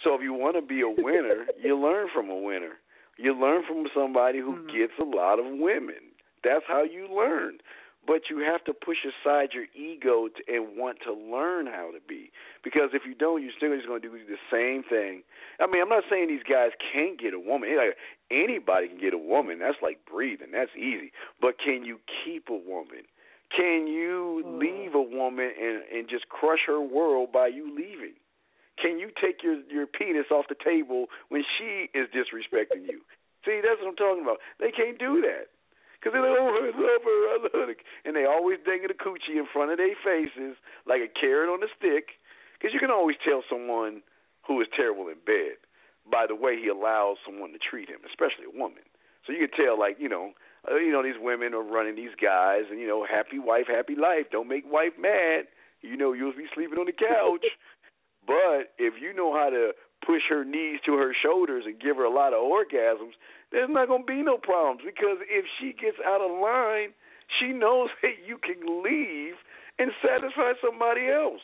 So 0.02 0.14
if 0.14 0.22
you 0.22 0.32
want 0.32 0.56
to 0.56 0.62
be 0.62 0.80
a 0.80 0.88
winner, 0.88 1.46
you 1.62 1.78
learn 1.78 2.08
from 2.14 2.30
a 2.30 2.38
winner. 2.38 2.78
You 3.16 3.38
learn 3.38 3.62
from 3.66 3.86
somebody 3.94 4.38
who 4.40 4.56
mm-hmm. 4.56 4.76
gets 4.76 4.92
a 5.00 5.04
lot 5.04 5.38
of 5.38 5.46
women. 5.46 6.14
That's 6.42 6.64
how 6.66 6.82
you 6.82 7.08
learn. 7.14 7.58
But 8.06 8.28
you 8.28 8.40
have 8.40 8.62
to 8.64 8.74
push 8.74 8.98
aside 9.04 9.50
your 9.54 9.64
ego 9.74 10.28
to, 10.28 10.40
and 10.46 10.76
want 10.76 10.98
to 11.06 11.12
learn 11.12 11.66
how 11.66 11.90
to 11.92 12.00
be. 12.06 12.30
Because 12.62 12.90
if 12.92 13.02
you 13.06 13.14
don't, 13.14 13.42
you're 13.42 13.56
still 13.56 13.74
just 13.74 13.88
going 13.88 14.02
to 14.02 14.08
do 14.08 14.12
the 14.12 14.40
same 14.52 14.84
thing. 14.84 15.22
I 15.60 15.66
mean, 15.66 15.80
I'm 15.80 15.88
not 15.88 16.04
saying 16.10 16.28
these 16.28 16.44
guys 16.44 16.70
can't 16.92 17.18
get 17.18 17.32
a 17.32 17.40
woman. 17.40 17.76
Like, 17.76 17.96
anybody 18.30 18.88
can 18.88 18.98
get 19.00 19.14
a 19.14 19.18
woman. 19.18 19.58
That's 19.58 19.80
like 19.82 20.04
breathing. 20.04 20.52
That's 20.52 20.74
easy. 20.76 21.12
But 21.40 21.56
can 21.58 21.84
you 21.84 21.98
keep 22.24 22.48
a 22.50 22.56
woman? 22.56 23.08
Can 23.54 23.86
you 23.86 24.42
mm. 24.44 24.58
leave 24.58 24.94
a 24.94 25.02
woman 25.02 25.50
and 25.54 25.82
and 25.92 26.08
just 26.08 26.28
crush 26.28 26.66
her 26.66 26.80
world 26.80 27.30
by 27.32 27.48
you 27.48 27.70
leaving? 27.70 28.18
Can 28.80 28.98
you 28.98 29.10
take 29.22 29.42
your 29.42 29.62
your 29.70 29.86
penis 29.86 30.26
off 30.30 30.46
the 30.48 30.56
table 30.58 31.06
when 31.28 31.44
she 31.58 31.88
is 31.96 32.08
disrespecting 32.10 32.88
you? 32.88 33.00
See, 33.44 33.60
that's 33.62 33.80
what 33.80 33.88
I'm 33.88 33.96
talking 33.96 34.24
about. 34.24 34.38
They 34.58 34.72
can't 34.72 34.98
do 34.98 35.20
that. 35.22 35.53
Because 36.04 36.20
they're 36.20 36.28
like, 36.28 36.36
oh, 36.36 36.52
I 36.52 36.68
love 36.68 37.00
her, 37.00 37.20
I 37.32 37.36
love 37.40 37.56
her. 37.64 37.74
And 38.04 38.12
they 38.12 38.28
always 38.28 38.60
dinging 38.60 38.92
a 38.92 38.98
coochie 39.00 39.40
in 39.40 39.48
front 39.48 39.72
of 39.72 39.80
their 39.80 39.96
faces 40.04 40.60
like 40.84 41.00
a 41.00 41.08
carrot 41.08 41.48
on 41.48 41.64
a 41.64 41.70
stick. 41.72 42.20
Because 42.60 42.76
you 42.76 42.78
can 42.78 42.92
always 42.92 43.16
tell 43.24 43.40
someone 43.48 44.04
who 44.44 44.60
is 44.60 44.68
terrible 44.76 45.08
in 45.08 45.16
bed 45.24 45.56
by 46.04 46.28
the 46.28 46.36
way 46.36 46.60
he 46.60 46.68
allows 46.68 47.16
someone 47.24 47.56
to 47.56 47.58
treat 47.58 47.88
him, 47.88 48.04
especially 48.04 48.44
a 48.44 48.52
woman. 48.52 48.84
So 49.24 49.32
you 49.32 49.48
can 49.48 49.56
tell, 49.56 49.80
like, 49.80 49.96
you 49.96 50.12
know, 50.12 50.36
uh, 50.68 50.76
you 50.76 50.92
know, 50.92 51.02
these 51.02 51.16
women 51.16 51.54
are 51.56 51.64
running 51.64 51.96
these 51.96 52.12
guys, 52.20 52.68
and 52.68 52.78
you 52.78 52.86
know, 52.86 53.08
happy 53.08 53.38
wife, 53.38 53.64
happy 53.68 53.96
life. 53.96 54.28
Don't 54.30 54.48
make 54.48 54.64
wife 54.68 54.92
mad. 55.00 55.48
You 55.80 55.96
know, 55.96 56.12
you'll 56.12 56.36
be 56.36 56.52
sleeping 56.54 56.76
on 56.76 56.84
the 56.84 56.92
couch. 56.92 57.48
but 58.26 58.76
if 58.76 59.00
you 59.00 59.16
know 59.16 59.32
how 59.32 59.48
to 59.48 59.72
push 60.06 60.22
her 60.28 60.44
knees 60.44 60.80
to 60.86 60.94
her 60.94 61.14
shoulders 61.14 61.64
and 61.66 61.80
give 61.80 61.96
her 61.96 62.04
a 62.04 62.10
lot 62.10 62.32
of 62.32 62.40
orgasms, 62.40 63.12
there's 63.50 63.70
not 63.70 63.88
going 63.88 64.02
to 64.02 64.06
be 64.06 64.22
no 64.22 64.38
problems 64.38 64.82
because 64.84 65.18
if 65.28 65.44
she 65.58 65.72
gets 65.72 65.96
out 66.06 66.20
of 66.20 66.30
line, 66.40 66.92
she 67.40 67.52
knows 67.52 67.88
that 68.02 68.20
you 68.26 68.38
can 68.38 68.82
leave 68.82 69.34
and 69.78 69.90
satisfy 70.02 70.52
somebody 70.62 71.08
else. 71.08 71.40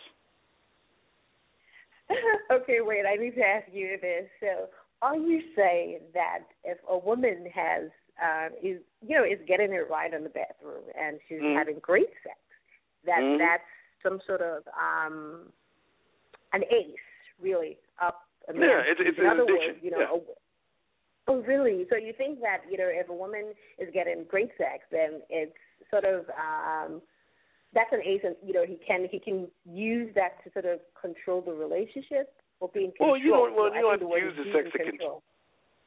okay, 2.53 2.79
wait. 2.81 3.05
I 3.07 3.17
need 3.17 3.35
to 3.37 3.43
ask 3.43 3.67
you 3.73 3.97
this. 4.01 4.27
So, 4.41 4.69
are 5.03 5.17
you 5.17 5.43
saying 5.57 6.01
that 6.15 6.41
if 6.65 6.79
a 6.89 6.99
woman 6.99 7.47
has 7.55 7.91
um, 8.21 8.51
is 8.63 8.81
you 9.07 9.17
know 9.17 9.25
is 9.25 9.39
getting 9.47 9.73
it 9.73 9.89
right 9.89 10.13
in 10.13 10.25
the 10.25 10.29
bathroom 10.29 10.85
and 10.99 11.19
she's 11.29 11.41
Mhm. 11.41 11.57
having 11.57 11.79
great 11.79 12.13
sex, 12.23 12.37
that 13.05 13.21
Mhm. 13.23 13.39
that's 13.39 13.65
some 14.03 14.21
sort 14.27 14.43
of 14.43 14.67
um, 14.79 15.53
an 16.53 16.65
ace, 16.71 16.99
really 17.41 17.79
up. 17.99 18.27
A 18.49 18.55
Yeah, 18.55 18.81
it's- 18.81 18.97
it's 19.01 19.19
in 19.19 19.27
an 19.27 19.41
addiction, 19.41 19.75
words, 19.75 19.83
you 19.85 19.91
know. 19.91 20.01
yeah. 20.01 20.11
A, 20.15 20.21
oh, 21.29 21.41
really? 21.43 21.87
So 21.89 21.97
you 21.97 22.13
think 22.13 22.41
that 22.41 22.63
you 22.71 22.77
know 22.79 22.89
if 22.89 23.09
a 23.09 23.15
woman 23.15 23.55
is 23.79 23.91
getting 23.93 24.25
great 24.25 24.51
sex, 24.57 24.85
then 24.91 25.23
it's 25.29 25.57
sort 25.91 26.05
of 26.05 26.29
um, 26.31 27.03
that's 27.73 27.93
an 27.93 28.03
ace, 28.05 28.23
and 28.25 28.37
you 28.45 28.53
know 28.53 28.65
he 28.65 28.77
can 28.77 29.05
he 29.11 29.19
can 29.19 29.49
use 29.65 30.13
that 30.15 30.43
to 30.45 30.51
sort 30.53 30.65
of 30.67 30.81
control 31.01 31.41
the 31.43 31.53
relationship 31.53 32.35
or 32.61 32.69
be 32.69 32.85
in 32.87 32.91
control. 32.93 33.11
Well, 33.11 33.19
you 33.19 33.31
don't- 33.31 33.55
well, 33.55 33.73
I 33.73 33.77
you 33.77 33.83
don't 33.83 34.01
have 34.01 34.09
to 34.11 34.19
use 34.19 34.37
the 34.37 34.53
sex 34.53 34.71
to 34.73 34.79
con- 34.79 34.87
control. 34.89 35.23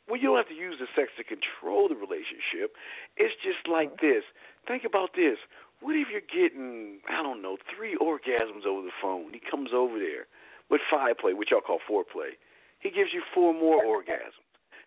Well, 0.08 0.18
you 0.20 0.28
don't 0.28 0.38
have 0.38 0.49
to 0.49 0.54
use 0.54 0.78
the 0.80 0.88
sex 0.95 1.12
to 1.16 1.24
control 1.24 1.88
the 1.88 1.95
relationship. 1.95 2.76
It's 3.16 3.36
just 3.41 3.68
like 3.68 4.01
this. 4.01 4.24
Think 4.68 4.84
about 4.84 5.14
this. 5.14 5.39
What 5.80 5.95
if 5.95 6.10
you're 6.10 6.22
getting, 6.22 6.99
I 7.08 7.22
don't 7.24 7.41
know, 7.41 7.58
three 7.76 7.95
orgasms 7.95 8.66
over 8.66 8.82
the 8.82 8.91
phone? 9.01 9.32
He 9.34 9.39
comes 9.39 9.72
over 9.74 9.97
there 9.99 10.28
with 10.70 10.82
five 10.89 11.18
play, 11.18 11.34
which 11.34 11.49
y'all 11.51 11.61
call 11.61 11.80
foreplay. 11.89 12.36
He 12.80 12.89
gives 12.89 13.11
you 13.14 13.22
four 13.34 13.53
more 13.53 13.84
orgasms. 13.84 14.43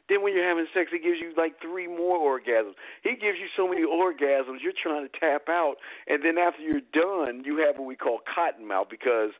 Then 0.09 0.23
when 0.23 0.35
you're 0.35 0.47
having 0.47 0.67
sex, 0.73 0.91
he 0.93 0.99
gives 0.99 1.19
you 1.21 1.33
like 1.37 1.61
three 1.61 1.89
more 1.89 2.19
orgasms. 2.19 2.75
He 3.03 3.11
gives 3.11 3.39
you 3.39 3.49
so 3.57 3.67
many 3.67 3.83
orgasms, 3.83 4.63
you're 4.63 4.77
trying 4.81 5.09
to 5.09 5.19
tap 5.19 5.49
out. 5.49 5.77
And 6.07 6.25
then 6.25 6.39
after 6.39 6.63
you're 6.63 6.87
done, 6.93 7.43
you 7.45 7.59
have 7.67 7.77
what 7.77 7.87
we 7.87 7.97
call 7.97 8.21
cotton 8.33 8.69
mouth 8.69 8.87
because 8.89 9.31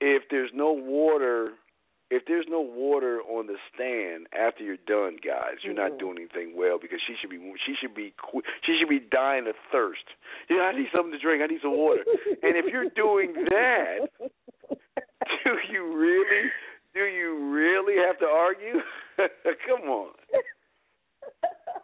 if 0.00 0.24
there's 0.30 0.50
no 0.54 0.72
water 0.72 1.52
if 2.10 2.24
there's 2.26 2.46
no 2.48 2.60
water 2.60 3.20
on 3.22 3.46
the 3.46 3.54
stand 3.72 4.26
after 4.34 4.64
you're 4.64 4.82
done, 4.84 5.16
guys, 5.24 5.62
you're 5.62 5.74
not 5.74 5.92
mm-hmm. 5.92 5.98
doing 5.98 6.18
anything 6.18 6.56
well 6.56 6.76
because 6.80 6.98
she 7.06 7.14
should 7.20 7.30
be 7.30 7.38
she 7.64 7.74
should 7.80 7.94
be 7.94 8.12
she 8.66 8.76
should 8.78 8.88
be 8.88 8.98
dying 8.98 9.46
of 9.46 9.54
thirst. 9.70 10.02
You 10.48 10.56
know, 10.56 10.62
I 10.62 10.76
need 10.76 10.88
something 10.94 11.12
to 11.12 11.18
drink. 11.18 11.40
I 11.42 11.46
need 11.46 11.62
some 11.62 11.76
water. 11.76 12.02
and 12.42 12.58
if 12.58 12.66
you're 12.66 12.90
doing 12.96 13.32
that, 13.50 14.10
do 15.44 15.52
you 15.72 15.96
really 15.96 16.50
do 16.94 17.04
you 17.06 17.54
really 17.54 17.94
have 18.02 18.18
to 18.18 18.26
argue? 18.26 18.82
Come 19.66 19.88
on. 19.88 20.10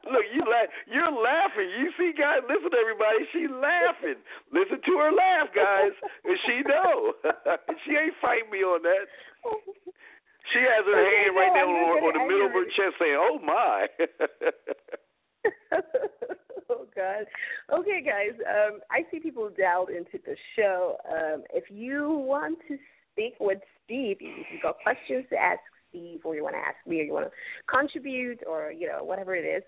Look, 0.07 0.27
you 0.35 0.43
laugh. 0.47 0.71
You're 0.87 1.11
laughing. 1.11 1.71
You 1.79 1.91
see, 1.99 2.11
guys. 2.15 2.43
Listen, 2.47 2.71
to 2.71 2.79
everybody. 2.79 3.27
She's 3.35 3.51
laughing. 3.51 4.19
Listen 4.55 4.79
to 4.83 4.93
her 5.03 5.11
laugh, 5.11 5.51
guys. 5.55 5.95
And 6.27 6.39
she 6.47 6.63
know. 6.67 7.15
she 7.87 7.91
ain't 7.95 8.15
fighting 8.23 8.51
me 8.51 8.63
on 8.63 8.83
that. 8.83 9.07
She 10.55 10.63
has 10.63 10.87
her 10.87 10.95
Okay, 10.95 11.11
hand 11.27 11.35
right 11.35 11.55
no, 11.55 11.67
now 11.67 11.75
on, 11.75 12.03
on 12.07 12.13
the 12.15 12.25
middle 12.27 12.47
of 12.47 12.55
her 12.55 12.67
chest, 12.75 12.95
saying, 13.03 13.19
"Oh 13.19 13.39
my." 13.43 13.87
oh 16.71 16.87
God. 16.95 17.27
Okay, 17.75 18.03
guys. 18.03 18.39
Um, 18.47 18.79
I 18.91 19.03
see 19.11 19.19
people 19.19 19.51
dialed 19.59 19.91
into 19.91 20.19
the 20.25 20.37
show. 20.55 20.99
Um, 21.11 21.43
if 21.53 21.65
you 21.71 22.11
want 22.11 22.59
to 22.69 22.79
speak 23.17 23.35
with 23.41 23.59
Steve, 23.85 24.19
if 24.21 24.47
you've 24.53 24.63
got 24.63 24.77
questions 24.83 25.25
to 25.31 25.37
ask 25.37 25.61
Steve, 25.89 26.21
or 26.25 26.37
you 26.37 26.43
want 26.43 26.55
to 26.55 26.61
ask 26.61 26.77
me, 26.87 27.01
or 27.01 27.05
you 27.05 27.13
want 27.13 27.27
to 27.27 27.33
contribute, 27.67 28.41
or 28.47 28.71
you 28.71 28.87
know 28.87 29.03
whatever 29.03 29.35
it 29.35 29.49
is, 29.49 29.63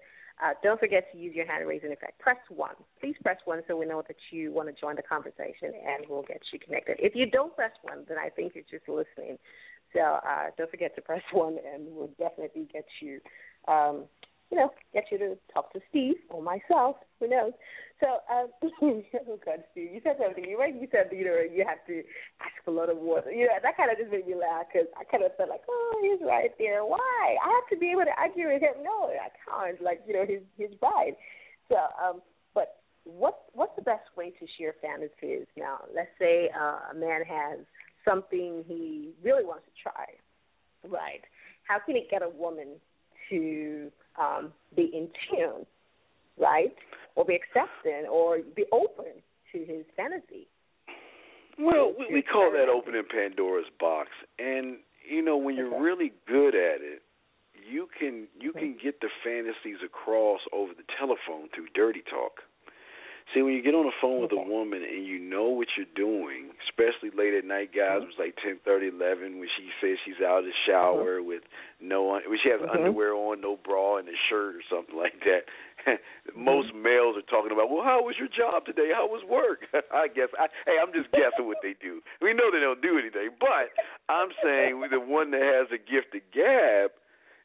uh, 0.45 0.53
don't 0.63 0.79
forget 0.79 1.11
to 1.13 1.19
use 1.19 1.35
your 1.35 1.47
hand 1.47 1.67
raising 1.67 1.91
effect. 1.91 2.19
Press 2.21 2.37
one. 2.49 2.75
Please 3.01 3.17
press 3.23 3.39
one 3.45 3.63
so 3.67 3.77
we 3.77 3.87
know 3.87 4.03
that 4.07 4.17
you 4.31 4.53
want 4.53 4.69
to 4.69 4.75
join 4.79 4.97
the 4.97 5.03
conversation, 5.03 5.73
and 5.73 6.05
we'll 6.09 6.23
get 6.23 6.43
you 6.53 6.59
connected. 6.59 6.97
If 7.01 7.15
you 7.15 7.31
don't 7.31 7.55
press 7.57 7.73
one, 7.83 8.05
then 8.09 8.19
I 8.19 8.29
think 8.29 8.53
you're 8.55 8.65
just 8.71 8.89
listening. 8.89 9.39
So 9.95 10.01
uh, 10.01 10.51
don't 10.57 10.71
forget 10.71 10.95
to 10.97 11.01
press 11.01 11.23
one, 11.33 11.57
and 11.73 11.87
we'll 11.89 12.11
definitely 12.19 12.69
get 12.73 12.85
you, 13.01 13.21
um, 13.67 14.05
you 14.51 14.59
know, 14.59 14.71
get 14.93 15.05
you 15.11 15.19
to 15.19 15.39
talk 15.53 15.73
to 15.73 15.81
Steve 15.89 16.17
or 16.29 16.43
myself. 16.43 16.97
Who 17.21 17.29
knows? 17.29 17.53
So, 18.01 18.23
um, 18.31 18.47
oh 18.63 19.39
God, 19.45 19.65
Steve, 19.73 19.91
you 19.93 20.01
said 20.05 20.17
something. 20.23 20.45
You 20.45 20.59
right? 20.59 20.75
You 20.75 20.87
said 20.91 21.11
you 21.11 21.25
know 21.25 21.35
you 21.43 21.65
have 21.67 21.83
to 21.87 22.03
ask 22.41 22.55
for 22.65 22.71
a 22.71 22.75
lot 22.75 22.91
of 22.91 22.99
water. 22.99 23.31
You 23.33 23.47
know 23.47 23.59
that 23.61 23.77
kind 23.77 23.91
of 23.91 23.99
just 23.99 24.11
made 24.11 24.27
me 24.27 24.35
laugh 24.35 24.67
because 24.71 24.87
I 24.95 25.03
kind 25.05 25.25
of 25.25 25.35
felt 25.37 25.51
like, 25.51 25.67
oh, 25.69 25.99
he's 26.03 26.23
right 26.23 26.55
there. 26.59 26.85
Why? 26.85 27.37
I 27.43 27.49
have 27.51 27.69
to 27.71 27.77
be 27.77 27.91
able 27.91 28.07
to 28.07 28.15
argue 28.15 28.47
with 28.47 28.63
him. 28.63 28.83
No, 28.83 29.11
I 29.11 29.31
can't. 29.43 29.83
Like 29.83 30.03
you 30.07 30.15
know, 30.15 30.25
he's 30.27 30.47
he's 30.57 30.75
right. 30.81 31.19
So, 31.69 31.77
um, 31.99 32.23
but 32.55 32.79
what 33.03 33.51
what's 33.53 33.75
the 33.75 33.83
best 33.83 34.07
way 34.17 34.31
to 34.31 34.47
share 34.59 34.75
fantasies 34.81 35.47
now? 35.57 35.83
Let's 35.95 36.15
say 36.19 36.51
uh, 36.55 36.93
a 36.93 36.95
man 36.95 37.27
has 37.27 37.59
something 38.07 38.65
he 38.67 39.11
really 39.23 39.45
wants 39.45 39.67
to 39.67 39.75
try, 39.83 40.07
right? 40.87 41.23
How 41.67 41.79
can 41.85 41.97
he 41.97 42.07
get 42.11 42.23
a 42.23 42.29
woman 42.29 42.79
to 43.31 43.91
um, 44.19 44.53
be 44.75 44.91
in 44.95 45.09
tune, 45.29 45.67
right, 46.41 46.75
or 47.15 47.25
be 47.25 47.35
accepting, 47.35 48.07
or 48.11 48.39
be 48.55 48.65
open 48.73 49.13
to 49.53 49.59
his 49.59 49.85
fantasy? 49.97 50.47
Well, 51.59 51.93
we, 51.99 52.07
we 52.15 52.23
call 52.23 52.53
that 52.53 52.69
opening 52.69 53.03
Pandora's 53.11 53.67
box, 53.81 54.11
and 54.39 54.79
you 55.09 55.23
know 55.23 55.37
when 55.37 55.57
you're 55.57 55.81
really 55.81 56.13
good 56.27 56.55
at 56.55 56.81
it, 56.81 57.03
you 57.69 57.89
can 57.99 58.29
you 58.41 58.53
can 58.53 58.77
get 58.83 59.01
the 59.01 59.09
fantasies 59.25 59.83
across 59.85 60.41
over 60.53 60.73
the 60.73 60.85
telephone 60.99 61.49
through 61.55 61.67
dirty 61.75 62.03
talk. 62.09 62.43
See, 63.35 63.43
when 63.43 63.53
you 63.53 63.61
get 63.63 63.77
on 63.77 63.85
the 63.85 63.93
phone 64.01 64.23
with 64.25 64.33
a 64.33 64.41
woman 64.41 64.81
and 64.81 65.05
you 65.05 65.19
know 65.21 65.53
what 65.53 65.69
you're 65.77 65.93
doing, 65.93 66.49
especially 66.65 67.13
late 67.13 67.37
at 67.37 67.45
night, 67.45 67.77
guys, 67.77 68.01
mm-hmm. 68.01 68.09
it 68.09 68.17
was 68.17 68.21
like 68.21 68.37
ten 68.41 68.57
thirty, 68.65 68.89
eleven, 68.89 69.37
when 69.37 69.49
she 69.53 69.69
says 69.85 70.01
she's 70.05 70.17
out 70.25 70.41
of 70.41 70.45
the 70.49 70.57
shower 70.65 71.21
mm-hmm. 71.21 71.29
with 71.29 71.45
no, 71.77 72.17
un- 72.17 72.25
when 72.25 72.39
she 72.43 72.49
has 72.49 72.61
Mhm. 72.61 72.73
underwear 72.73 73.13
on, 73.13 73.41
no 73.45 73.57
bra, 73.61 73.99
and 73.99 74.09
a 74.09 74.17
shirt 74.29 74.57
or 74.57 74.65
something 74.73 74.97
like 75.05 75.21
that. 75.29 75.45
Most 76.35 76.73
mm-hmm. 76.73 76.83
males 76.83 77.17
are 77.21 77.29
talking 77.29 77.53
about, 77.53 77.69
well, 77.69 77.85
how 77.85 78.01
was 78.03 78.17
your 78.19 78.33
job 78.33 78.65
today? 78.65 78.91
How 78.97 79.07
was 79.07 79.23
work? 79.29 79.69
I 79.93 80.09
guess, 80.09 80.33
I, 80.41 80.49
hey, 80.65 80.81
I'm 80.81 80.93
just 80.97 81.13
guessing 81.13 81.45
what 81.47 81.61
they 81.63 81.77
do. 81.77 82.01
We 82.25 82.33
know 82.33 82.49
they 82.49 82.65
don't 82.65 82.81
do 82.81 82.97
anything, 82.97 83.37
but 83.39 83.77
I'm 84.09 84.33
saying 84.43 84.81
the 84.91 85.01
one 85.01 85.31
that 85.37 85.45
has 85.45 85.69
a 85.69 85.79
gift 85.79 86.17
of 86.17 86.25
gab, 86.33 86.97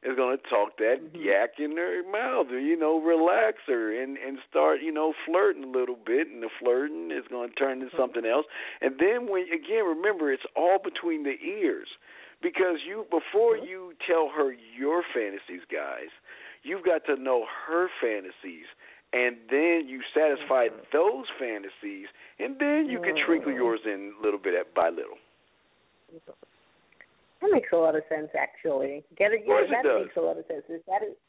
is 0.06 0.16
going 0.16 0.38
to 0.38 0.44
talk 0.50 0.78
that 0.78 0.98
Mm-hmm. 1.02 1.24
yak 1.24 1.60
in 1.60 1.78
her 1.78 2.04
mouth, 2.10 2.48
or 2.52 2.60
you 2.60 2.78
know, 2.78 3.00
relax 3.02 3.58
her 3.68 3.92
and 4.02 4.18
and 4.18 4.38
start 4.50 4.82
you 4.82 4.92
know 4.92 5.14
flirting 5.26 5.64
a 5.64 5.68
little 5.68 5.98
bit, 6.06 6.28
and 6.28 6.44
the 6.44 6.50
flirting 6.60 7.12
is 7.12 7.26
going 7.30 7.50
to 7.50 7.56
turn 7.56 7.80
Mm-hmm. 7.80 7.82
into 7.82 7.96
something 7.98 8.26
else. 8.26 8.46
And 8.82 8.96
then 9.00 9.28
when 9.30 9.44
again, 9.54 9.86
remember, 9.86 10.32
it's 10.32 10.44
all 10.56 10.78
between 10.84 11.24
the 11.24 11.36
ears, 11.44 11.88
because 12.42 12.78
you 12.88 13.06
before 13.10 13.58
Mm-hmm. 13.58 13.66
you 13.66 13.94
tell 14.08 14.30
her 14.36 14.54
your 14.78 15.04
fantasies, 15.14 15.64
guys, 15.72 16.10
you've 16.64 16.86
got 16.86 17.06
to 17.06 17.16
know 17.16 17.46
her 17.68 17.88
fantasies. 18.02 18.68
And 19.16 19.38
then 19.52 19.86
you 19.88 20.02
satisfy 20.12 20.70
Mm-hmm. 20.70 20.90
those 20.92 21.26
fantasies, 21.38 22.08
and 22.40 22.58
then 22.60 22.88
you 22.90 23.00
can 23.00 23.14
trickle 23.16 23.52
yours 23.54 23.82
in 23.86 24.14
a 24.20 24.24
little 24.24 24.40
bit 24.40 24.56
by 24.74 24.90
little. 24.90 25.18
That 27.44 27.52
makes 27.52 27.76
a 27.76 27.76
lot 27.76 27.96
of 28.00 28.08
sense, 28.08 28.32
actually. 28.32 29.04
Get 29.20 29.36
it? 29.36 29.44
Of 29.44 29.52
yeah, 29.52 29.68
that 29.68 29.84
does. 29.84 30.08
makes 30.08 30.16
a 30.16 30.24
lot 30.24 30.40
of 30.40 30.48
sense. 30.48 30.64
Is 30.72 30.80
that 30.88 31.04
is 31.08 31.20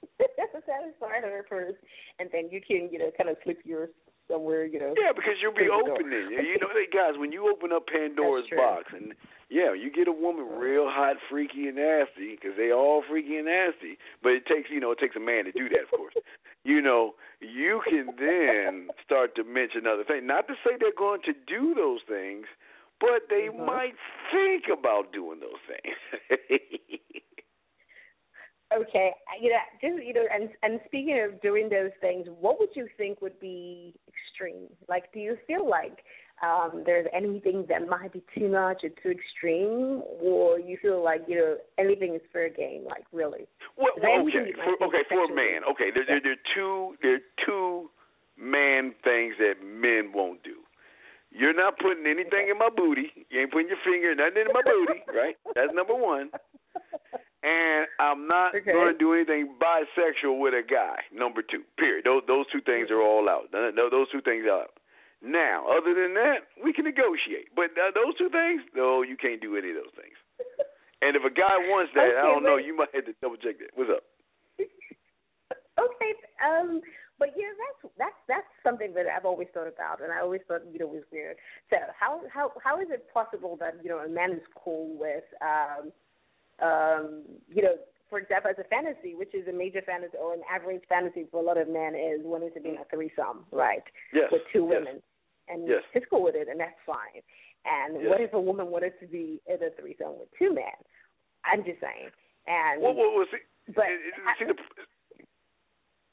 satisfy 0.62 1.18
her 1.20 1.44
first, 1.48 1.78
and 2.18 2.30
then 2.30 2.48
you 2.54 2.60
can, 2.62 2.88
you 2.90 2.98
know, 2.98 3.10
kind 3.18 3.28
of 3.28 3.36
slip 3.42 3.58
yours 3.64 3.90
somewhere, 4.30 4.64
you 4.64 4.78
know. 4.78 4.94
Yeah, 4.96 5.12
because 5.14 5.36
you'll 5.42 5.52
be 5.52 5.66
through 5.66 5.82
the 5.82 5.90
door. 5.90 5.98
opening. 5.98 6.30
You 6.44 6.58
know, 6.60 6.70
hey, 6.70 6.86
guys, 6.86 7.18
when 7.18 7.32
you 7.32 7.50
open 7.50 7.72
up 7.72 7.86
Pandora's 7.86 8.46
box, 8.54 8.94
and 8.94 9.12
yeah, 9.50 9.74
you 9.74 9.90
get 9.90 10.08
a 10.08 10.12
woman 10.12 10.46
real 10.56 10.86
hot, 10.86 11.16
freaky, 11.30 11.66
and 11.66 11.76
nasty, 11.76 12.38
because 12.38 12.56
they 12.56 12.70
all 12.70 13.02
freaky 13.08 13.36
and 13.36 13.46
nasty. 13.46 13.98
But 14.22 14.32
it 14.38 14.46
takes, 14.46 14.70
you 14.70 14.80
know, 14.80 14.92
it 14.92 14.98
takes 14.98 15.16
a 15.16 15.20
man 15.20 15.44
to 15.44 15.52
do 15.52 15.68
that, 15.68 15.90
of 15.90 15.90
course. 15.90 16.14
you 16.64 16.80
know, 16.80 17.14
you 17.40 17.82
can 17.88 18.14
then 18.18 18.88
start 19.04 19.34
to 19.36 19.44
mention 19.44 19.86
other 19.86 20.04
things. 20.04 20.22
Not 20.24 20.46
to 20.48 20.54
say 20.64 20.78
they're 20.78 20.96
going 20.96 21.20
to 21.26 21.34
do 21.34 21.74
those 21.74 22.00
things, 22.06 22.46
but 23.00 23.28
they 23.28 23.48
Mhm. 23.48 23.64
might 23.64 23.96
think 24.30 24.68
about 24.68 25.12
doing 25.12 25.40
those 25.40 25.60
things. 25.66 25.96
Okay, 28.72 29.12
you 29.40 29.50
know, 29.50 29.58
just 29.80 30.04
you 30.04 30.12
know, 30.12 30.26
and 30.32 30.48
and 30.62 30.80
speaking 30.86 31.20
of 31.20 31.40
doing 31.40 31.68
those 31.68 31.92
things, 32.00 32.26
what 32.40 32.58
would 32.58 32.70
you 32.74 32.88
think 32.96 33.20
would 33.20 33.38
be 33.38 33.94
extreme? 34.08 34.68
Like, 34.88 35.12
do 35.12 35.20
you 35.20 35.36
feel 35.46 35.68
like 35.68 36.02
um 36.42 36.82
there's 36.84 37.06
anything 37.14 37.66
that 37.68 37.86
might 37.86 38.12
be 38.12 38.22
too 38.36 38.48
much 38.48 38.82
or 38.82 38.88
too 38.88 39.10
extreme, 39.10 40.02
or 40.20 40.58
you 40.58 40.76
feel 40.82 41.04
like 41.04 41.22
you 41.28 41.36
know 41.36 41.56
anything 41.78 42.14
is 42.14 42.22
fair 42.32 42.48
game? 42.48 42.84
Like, 42.84 43.04
really? 43.12 43.46
Well, 43.76 43.92
well, 44.02 44.26
okay, 44.26 44.52
for, 44.52 44.86
okay, 44.88 45.04
for 45.08 45.24
a 45.24 45.34
man, 45.34 45.62
okay, 45.70 45.90
there, 45.94 46.04
there, 46.06 46.20
there 46.20 46.32
are 46.32 46.46
two, 46.54 46.96
there 47.02 47.14
are 47.16 47.26
two 47.46 47.90
man 48.36 48.94
things 49.04 49.34
that 49.38 49.62
men 49.62 50.10
won't 50.12 50.42
do. 50.42 50.63
You're 51.34 51.52
not 51.54 51.78
putting 51.82 52.06
anything 52.06 52.46
in 52.48 52.56
my 52.58 52.70
booty. 52.70 53.10
You 53.28 53.40
ain't 53.42 53.50
putting 53.52 53.66
your 53.68 53.82
finger 53.84 54.14
nothing 54.14 54.46
in 54.46 54.52
my 54.54 54.62
booty, 54.62 55.02
right? 55.12 55.34
That's 55.54 55.74
number 55.74 55.94
one. 55.94 56.30
And 57.42 57.86
I'm 58.00 58.26
not 58.26 58.54
Okay. 58.54 58.72
going 58.72 58.88
to 58.92 58.96
do 58.96 59.12
anything 59.12 59.52
bisexual 59.60 60.38
with 60.40 60.54
a 60.54 60.62
guy. 60.62 61.02
Number 61.12 61.42
two. 61.42 61.62
Period. 61.76 62.06
Those 62.06 62.22
those 62.26 62.46
two 62.54 62.62
things 62.62 62.88
are 62.90 63.02
all 63.02 63.28
out. 63.28 63.50
Th- 63.52 63.74
Those 63.74 64.08
two 64.14 64.22
things 64.22 64.46
are 64.46 64.62
out. 64.64 64.78
Now, 65.20 65.64
other 65.68 65.92
than 65.92 66.14
that, 66.14 66.48
we 66.62 66.72
can 66.72 66.84
negotiate. 66.84 67.48
But 67.56 67.72
uh, 67.76 67.90
those 67.94 68.14
two 68.16 68.28
things, 68.30 68.62
no, 68.74 69.02
you 69.02 69.16
can't 69.16 69.40
do 69.40 69.56
any 69.56 69.70
of 69.70 69.76
those 69.76 69.94
things. 69.96 70.16
And 71.02 71.16
if 71.16 71.24
a 71.24 71.32
guy 71.32 71.56
wants 71.68 71.92
that, 71.96 72.16
I 72.16 72.22
don't 72.22 72.44
know. 72.44 72.56
You 72.56 72.76
might 72.76 72.94
have 72.94 73.04
to 73.06 73.14
double 73.20 73.36
check 73.36 73.58
that. 73.58 73.72
What's 73.74 73.90
up? 73.90 74.04
Okay, 75.74 76.12
um, 76.46 76.80
but 77.18 77.30
yeah, 77.36 77.52
that's 77.58 77.94
that's 77.98 78.20
that's 78.28 78.46
something 78.62 78.92
that 78.94 79.06
I've 79.06 79.24
always 79.24 79.48
thought 79.54 79.68
about, 79.68 80.02
and 80.02 80.12
I 80.12 80.20
always 80.20 80.40
thought 80.48 80.62
you 80.72 80.78
know 80.78 80.86
was 80.86 81.04
weird. 81.12 81.36
So 81.70 81.76
how 81.98 82.22
how 82.32 82.52
how 82.62 82.80
is 82.80 82.88
it 82.90 83.06
possible 83.12 83.56
that 83.60 83.76
you 83.82 83.88
know 83.88 83.98
a 83.98 84.08
man 84.08 84.32
is 84.32 84.42
cool 84.56 84.96
with 84.98 85.24
um 85.40 85.92
um 86.60 87.22
you 87.48 87.62
know 87.62 87.74
for 88.10 88.18
example 88.18 88.50
as 88.50 88.58
a 88.58 88.68
fantasy, 88.68 89.14
which 89.14 89.34
is 89.34 89.46
a 89.48 89.52
major 89.52 89.82
fantasy 89.82 90.16
or 90.20 90.34
an 90.34 90.42
average 90.52 90.82
fantasy 90.88 91.26
for 91.30 91.40
a 91.40 91.44
lot 91.44 91.56
of 91.58 91.68
men 91.68 91.94
is 91.94 92.20
wanting 92.22 92.50
to 92.54 92.60
be 92.60 92.70
in 92.70 92.76
a 92.76 92.84
threesome, 92.90 93.44
right? 93.50 93.82
Yes. 94.12 94.28
With 94.30 94.42
two 94.52 94.64
women, 94.64 94.94
yes. 95.00 95.02
and 95.48 95.68
Yes. 95.68 95.82
he's 95.92 96.02
cool 96.10 96.22
with 96.22 96.34
it, 96.36 96.48
and 96.48 96.60
that's 96.60 96.78
fine. 96.86 97.22
And 97.64 98.02
Yes. 98.02 98.10
what 98.10 98.20
if 98.20 98.32
a 98.34 98.40
woman 98.40 98.70
wanted 98.70 98.92
to 99.00 99.06
be 99.06 99.40
in 99.46 99.56
a 99.62 99.70
threesome 99.80 100.18
with 100.18 100.28
two 100.38 100.52
men? 100.52 100.76
I'm 101.44 101.64
just 101.64 101.80
saying. 101.80 102.10
And 102.46 102.82
Well, 102.82 102.94
well, 102.94 103.14
well 103.16 103.26
see, 103.32 103.38
but 103.74 103.86
it- 103.88 104.00
it- 104.04 104.38
see 104.38 104.44
the, 104.44 104.54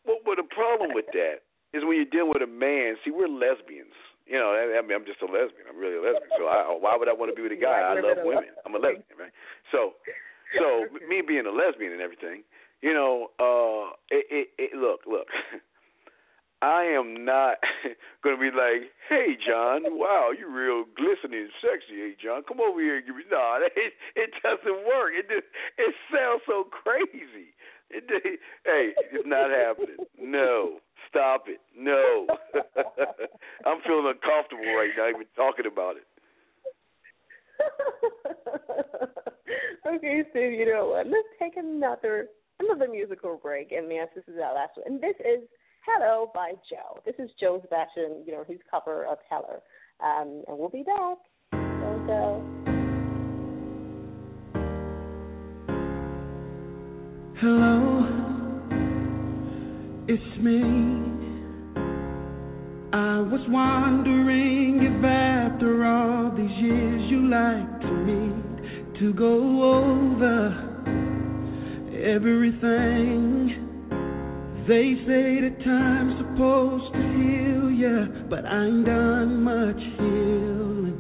well, 0.06 0.18
well, 0.26 0.36
the 0.38 0.44
problem 0.82 0.96
with 0.98 1.10
that 1.14 1.46
is 1.78 1.86
when 1.86 1.96
you're 1.96 2.10
dealing 2.10 2.34
with 2.34 2.42
a 2.42 2.50
man. 2.50 2.98
See, 3.06 3.14
we're 3.14 3.30
lesbians. 3.30 3.94
You 4.26 4.38
know, 4.38 4.56
I, 4.56 4.80
I 4.80 4.82
mean, 4.82 4.96
I'm 4.96 5.06
just 5.06 5.22
a 5.22 5.30
lesbian. 5.30 5.70
I'm 5.70 5.78
really 5.78 5.98
a 5.98 6.04
lesbian. 6.04 6.32
So 6.38 6.48
I, 6.50 6.66
why 6.74 6.98
would 6.98 7.10
I 7.10 7.14
want 7.14 7.30
to 7.32 7.36
be 7.36 7.44
with 7.44 7.54
a 7.54 7.60
guy? 7.60 7.86
I 7.86 8.00
love 8.00 8.24
women. 8.24 8.56
I'm 8.66 8.74
a 8.74 8.82
lesbian, 8.82 9.18
right? 9.20 9.34
So, 9.72 10.00
so 10.58 10.88
me 11.06 11.22
being 11.22 11.46
a 11.46 11.54
lesbian 11.54 11.92
and 11.92 12.02
everything, 12.02 12.44
you 12.82 12.94
know, 12.94 13.30
uh, 13.38 13.94
it, 14.10 14.26
it, 14.30 14.48
it 14.58 14.72
look, 14.74 15.06
look. 15.06 15.28
I 16.62 16.94
am 16.94 17.26
not 17.26 17.58
going 18.24 18.38
to 18.38 18.42
be 18.42 18.54
like, 18.54 18.94
"Hey, 19.10 19.34
John, 19.34 19.82
wow, 19.98 20.30
you're 20.30 20.54
real 20.54 20.86
glistening 20.94 21.50
and 21.50 21.56
sexy. 21.58 21.98
Hey, 21.98 22.14
John, 22.22 22.46
come 22.46 22.62
over 22.62 22.80
here 22.80 23.02
and 23.02 23.06
give 23.06 23.18
me." 23.18 23.26
No, 23.32 23.58
it 23.66 23.94
it 24.16 24.30
doesn't 24.46 24.86
work. 24.86 25.18
It 25.18 25.26
just 25.26 25.50
it 25.82 25.94
sounds 26.14 26.46
so 26.46 26.70
crazy. 26.70 27.51
Hey, 28.66 28.90
it's 29.12 29.26
not 29.26 29.50
happening. 29.50 29.98
No, 30.20 30.80
stop 31.10 31.46
it. 31.48 31.60
No, 31.78 32.28
I'm 33.66 33.82
feeling 33.86 34.14
uncomfortable 34.14 34.74
right 34.76 34.92
now 34.98 35.10
even 35.10 35.26
talking 35.36 35.66
about 35.72 35.96
it. 35.98 36.06
okay, 39.88 40.24
so 40.34 40.40
you 40.40 40.66
know 40.66 40.88
what? 40.88 41.06
Let's 41.08 41.28
take 41.40 41.58
another 41.58 42.28
another 42.60 42.88
musical 42.92 43.40
break, 43.42 43.72
and 43.72 43.92
yes, 43.92 44.10
this 44.16 44.24
is 44.28 44.36
our 44.44 44.56
last 44.56 44.78
one. 44.78 44.88
And 44.88 45.02
this 45.02 45.16
is 45.20 45.48
"Hello" 45.86 46.32
by 46.34 46.54
Joe. 46.70 47.00
This 47.06 47.16
is 47.20 47.30
Joe 47.40 47.60
Sebastian, 47.62 48.24
you 48.26 48.34
know, 48.34 48.44
his 48.48 48.60
cover 48.70 49.06
of 49.06 49.20
"Heller." 49.30 49.62
um, 50.04 50.44
and 50.48 50.58
we'll 50.58 50.70
be 50.70 50.84
back. 50.84 51.18
Go. 52.08 52.61
Hello, 57.42 58.06
it's 60.08 60.38
me. 60.44 60.62
I 62.94 63.18
was 63.20 63.42
wondering 63.50 64.78
if 64.78 65.04
after 65.04 65.84
all 65.84 66.30
these 66.38 66.56
years 66.62 67.02
you 67.10 67.32
like 67.32 67.82
to 67.82 67.92
meet 68.06 69.00
to 69.00 69.14
go 69.16 69.74
over 69.74 70.54
everything. 72.14 73.50
They 74.68 74.94
say 75.08 75.42
that 75.42 75.64
time's 75.66 76.20
supposed 76.22 76.94
to 76.94 77.00
heal 77.00 77.72
ya, 77.72 78.06
but 78.30 78.46
I 78.46 78.66
ain't 78.68 78.86
done 78.86 79.42
much 79.42 79.82
healing. 79.98 80.94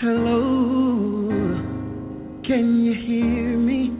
Hello, 0.00 1.28
can 2.44 2.82
you 2.82 2.92
hear 3.06 3.56
me? 3.56 3.99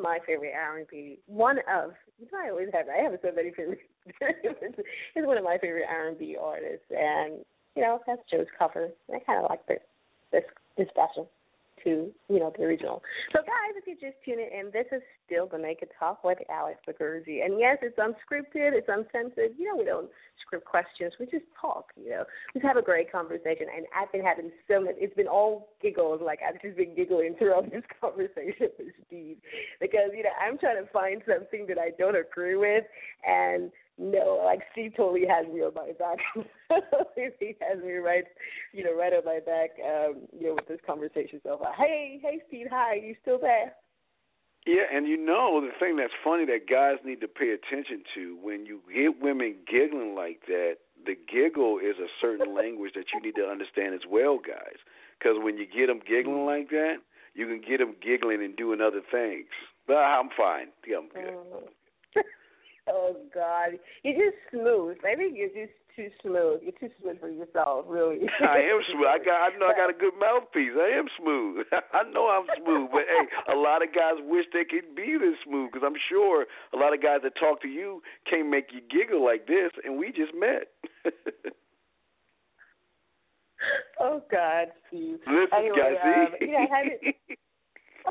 My 0.00 0.18
favorite 0.26 0.52
R&B. 0.54 1.18
One 1.26 1.58
of, 1.58 1.92
you 2.18 2.26
know, 2.32 2.38
I 2.44 2.50
always 2.50 2.68
have. 2.72 2.86
I 2.88 3.02
have 3.02 3.18
so 3.22 3.30
many 3.34 3.50
favorite. 3.50 3.80
He's 5.14 5.26
one 5.26 5.38
of 5.38 5.44
my 5.44 5.58
favorite 5.58 5.86
R&B 5.88 6.36
artists, 6.40 6.86
and 6.90 7.44
you 7.76 7.82
know, 7.82 8.00
that's 8.06 8.22
Joe's 8.30 8.46
cover. 8.58 8.88
I 9.12 9.18
kind 9.20 9.42
of 9.44 9.50
like 9.50 9.66
this 9.66 9.80
this 10.76 10.88
special 10.88 11.30
to 11.84 12.10
you 12.28 12.38
know 12.38 12.52
the 12.56 12.64
original. 12.64 13.02
So, 13.32 13.40
guys, 13.40 13.76
if 13.76 13.86
you're 13.86 14.10
just 14.10 14.22
tuning 14.24 14.48
in, 14.52 14.70
this 14.72 14.86
is 14.92 15.02
still 15.26 15.46
the 15.46 15.58
Naked 15.58 15.88
Talk 15.98 16.24
with 16.24 16.38
Alex 16.50 16.80
Okoroji. 16.88 17.44
And 17.44 17.58
yes, 17.58 17.78
it's 17.82 17.98
unscripted, 17.98 18.72
it's 18.74 18.88
uncensored. 18.88 19.52
You 19.58 19.68
know, 19.68 19.76
we 19.76 19.84
don't 19.84 20.10
script 20.40 20.64
questions. 20.64 21.12
We 21.18 21.26
just 21.26 21.46
talk. 21.60 21.92
You 21.96 22.10
know, 22.10 22.24
we 22.54 22.60
just 22.60 22.66
have 22.66 22.76
a 22.76 22.82
great 22.82 23.10
conversation. 23.12 23.66
And 23.74 23.86
I've 23.96 24.10
been 24.12 24.24
having 24.24 24.50
so 24.68 24.80
much. 24.80 24.94
It's 24.98 25.14
been 25.14 25.28
all 25.28 25.68
giggles. 25.82 26.20
Like 26.24 26.40
I've 26.46 26.60
just 26.60 26.76
been 26.76 26.94
giggling 26.94 27.34
throughout 27.38 27.70
this 27.70 27.84
conversation 28.00 28.68
with 28.78 28.94
Steve 29.06 29.36
because 29.80 30.10
you 30.14 30.22
know 30.22 30.34
I'm 30.40 30.58
trying 30.58 30.84
to 30.84 30.90
find 30.90 31.22
something 31.26 31.66
that 31.68 31.78
I 31.78 31.90
don't 31.98 32.16
agree 32.16 32.56
with 32.56 32.84
and. 33.26 33.70
No, 34.00 34.40
like 34.42 34.60
Steve 34.72 34.94
totally 34.96 35.26
has 35.28 35.46
me 35.52 35.60
on 35.60 35.74
my 35.74 35.92
back. 35.98 36.16
he 37.38 37.54
has 37.60 37.84
me 37.84 37.92
right, 37.96 38.24
you 38.72 38.82
know, 38.82 38.96
right 38.96 39.12
on 39.12 39.26
my 39.26 39.40
back. 39.44 39.76
Um, 39.76 40.24
you 40.32 40.48
know, 40.48 40.54
with 40.54 40.66
this 40.68 40.80
conversation 40.86 41.38
so 41.42 41.58
far. 41.58 41.74
Hey, 41.74 42.18
hey, 42.22 42.40
Steve, 42.48 42.68
hi, 42.70 42.94
you 42.94 43.14
still 43.20 43.38
there? 43.38 43.74
Yeah, 44.66 44.88
and 44.90 45.06
you 45.06 45.18
know 45.18 45.60
the 45.60 45.72
thing 45.78 45.96
that's 45.96 46.16
funny 46.24 46.46
that 46.46 46.64
guys 46.68 46.96
need 47.04 47.20
to 47.20 47.28
pay 47.28 47.52
attention 47.52 48.02
to 48.14 48.38
when 48.40 48.64
you 48.64 48.80
get 48.88 49.20
women 49.20 49.56
giggling 49.70 50.14
like 50.14 50.46
that. 50.46 50.76
The 51.04 51.16
giggle 51.16 51.78
is 51.78 51.96
a 52.00 52.08
certain 52.22 52.54
language 52.56 52.92
that 52.94 53.12
you 53.12 53.20
need 53.20 53.36
to 53.36 53.44
understand 53.44 53.94
as 53.94 54.08
well, 54.08 54.38
guys. 54.38 54.80
Because 55.18 55.36
when 55.44 55.58
you 55.58 55.66
get 55.66 55.88
them 55.88 56.00
giggling 56.00 56.46
like 56.46 56.70
that, 56.70 57.04
you 57.34 57.46
can 57.46 57.60
get 57.60 57.84
them 57.84 57.96
giggling 58.00 58.42
and 58.42 58.56
doing 58.56 58.80
other 58.80 59.02
things. 59.12 59.52
But 59.86 60.00
I'm 60.00 60.30
fine. 60.34 60.68
Yeah, 60.88 61.04
I'm 61.04 61.08
good. 61.12 62.24
Oh 62.90 63.16
God, 63.32 63.78
you're 64.02 64.18
just 64.18 64.36
smooth. 64.50 64.98
I 65.06 65.14
think 65.14 65.36
you're 65.36 65.48
just 65.48 65.76
too 65.94 66.08
smooth. 66.22 66.60
You're 66.62 66.78
too 66.80 66.90
smooth 67.00 67.20
for 67.20 67.28
yourself, 67.28 67.84
really. 67.88 68.20
I 68.40 68.58
am 68.58 68.80
smooth. 68.90 69.06
I 69.06 69.18
got. 69.18 69.38
I 69.46 69.58
know 69.58 69.66
I 69.66 69.74
got 69.76 69.90
a 69.90 69.96
good 69.96 70.14
mouthpiece. 70.18 70.74
I 70.74 70.98
am 70.98 71.06
smooth. 71.20 71.66
I 71.92 72.02
know 72.10 72.28
I'm 72.28 72.46
smooth. 72.62 72.90
But 72.90 73.06
hey, 73.06 73.54
a 73.54 73.56
lot 73.56 73.82
of 73.82 73.94
guys 73.94 74.18
wish 74.26 74.46
they 74.52 74.64
could 74.64 74.94
be 74.94 75.16
this 75.18 75.38
smooth 75.44 75.70
because 75.72 75.86
I'm 75.86 75.98
sure 76.08 76.46
a 76.72 76.76
lot 76.76 76.94
of 76.94 77.02
guys 77.02 77.20
that 77.22 77.34
talk 77.38 77.62
to 77.62 77.68
you 77.68 78.02
can't 78.28 78.48
make 78.48 78.72
you 78.72 78.80
giggle 78.90 79.24
like 79.24 79.46
this, 79.46 79.70
and 79.84 79.98
we 79.98 80.08
just 80.08 80.34
met. 80.34 80.68
oh 84.00 84.22
God, 84.30 84.68
Steve. 84.88 85.18
Listen, 85.26 85.48
anyway, 85.56 85.78
guys, 85.78 85.96
um, 86.02 86.34
see? 86.40 86.46
yeah, 86.50 86.66
I 86.66 86.76
haven't. 86.76 87.00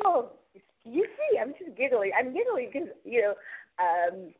Oh, 0.05 0.31
you 0.83 1.05
see, 1.05 1.37
I'm 1.39 1.53
just 1.57 1.77
giggling. 1.77 2.11
I'm 2.17 2.33
giggling 2.33 2.69
because 2.71 2.89
you 3.03 3.21
know, 3.21 3.33
um, 3.79 4.33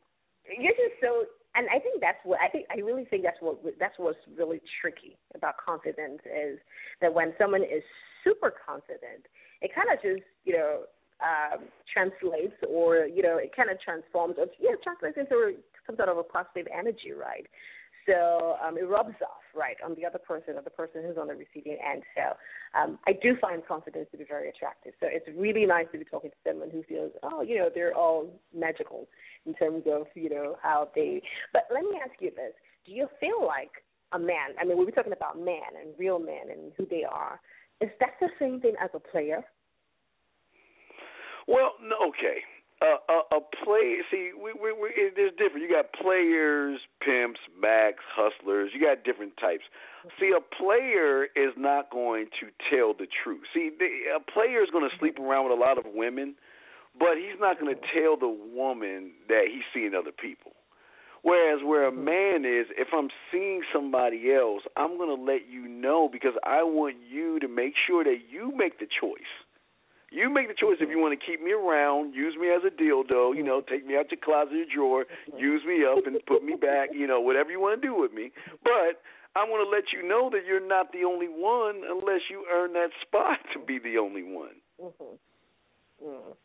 you're 0.58 0.74
just 0.74 0.97
so. 1.02 1.26
And 1.56 1.68
I 1.74 1.80
think 1.80 2.00
that's 2.02 2.20
what 2.24 2.39
I 2.41 2.47
think. 2.47 2.66
I 2.70 2.80
really 2.82 3.06
think 3.06 3.24
that's 3.24 3.41
what 3.41 3.60
that's 3.80 3.97
what's 3.97 4.20
really 4.38 4.62
tricky 4.82 5.18
about 5.36 5.56
confidence 5.58 6.22
is 6.26 6.60
that 7.02 7.14
when 7.14 7.34
someone 7.38 7.64
is 7.64 7.84
super 8.24 8.54
confident, 8.54 9.26
it 9.62 9.72
kind 9.74 9.89
of 9.91 10.02
just 10.02 10.26
you 10.45 10.54
know 10.54 10.86
um, 11.22 11.68
translates 11.91 12.56
or 12.70 13.06
you 13.06 13.22
know 13.22 13.38
it 13.38 13.56
kind 13.56 13.70
of 13.70 13.82
transforms 13.82 14.36
or 14.38 14.47
yeah 14.60 14.78
translates 14.84 15.18
into 15.18 15.58
some 15.86 15.95
sort 15.97 16.10
of 16.10 16.18
a 16.18 16.24
positive 16.24 16.68
energy, 16.70 17.12
right? 17.12 17.47
So 18.10 18.57
um, 18.66 18.78
it 18.78 18.88
rubs 18.89 19.16
off, 19.22 19.45
right, 19.55 19.78
on 19.86 19.93
the 19.93 20.05
other 20.05 20.18
person 20.18 20.55
or 20.55 20.64
the 20.64 20.72
person 20.72 21.03
who's 21.05 21.18
on 21.18 21.28
the 21.28 21.36
receiving 21.36 21.78
end. 21.78 22.01
So 22.16 22.80
um, 22.80 22.97
I 23.07 23.14
do 23.14 23.38
find 23.39 23.62
confidence 23.68 24.07
to 24.12 24.18
be 24.18 24.26
very 24.28 24.49
attractive. 24.49 24.93
So 24.99 25.07
it's 25.10 25.28
really 25.38 25.66
nice 25.66 25.86
to 25.91 25.99
be 25.99 26.05
talking 26.05 26.32
to 26.32 26.49
someone 26.49 26.72
who 26.72 26.82
feels, 26.84 27.12
oh, 27.22 27.41
you 27.41 27.57
know, 27.60 27.70
they're 27.74 27.93
all 27.93 28.34
magical 28.55 29.07
in 29.45 29.53
terms 29.53 29.84
of, 29.86 30.07
you 30.16 30.30
know, 30.30 30.57
how 30.62 30.89
they. 30.95 31.22
But 31.53 31.64
let 31.72 31.84
me 31.84 31.99
ask 32.03 32.20
you 32.20 32.32
this: 32.32 32.53
do 32.86 32.93
you 32.93 33.07
feel 33.20 33.45
like 33.45 33.72
a 34.14 34.20
man? 34.20 34.57
I 34.60 34.66
mean, 34.66 34.78
we 34.78 34.86
were 34.86 34.91
talking 34.91 35.14
about 35.14 35.38
men 35.38 35.78
and 35.80 35.93
real 35.99 36.18
men 36.18 36.49
and 36.51 36.72
who 36.78 36.88
they 36.89 37.03
are. 37.03 37.39
Is 37.82 37.89
that 37.99 38.14
the 38.20 38.30
same 38.39 38.60
thing 38.60 38.74
as 38.82 38.89
a 38.93 38.99
player? 38.99 39.43
Well, 41.47 41.74
no, 41.82 42.10
okay. 42.10 42.41
Uh, 42.82 42.96
a, 43.10 43.36
a 43.36 43.40
play. 43.64 43.98
See, 44.10 44.32
we, 44.42 44.54
we, 44.54 44.72
we, 44.72 45.12
there's 45.14 45.32
different. 45.32 45.68
You 45.68 45.70
got 45.70 45.92
players, 45.92 46.80
pimps, 47.02 47.42
backs, 47.62 48.04
hustlers. 48.16 48.72
You 48.74 48.80
got 48.80 49.04
different 49.04 49.36
types. 49.36 49.64
See, 50.18 50.32
a 50.32 50.40
player 50.40 51.26
is 51.36 51.52
not 51.58 51.92
going 51.92 52.28
to 52.40 52.48
tell 52.72 52.94
the 52.94 53.08
truth. 53.24 53.44
See, 53.54 53.70
the, 53.78 54.16
a 54.16 54.32
player 54.32 54.64
is 54.64 54.70
going 54.72 54.90
to 54.90 54.96
sleep 54.98 55.20
around 55.20 55.50
with 55.50 55.60
a 55.60 55.62
lot 55.62 55.78
of 55.78 55.84
women, 55.94 56.36
but 56.98 57.18
he's 57.18 57.38
not 57.38 57.60
going 57.60 57.76
to 57.76 57.82
tell 57.94 58.16
the 58.16 58.32
woman 58.56 59.12
that 59.28 59.48
he's 59.52 59.68
seeing 59.74 59.94
other 59.94 60.12
people. 60.12 60.54
Whereas 61.22 61.60
where 61.66 61.86
a 61.86 61.92
man 61.92 62.46
is, 62.46 62.68
if 62.78 62.88
I'm 62.94 63.10
seeing 63.30 63.62
somebody 63.74 64.32
else, 64.34 64.62
I'm 64.78 64.98
going 64.98 65.14
to 65.14 65.22
let 65.22 65.50
you 65.50 65.68
know 65.68 66.08
because 66.10 66.34
I 66.46 66.64
want 66.64 66.96
you 67.12 67.40
to 67.40 67.48
make 67.50 67.74
sure 67.88 68.06
that 68.06 68.20
you 68.32 68.54
make 68.56 68.80
the 68.80 68.88
choice. 68.88 69.28
You 70.12 70.30
make 70.34 70.47
the 70.47 70.55
choice 70.57 70.78
if 70.80 70.89
you 70.89 70.99
want 70.99 71.18
to 71.20 71.26
keep 71.26 71.41
me 71.41 71.51
around, 71.51 72.14
use 72.14 72.36
me 72.39 72.49
as 72.49 72.62
a 72.66 72.74
dildo, 72.74 73.36
you 73.36 73.43
know, 73.43 73.62
take 73.62 73.86
me 73.86 73.95
out 73.95 74.10
your 74.12 74.20
closet 74.24 74.66
or 74.66 74.74
drawer, 74.74 75.05
use 75.38 75.62
me 75.68 75.86
up 75.86 76.07
and 76.07 76.18
put 76.26 76.43
me 76.43 76.55
back, 76.55 76.89
you 76.93 77.05
know, 77.05 77.22
whatever 77.22 77.51
you 77.51 77.60
want 77.60 77.80
to 77.80 77.88
do 77.88 77.93
with 77.93 78.12
me. 78.12 78.32
But 78.64 79.01
I 79.36 79.45
want 79.45 79.62
to 79.62 79.70
let 79.70 79.93
you 79.93 80.07
know 80.07 80.30
that 80.32 80.45
you're 80.47 80.66
not 80.66 80.91
the 80.91 81.03
only 81.05 81.28
one 81.28 81.82
unless 81.88 82.22
you 82.30 82.45
earn 82.51 82.74
that 82.74 82.89
spot 83.01 83.38
to 83.53 83.60
be 83.60 83.78
the 83.78 83.97
only 83.99 84.24
one. 84.24 84.57
Mm-hmm. 84.82 86.07
Mm. 86.07 86.36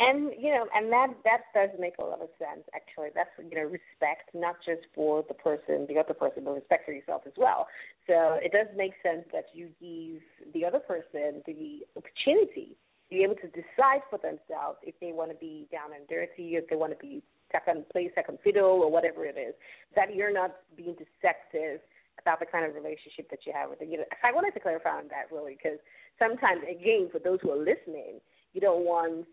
And 0.00 0.32
you 0.40 0.48
know, 0.48 0.64
and 0.74 0.90
that 0.90 1.12
that 1.24 1.52
does 1.52 1.68
make 1.78 1.92
a 2.00 2.04
lot 2.04 2.22
of 2.22 2.32
sense. 2.40 2.64
Actually, 2.74 3.10
that's 3.14 3.28
you 3.36 3.54
know 3.54 3.68
respect, 3.68 4.32
not 4.32 4.56
just 4.64 4.88
for 4.94 5.22
the 5.28 5.34
person, 5.34 5.84
the 5.92 6.00
other 6.00 6.14
person, 6.14 6.42
but 6.44 6.56
respect 6.56 6.86
for 6.86 6.92
yourself 6.92 7.22
as 7.26 7.34
well. 7.36 7.68
So 8.06 8.40
it 8.40 8.50
does 8.50 8.66
make 8.74 8.92
sense 9.04 9.28
that 9.32 9.52
you 9.52 9.68
give 9.76 10.24
the 10.54 10.64
other 10.64 10.80
person 10.80 11.44
the 11.44 11.84
opportunity 12.00 12.72
to 12.72 13.10
be 13.12 13.22
able 13.22 13.36
to 13.44 13.48
decide 13.52 14.00
for 14.08 14.16
themselves 14.16 14.80
if 14.82 14.96
they 15.04 15.12
want 15.12 15.32
to 15.32 15.36
be 15.36 15.68
down 15.70 15.92
and 15.92 16.08
dirty, 16.08 16.56
if 16.56 16.66
they 16.70 16.76
want 16.76 16.96
to 16.96 16.98
be 16.98 17.22
second 17.52 17.84
play 17.92 18.10
second 18.14 18.38
fiddle 18.42 18.80
or 18.80 18.90
whatever 18.90 19.26
it 19.26 19.36
is. 19.36 19.52
That 19.96 20.16
you're 20.16 20.32
not 20.32 20.56
being 20.80 20.96
deceptive 20.96 21.84
about 22.16 22.40
the 22.40 22.46
kind 22.46 22.64
of 22.64 22.74
relationship 22.74 23.28
that 23.28 23.44
you 23.44 23.52
have 23.52 23.68
with 23.68 23.80
them. 23.80 23.90
You 23.90 23.98
know, 23.98 24.08
I 24.24 24.32
wanted 24.32 24.56
to 24.56 24.60
clarify 24.60 24.96
on 24.96 25.12
that 25.12 25.28
really 25.28 25.60
because 25.60 25.78
sometimes, 26.18 26.64
again, 26.64 27.08
for 27.12 27.18
those 27.18 27.38
who 27.42 27.50
are 27.52 27.60
listening, 27.60 28.24
you 28.52 28.60
don't 28.60 28.84
want 28.84 29.26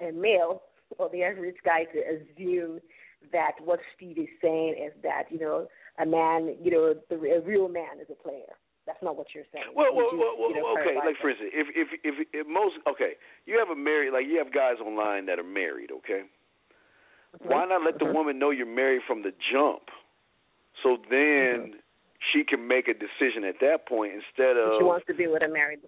a 0.00 0.12
male 0.12 0.62
or 0.98 1.08
the 1.10 1.22
average 1.22 1.56
guy 1.64 1.84
to 1.84 1.98
assume 1.98 2.80
that 3.32 3.52
what 3.64 3.80
Steve 3.96 4.18
is 4.18 4.28
saying 4.42 4.76
is 4.78 4.92
that 5.02 5.24
you 5.30 5.38
know 5.38 5.68
a 6.00 6.06
man, 6.06 6.56
you 6.62 6.70
know, 6.70 6.94
the, 7.08 7.16
a 7.16 7.40
real 7.40 7.68
man 7.68 8.00
is 8.00 8.06
a 8.10 8.14
player. 8.14 8.56
That's 8.86 9.02
not 9.02 9.16
what 9.16 9.28
you're 9.34 9.44
saying. 9.52 9.66
Well, 9.76 9.94
well, 9.94 10.10
well, 10.12 10.34
well 10.38 10.50
know, 10.50 10.74
okay. 10.80 10.96
Like 10.96 11.16
for 11.20 11.30
instance, 11.30 11.50
if, 11.52 11.68
if 11.76 11.88
if 12.02 12.26
if 12.32 12.46
most 12.46 12.76
okay, 12.88 13.12
you 13.46 13.58
have 13.58 13.68
a 13.68 13.78
married 13.78 14.12
like 14.12 14.26
you 14.26 14.38
have 14.38 14.52
guys 14.52 14.80
online 14.84 15.26
that 15.26 15.38
are 15.38 15.44
married. 15.44 15.90
Okay, 15.92 16.22
Mm-hmm. 17.30 17.48
why 17.48 17.64
not 17.64 17.84
let 17.84 17.98
the 17.98 18.06
woman 18.06 18.38
know 18.38 18.50
you're 18.50 18.66
married 18.66 19.02
from 19.06 19.22
the 19.22 19.32
jump? 19.52 19.82
So 20.82 20.98
then 21.10 21.74
she 22.32 22.44
can 22.44 22.66
make 22.66 22.88
a 22.88 22.94
decision 22.94 23.44
at 23.44 23.56
that 23.60 23.86
point 23.86 24.12
instead 24.14 24.56
of 24.56 24.78
She 24.78 24.84
wants 24.84 25.06
to 25.06 25.14
be 25.14 25.26
with 25.26 25.42
a 25.42 25.48
married. 25.48 25.80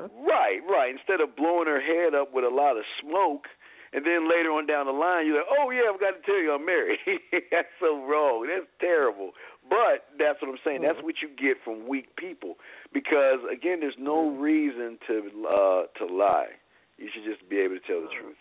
Right, 0.00 0.60
right. 0.68 0.94
Instead 0.94 1.20
of 1.20 1.36
blowing 1.36 1.66
her 1.66 1.80
head 1.80 2.14
up 2.14 2.32
with 2.32 2.44
a 2.44 2.54
lot 2.54 2.76
of 2.76 2.84
smoke, 3.00 3.46
and 3.92 4.06
then 4.06 4.30
later 4.30 4.54
on 4.54 4.66
down 4.66 4.86
the 4.86 4.92
line, 4.92 5.26
you're 5.26 5.38
like, 5.38 5.50
"Oh 5.50 5.70
yeah, 5.70 5.90
I've 5.92 5.98
got 5.98 6.14
to 6.14 6.22
tell 6.22 6.38
you, 6.38 6.54
I'm 6.54 6.64
married." 6.64 6.98
that's 7.50 7.74
so 7.80 8.04
wrong. 8.06 8.46
That's 8.46 8.70
terrible. 8.80 9.32
But 9.68 10.06
that's 10.18 10.40
what 10.40 10.50
I'm 10.50 10.62
saying. 10.64 10.82
That's 10.82 11.02
what 11.02 11.16
you 11.22 11.28
get 11.28 11.58
from 11.64 11.88
weak 11.88 12.14
people. 12.16 12.54
Because 12.92 13.40
again, 13.50 13.80
there's 13.80 13.98
no 13.98 14.30
reason 14.30 14.98
to 15.08 15.26
uh 15.46 15.82
to 15.98 16.06
lie. 16.06 16.54
You 16.98 17.08
should 17.12 17.24
just 17.24 17.48
be 17.48 17.58
able 17.58 17.76
to 17.76 17.86
tell 17.86 18.00
the 18.00 18.12
truth. 18.14 18.36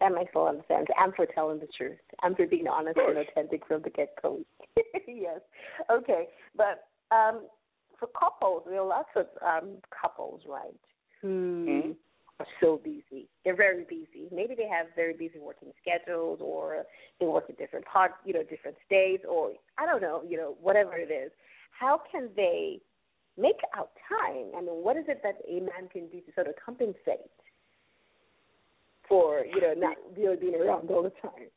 That 0.00 0.12
makes 0.12 0.32
a 0.34 0.38
lot 0.38 0.54
of 0.54 0.62
sense. 0.68 0.86
I'm 0.98 1.12
for 1.12 1.26
telling 1.26 1.58
the 1.58 1.68
truth. 1.76 1.98
I'm 2.22 2.34
for 2.34 2.46
being 2.46 2.68
honest 2.68 2.98
and 2.98 3.18
authentic 3.18 3.66
from 3.66 3.82
the 3.82 3.90
get 3.90 4.14
go. 4.22 4.40
yes. 5.08 5.40
Okay. 5.90 6.28
But 6.56 6.86
um 7.10 7.42
for 7.98 8.08
couples, 8.08 8.62
there 8.66 8.80
are 8.80 8.86
lots 8.86 9.10
of 9.16 9.26
um 9.44 9.78
couples, 9.90 10.42
right, 10.46 10.74
who 11.22 11.94
are 12.38 12.46
so 12.60 12.80
busy. 12.82 13.28
They're 13.44 13.56
very 13.56 13.84
busy. 13.84 14.28
Maybe 14.32 14.54
they 14.54 14.68
have 14.68 14.86
very 14.94 15.14
busy 15.14 15.38
working 15.40 15.72
schedules 15.80 16.40
or 16.42 16.84
they 17.18 17.26
work 17.26 17.44
in 17.48 17.54
different 17.54 17.86
part 17.86 18.12
you 18.24 18.32
know, 18.32 18.42
different 18.42 18.76
states 18.84 19.24
or 19.28 19.52
I 19.78 19.86
don't 19.86 20.02
know, 20.02 20.22
you 20.26 20.36
know, 20.36 20.56
whatever 20.60 20.96
it 20.96 21.10
is. 21.10 21.30
How 21.70 22.00
can 22.10 22.28
they 22.36 22.80
make 23.38 23.60
out 23.74 23.90
time? 24.08 24.46
I 24.56 24.60
mean, 24.60 24.82
what 24.82 24.96
is 24.96 25.04
it 25.08 25.20
that 25.22 25.36
a 25.48 25.60
man 25.60 25.88
can 25.92 26.08
do 26.08 26.20
to 26.20 26.32
sort 26.34 26.46
of 26.46 26.54
compensate 26.64 27.30
for, 29.08 29.44
you 29.44 29.60
know, 29.60 29.74
not 29.76 29.96
really 30.16 30.36
being 30.36 30.54
around 30.54 30.90
all 30.90 31.02
the 31.02 31.12
time? 31.22 31.48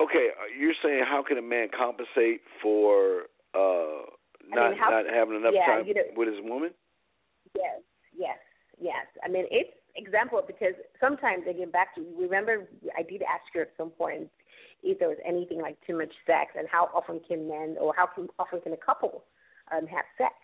Okay, 0.00 0.28
uh, 0.38 0.48
you're 0.58 0.74
saying 0.82 1.04
how 1.06 1.22
can 1.26 1.36
a 1.36 1.42
man 1.42 1.68
compensate 1.76 2.40
for 2.62 3.24
uh 3.54 4.06
not 4.54 4.70
mean, 4.70 4.78
how- 4.78 4.90
not 4.90 5.06
having 5.06 5.36
enough 5.36 5.54
yeah, 5.54 5.66
time 5.66 5.86
you 5.86 5.94
know- 5.94 6.02
with 6.16 6.28
his 6.28 6.40
woman? 6.42 6.70
Yes, 7.54 7.80
yes, 8.16 8.38
yes. 8.78 9.06
I 9.24 9.28
mean, 9.28 9.46
it's 9.50 9.70
example 9.96 10.42
because 10.46 10.74
sometimes 11.00 11.44
again 11.48 11.70
back 11.70 11.94
to 11.94 12.00
you. 12.00 12.14
remember 12.16 12.68
I 12.96 13.02
did 13.02 13.22
ask 13.22 13.42
you 13.54 13.62
at 13.62 13.72
some 13.76 13.90
point 13.90 14.30
if 14.82 14.98
there 14.98 15.08
was 15.08 15.18
anything 15.26 15.60
like 15.60 15.76
too 15.86 15.96
much 15.96 16.12
sex 16.26 16.52
and 16.56 16.68
how 16.68 16.90
often 16.94 17.20
can 17.26 17.48
men 17.48 17.76
or 17.80 17.92
how 17.96 18.06
can, 18.06 18.28
often 18.38 18.60
can 18.60 18.72
a 18.72 18.76
couple 18.76 19.24
um 19.72 19.86
have 19.86 20.04
sex. 20.16 20.34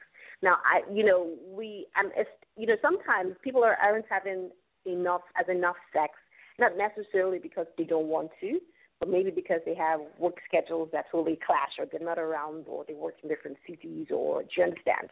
Now 0.43 0.57
I 0.65 0.83
you 0.93 1.05
know 1.05 1.35
we 1.49 1.87
um 1.99 2.11
it's, 2.17 2.31
you 2.57 2.67
know 2.67 2.77
sometimes 2.83 3.37
people 3.43 3.63
are 3.63 3.77
aren't 3.77 4.07
having 4.11 4.51
enough 4.85 5.23
as 5.39 5.49
enough 5.49 5.77
sex 5.93 6.15
not 6.59 6.73
necessarily 6.77 7.39
because 7.39 7.67
they 7.79 7.85
don't 7.85 8.07
want 8.09 8.31
to 8.41 8.59
but 9.01 9.09
maybe 9.09 9.31
because 9.31 9.61
they 9.67 9.75
have 9.75 10.01
work 10.19 10.37
schedules 10.47 10.89
that 10.93 11.07
totally 11.11 11.39
clash 11.45 11.73
or 11.79 11.87
they're 11.91 12.01
not 12.01 12.19
around 12.19 12.65
or 12.67 12.85
they 12.87 12.95
work 12.95 13.15
in 13.23 13.29
different 13.29 13.57
cities 13.69 14.07
or 14.11 14.43
do 14.43 14.49
you 14.57 14.65
understand? 14.65 15.09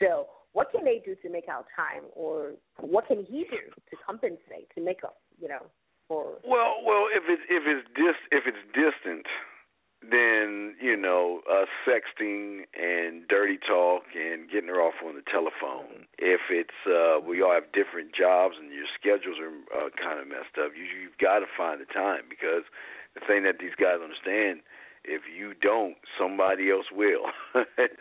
So 0.00 0.26
what 0.52 0.70
can 0.72 0.84
they 0.84 1.02
do 1.04 1.14
to 1.22 1.30
make 1.30 1.48
out 1.48 1.66
time 1.76 2.04
or 2.14 2.52
what 2.80 3.06
can 3.06 3.24
he 3.24 3.44
do 3.50 3.70
to 3.90 3.96
compensate, 4.04 4.68
to 4.74 4.80
make 4.82 5.04
up, 5.04 5.18
you 5.40 5.48
know, 5.48 5.66
for 6.08 6.38
Well, 6.44 6.82
well, 6.84 7.06
if 7.14 7.24
it's 7.28 7.42
if 7.48 7.62
it's 7.66 7.86
dis 7.94 8.16
if 8.32 8.44
it's 8.46 8.64
distant, 8.72 9.26
then 10.00 10.74
you 10.80 10.96
know, 10.96 11.42
uh, 11.50 11.66
sexting 11.84 12.64
and 12.72 13.28
dirty 13.28 13.58
talk 13.58 14.02
and 14.16 14.50
getting 14.50 14.68
her 14.68 14.80
off 14.80 14.94
on 15.04 15.14
the 15.14 15.26
telephone. 15.30 16.08
If 16.18 16.40
it's 16.50 16.80
uh, 16.88 17.20
we 17.20 17.42
all 17.42 17.52
have 17.52 17.70
different 17.72 18.14
jobs 18.16 18.56
and 18.58 18.72
your 18.72 18.88
schedules 18.98 19.36
are 19.38 19.52
uh, 19.76 19.90
kind 20.00 20.18
of 20.18 20.26
messed 20.26 20.56
up, 20.56 20.72
you 20.74 20.88
you've 20.88 21.18
got 21.20 21.40
to 21.40 21.46
find 21.56 21.80
the 21.80 21.90
time 21.92 22.24
because 22.30 22.64
the 23.14 23.20
thing 23.26 23.44
that 23.44 23.58
these 23.60 23.74
guys 23.78 24.00
understand. 24.02 24.60
If 25.04 25.22
you 25.30 25.54
don't, 25.54 25.96
somebody 26.18 26.70
else 26.70 26.86
will. 26.92 27.30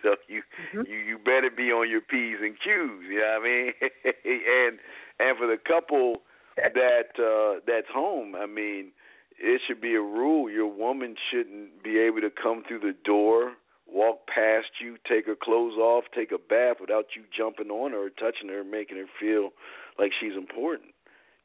so 0.04 0.16
you 0.28 0.42
you 0.74 0.98
you 0.98 1.18
better 1.18 1.50
be 1.56 1.72
on 1.72 1.90
your 1.90 2.02
p's 2.02 2.38
and 2.42 2.56
q's. 2.56 3.06
You 3.08 3.20
know 3.20 3.40
what 3.40 3.42
I 3.42 3.44
mean? 3.44 3.74
and 4.26 4.80
and 5.20 5.38
for 5.38 5.48
the 5.48 5.58
couple 5.58 6.22
that 6.58 7.16
uh 7.16 7.62
that's 7.66 7.88
home, 7.94 8.36
I 8.36 8.46
mean, 8.46 8.92
it 9.40 9.62
should 9.68 9.80
be 9.80 9.96
a 9.96 10.02
rule. 10.02 10.50
Your 10.50 10.68
woman 10.68 11.16
shouldn't 11.32 11.84
be 11.84 12.00
able 12.00 12.22
to 12.22 12.32
come 12.32 12.64
through 12.68 12.80
the 12.80 12.96
door, 13.06 13.54
walk 13.88 14.28
past 14.28 14.82
you, 14.82 14.98
take 15.08 15.28
her 15.28 15.38
clothes 15.42 15.78
off, 15.78 16.06
take 16.14 16.32
a 16.32 16.38
bath 16.38 16.78
without 16.82 17.16
you 17.16 17.24
jumping 17.36 17.70
on 17.70 17.92
her, 17.92 18.10
touching 18.10 18.50
her, 18.50 18.64
making 18.64 18.98
her 18.98 19.06
feel 19.20 19.52
like 20.00 20.12
she's 20.20 20.36
important. 20.36 20.92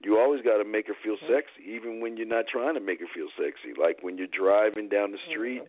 You 0.03 0.19
always 0.19 0.43
got 0.43 0.59
to 0.59 0.65
make 0.65 0.89
her 0.89 0.97
feel 1.03 1.17
sexy, 1.29 1.63
even 1.69 2.01
when 2.01 2.17
you're 2.17 2.27
not 2.27 2.47
trying 2.51 2.75
to 2.75 2.81
make 2.81 3.01
her 3.01 3.07
feel 3.15 3.29
sexy. 3.39 3.79
Like 3.79 4.03
when 4.03 4.19
you're 4.19 4.27
driving 4.27 4.89
down 4.89 5.13
the 5.13 5.19
street, 5.31 5.63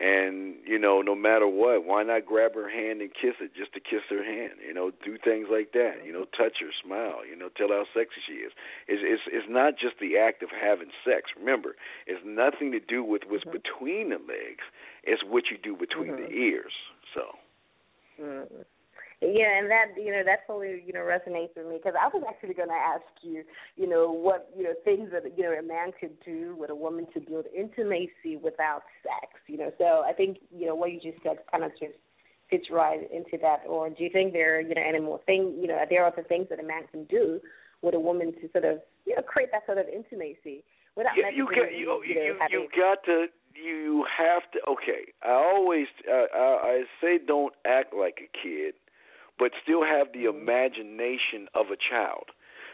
and 0.00 0.56
you 0.64 0.78
know, 0.78 1.02
no 1.02 1.14
matter 1.14 1.46
what, 1.46 1.84
why 1.84 2.02
not 2.02 2.24
grab 2.24 2.54
her 2.54 2.70
hand 2.70 3.00
and 3.00 3.10
kiss 3.12 3.36
it 3.40 3.52
just 3.54 3.74
to 3.74 3.80
kiss 3.80 4.00
her 4.08 4.24
hand? 4.24 4.60
You 4.66 4.72
know, 4.72 4.90
do 5.04 5.18
things 5.22 5.48
like 5.50 5.72
that. 5.72 6.04
You 6.04 6.12
know, 6.12 6.24
touch 6.36 6.60
her, 6.60 6.72
smile. 6.84 7.20
You 7.28 7.36
know, 7.36 7.48
tell 7.56 7.68
her 7.68 7.84
how 7.84 7.86
sexy 7.92 8.20
she 8.26 8.40
is. 8.40 8.52
It's 8.88 9.02
it's 9.04 9.22
it's 9.26 9.46
not 9.48 9.74
just 9.76 10.00
the 10.00 10.16
act 10.16 10.42
of 10.42 10.48
having 10.50 10.88
sex. 11.04 11.30
Remember, 11.36 11.76
it's 12.06 12.22
nothing 12.24 12.72
to 12.72 12.80
do 12.80 13.04
with 13.04 13.22
what's 13.28 13.44
between 13.44 14.10
the 14.10 14.20
legs. 14.20 14.64
It's 15.04 15.22
what 15.24 15.44
you 15.50 15.58
do 15.60 15.76
between 15.76 16.16
the 16.16 16.28
ears. 16.28 16.72
So. 17.14 17.36
Mm. 18.20 18.46
Yeah, 19.20 19.58
and 19.58 19.69
that 19.80 20.00
you 20.00 20.12
know 20.12 20.22
that 20.24 20.46
totally 20.46 20.82
you 20.84 20.92
know 20.92 21.00
resonates 21.00 21.56
with 21.56 21.66
me 21.66 21.78
because 21.78 21.94
I 22.00 22.08
was 22.08 22.22
actually 22.28 22.54
going 22.54 22.68
to 22.68 22.74
ask 22.74 23.04
you, 23.22 23.44
you 23.76 23.88
know, 23.88 24.12
what 24.12 24.50
you 24.56 24.64
know 24.64 24.74
things 24.84 25.10
that 25.12 25.24
you 25.36 25.44
know 25.44 25.52
a 25.52 25.62
man 25.62 25.92
could 25.98 26.18
do 26.24 26.54
with 26.58 26.70
a 26.70 26.74
woman 26.74 27.06
to 27.14 27.20
build 27.20 27.46
intimacy 27.56 28.36
without 28.40 28.82
sex. 29.02 29.32
You 29.46 29.58
know, 29.58 29.72
so 29.78 30.02
I 30.06 30.12
think 30.12 30.38
you 30.50 30.66
know 30.66 30.74
what 30.74 30.92
you 30.92 31.00
just 31.00 31.22
said 31.22 31.38
kind 31.50 31.64
of 31.64 31.72
just 31.72 31.96
fits 32.48 32.66
right 32.70 33.00
into 33.12 33.38
that. 33.42 33.62
Or 33.68 33.88
do 33.88 34.02
you 34.02 34.10
think 34.12 34.32
there 34.32 34.58
are 34.58 34.60
you 34.60 34.74
know 34.74 34.82
any 34.86 35.00
more 35.00 35.20
thing 35.26 35.56
you 35.60 35.66
know 35.66 35.74
are 35.74 35.88
there 35.88 36.06
other 36.06 36.24
things 36.24 36.46
that 36.50 36.60
a 36.60 36.66
man 36.66 36.82
can 36.90 37.04
do 37.04 37.40
with 37.82 37.94
a 37.94 38.00
woman 38.00 38.32
to 38.40 38.50
sort 38.52 38.64
of 38.64 38.80
you 39.06 39.16
know 39.16 39.22
create 39.22 39.50
that 39.52 39.64
sort 39.66 39.78
of 39.78 39.86
intimacy 39.88 40.64
without 40.96 41.16
you, 41.16 41.24
you 41.34 41.46
got 41.46 41.72
you 41.72 42.02
you 42.04 42.14
you 42.14 42.36
you 42.50 42.68
got 42.76 43.02
to 43.04 43.26
you 43.54 44.06
have 44.16 44.42
to. 44.52 44.58
Okay, 44.68 45.12
I 45.22 45.32
always 45.32 45.86
I, 46.08 46.26
I, 46.34 46.38
I 46.38 46.82
say 47.00 47.18
don't 47.24 47.54
act 47.66 47.94
like 47.94 48.18
a 48.22 48.30
kid, 48.36 48.74
but 49.40 49.52
still 49.64 49.82
have 49.82 50.12
the 50.12 50.28
imagination 50.28 51.48
of 51.56 51.72
a 51.72 51.80
child. 51.80 52.28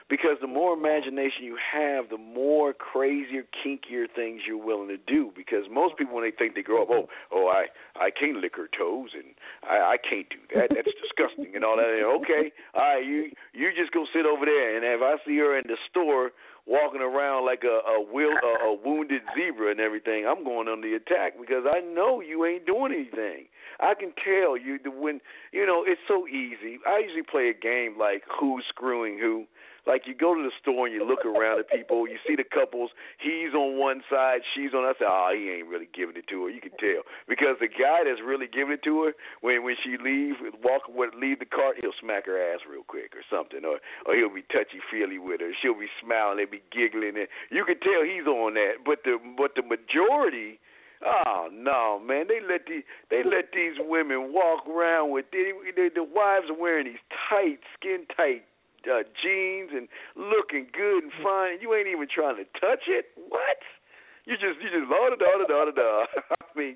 Because 0.09 0.39
the 0.41 0.47
more 0.47 0.75
imagination 0.75 1.43
you 1.43 1.59
have, 1.59 2.11
the 2.11 2.19
more 2.19 2.73
crazier, 2.73 3.43
kinkier 3.59 4.07
things 4.07 4.43
you're 4.47 4.62
willing 4.62 4.87
to 4.87 4.99
do. 4.99 5.33
Because 5.35 5.67
most 5.71 5.97
people, 5.97 6.14
when 6.14 6.23
they 6.23 6.31
think 6.31 6.55
they 6.55 6.62
grow 6.62 6.83
up, 6.83 6.89
oh, 6.93 7.09
oh, 7.33 7.49
I, 7.49 7.67
I 7.99 8.11
can't 8.11 8.39
lick 8.39 8.55
her 8.55 8.69
toes, 8.71 9.11
and 9.14 9.35
I, 9.67 9.95
I 9.95 9.97
can't 9.99 10.31
do 10.31 10.39
that. 10.55 10.71
That's 10.71 10.95
disgusting, 11.03 11.57
and 11.57 11.64
all 11.64 11.77
that. 11.77 11.91
Okay, 12.23 12.53
all 12.75 12.95
right, 12.95 13.05
you, 13.05 13.31
you 13.53 13.71
just 13.75 13.91
go 13.91 14.07
sit 14.14 14.27
over 14.27 14.47
there, 14.47 14.77
and 14.77 14.85
if 14.87 15.03
I 15.03 15.19
see 15.27 15.39
her 15.39 15.59
in 15.59 15.67
the 15.67 15.79
store 15.91 16.31
walking 16.67 17.01
around 17.01 17.47
like 17.47 17.62
a 17.62 17.79
a, 17.87 18.03
will, 18.03 18.31
a, 18.31 18.71
a 18.71 18.75
wounded 18.75 19.23
zebra 19.35 19.71
and 19.71 19.81
everything, 19.81 20.27
I'm 20.27 20.45
going 20.45 20.69
on 20.69 20.83
the 20.83 20.95
attack 20.95 21.35
because 21.41 21.64
I 21.67 21.81
know 21.81 22.21
you 22.21 22.45
ain't 22.45 22.67
doing 22.67 22.93
anything. 22.93 23.47
I 23.81 23.95
can 23.95 24.12
tell 24.22 24.57
you 24.57 24.79
the 24.83 24.91
when 24.91 25.20
you 25.53 25.66
know 25.66 25.85
it's 25.87 26.01
so 26.09 26.27
easy. 26.27 26.79
I 26.87 26.99
usually 26.99 27.22
play 27.22 27.49
a 27.49 27.55
game 27.55 27.99
like 27.99 28.22
who's 28.29 28.64
screwing 28.68 29.18
who. 29.18 29.47
Like 29.87 30.03
you 30.11 30.18
go 30.18 30.35
to 30.35 30.43
the 30.43 30.51
store 30.61 30.91
and 30.91 30.95
you 30.95 31.07
look 31.07 31.22
around 31.22 31.62
at 31.62 31.70
people, 31.70 32.11
you 32.11 32.18
see 32.27 32.35
the 32.35 32.43
couples. 32.43 32.91
He's 33.22 33.55
on 33.55 33.79
one 33.79 34.03
side, 34.11 34.43
she's 34.51 34.74
on. 34.74 34.83
I 34.83 34.99
say, 34.99 35.07
oh, 35.07 35.31
he 35.31 35.47
ain't 35.47 35.70
really 35.70 35.87
giving 35.95 36.18
it 36.18 36.27
to 36.27 36.43
her. 36.45 36.51
You 36.51 36.61
can 36.61 36.74
tell 36.74 37.07
because 37.31 37.62
the 37.62 37.70
guy 37.70 38.03
that's 38.03 38.18
really 38.18 38.51
giving 38.51 38.74
it 38.74 38.83
to 38.83 39.07
her 39.07 39.12
when 39.47 39.62
when 39.62 39.79
she 39.79 39.95
leave, 39.95 40.43
walk 40.59 40.91
with 40.91 41.14
leave 41.14 41.39
the 41.39 41.47
cart, 41.47 41.79
he'll 41.79 41.95
smack 42.03 42.27
her 42.27 42.35
ass 42.35 42.66
real 42.66 42.83
quick 42.83 43.14
or 43.14 43.22
something, 43.31 43.62
or 43.62 43.79
or 44.11 44.18
he'll 44.18 44.35
be 44.35 44.43
touchy 44.51 44.83
feely 44.91 45.22
with 45.22 45.39
her. 45.39 45.55
She'll 45.62 45.79
be 45.79 45.91
smiling, 46.03 46.43
they 46.43 46.51
be 46.51 46.66
giggling, 46.74 47.14
and 47.14 47.31
you 47.55 47.62
can 47.62 47.79
tell 47.79 48.03
he's 48.03 48.27
on 48.27 48.59
that. 48.59 48.83
But 48.85 49.07
the 49.07 49.22
but 49.39 49.55
the 49.55 49.62
majority. 49.62 50.59
Oh 51.05 51.49
no, 51.53 52.01
man! 52.01 52.26
They 52.28 52.40
let 52.40 52.66
these 52.66 52.84
they 53.11 53.22
let 53.24 53.53
these 53.53 53.74
women 53.78 54.32
walk 54.32 54.66
around 54.66 55.11
with 55.11 55.26
they, 55.32 55.53
they, 55.76 55.88
the 55.94 56.05
wives 56.05 56.47
are 56.49 56.59
wearing 56.59 56.86
these 56.86 57.05
tight, 57.28 57.59
skin 57.78 58.07
tight 58.16 58.44
uh, 58.86 59.03
jeans 59.22 59.70
and 59.74 59.88
looking 60.16 60.66
good 60.72 61.05
and 61.05 61.12
fine. 61.22 61.59
You 61.61 61.74
ain't 61.74 61.88
even 61.88 62.07
trying 62.12 62.36
to 62.36 62.44
touch 62.59 62.86
it. 62.88 63.07
What? 63.28 63.59
You 64.27 64.35
just 64.35 64.59
you 64.59 64.66
just 64.74 64.91
da 64.91 65.14
da 65.14 65.47
da 65.47 65.70
da 65.70 65.72
da. 65.72 65.91
I 66.35 66.53
mean, 66.59 66.74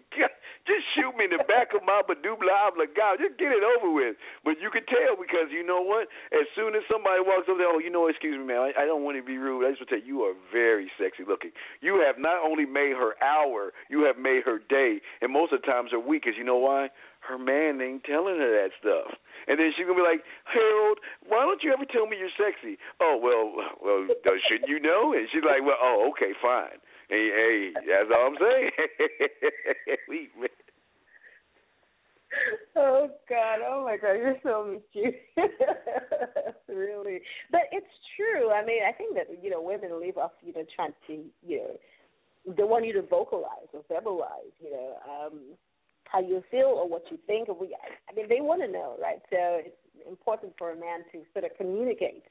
just 0.70 0.84
shoot 0.94 1.11
me 1.18 1.26
in 1.26 1.34
the 1.34 1.42
back 1.51 1.74
of 1.74 1.82
my 1.82 1.98
badubla 2.07 2.86
God, 2.94 3.18
just 3.18 3.34
get 3.42 3.51
it 3.51 3.66
over 3.66 3.90
with. 3.90 4.14
But 4.46 4.62
you 4.62 4.70
can 4.70 4.86
tell 4.86 5.18
because 5.18 5.51
you 5.51 5.66
know 5.66 5.82
what? 5.82 6.07
As 6.30 6.46
soon 6.55 6.78
as 6.78 6.86
somebody 6.86 7.18
walks 7.18 7.51
over 7.51 7.59
there, 7.59 7.66
oh, 7.66 7.82
you 7.82 7.90
know, 7.90 8.07
excuse 8.07 8.38
me, 8.38 8.46
man, 8.46 8.70
I, 8.70 8.82
I 8.82 8.84
don't 8.86 9.03
want 9.03 9.18
to 9.18 9.26
be 9.26 9.34
rude. 9.34 9.66
I 9.66 9.74
just 9.74 9.82
want 9.82 9.90
to 9.90 9.98
tell 9.98 10.05
you, 10.07 10.14
you 10.14 10.30
are 10.30 10.38
very 10.55 10.94
sexy 10.94 11.26
looking. 11.26 11.51
You 11.82 11.98
have 12.07 12.22
not 12.22 12.38
only 12.38 12.70
made 12.70 12.94
her 12.94 13.18
hour, 13.18 13.74
you 13.90 14.07
have 14.07 14.14
made 14.14 14.46
her 14.46 14.62
day, 14.70 15.03
and 15.18 15.34
most 15.34 15.51
of 15.51 15.59
the 15.59 15.66
times 15.66 15.90
her 15.90 15.98
week. 15.98 16.22
Cause 16.30 16.38
you 16.38 16.46
know 16.46 16.62
why? 16.62 16.94
Her 17.26 17.36
man 17.36 17.82
ain't 17.82 18.05
telling 18.05 18.38
her 18.38 18.53
that 18.62 18.70
stuff. 18.78 19.16
And 19.48 19.59
then 19.59 19.74
she's 19.74 19.90
gonna 19.90 19.98
be 19.98 20.07
like, 20.07 20.22
Harold, 20.46 21.03
why 21.26 21.42
don't 21.42 21.66
you 21.66 21.72
ever 21.74 21.88
tell 21.88 22.07
me 22.07 22.14
you're 22.14 22.30
sexy? 22.38 22.78
Oh 23.03 23.18
well, 23.18 23.59
well, 23.82 24.07
shouldn't 24.46 24.70
you 24.70 24.78
know? 24.78 25.16
And 25.16 25.26
she's 25.32 25.42
like, 25.42 25.66
well, 25.66 25.80
oh, 25.82 26.12
okay, 26.14 26.30
fine. 26.38 26.78
Hey, 27.11 27.28
hey, 27.34 27.72
that's 27.74 28.08
all 28.14 28.28
I'm 28.28 28.36
saying. 28.38 28.70
we, 30.08 30.28
oh 32.76 33.11
God! 33.28 33.58
Oh 33.66 33.82
my 33.84 33.96
God! 33.96 34.12
You're 34.12 34.36
so 34.44 34.78
mischievous. 34.94 35.18
really, 36.68 37.20
but 37.50 37.62
it's 37.72 37.90
true. 38.14 38.52
I 38.52 38.64
mean, 38.64 38.82
I 38.88 38.92
think 38.92 39.16
that 39.16 39.26
you 39.42 39.50
know 39.50 39.61
women 39.61 40.00
leave 40.00 40.18
off 40.18 40.30
you 40.40 40.52
know 40.52 40.64
trying 40.76 40.92
to 41.08 41.24
you 41.44 41.58
know 41.58 42.54
they 42.56 42.62
want 42.62 42.86
you 42.86 42.92
to 42.92 43.02
vocalize 43.02 43.66
or 43.72 43.82
verbalize 43.90 44.54
you 44.61 44.70
know 44.70 44.94
um 45.11 45.40
how 46.04 46.20
you 46.20 46.44
feel 46.48 46.66
or 46.78 46.88
what 46.88 47.02
you 47.11 47.18
think. 47.26 47.48
Or 47.48 47.56
we, 47.58 47.76
I 48.08 48.14
mean, 48.14 48.28
they 48.28 48.40
want 48.40 48.62
to 48.62 48.68
know, 48.68 48.96
right? 49.02 49.20
So 49.30 49.62
it's 49.66 49.76
important 50.08 50.52
for 50.58 50.70
a 50.70 50.76
man 50.76 51.00
to 51.12 51.22
sort 51.32 51.44
of 51.44 51.56
communicate 51.56 52.24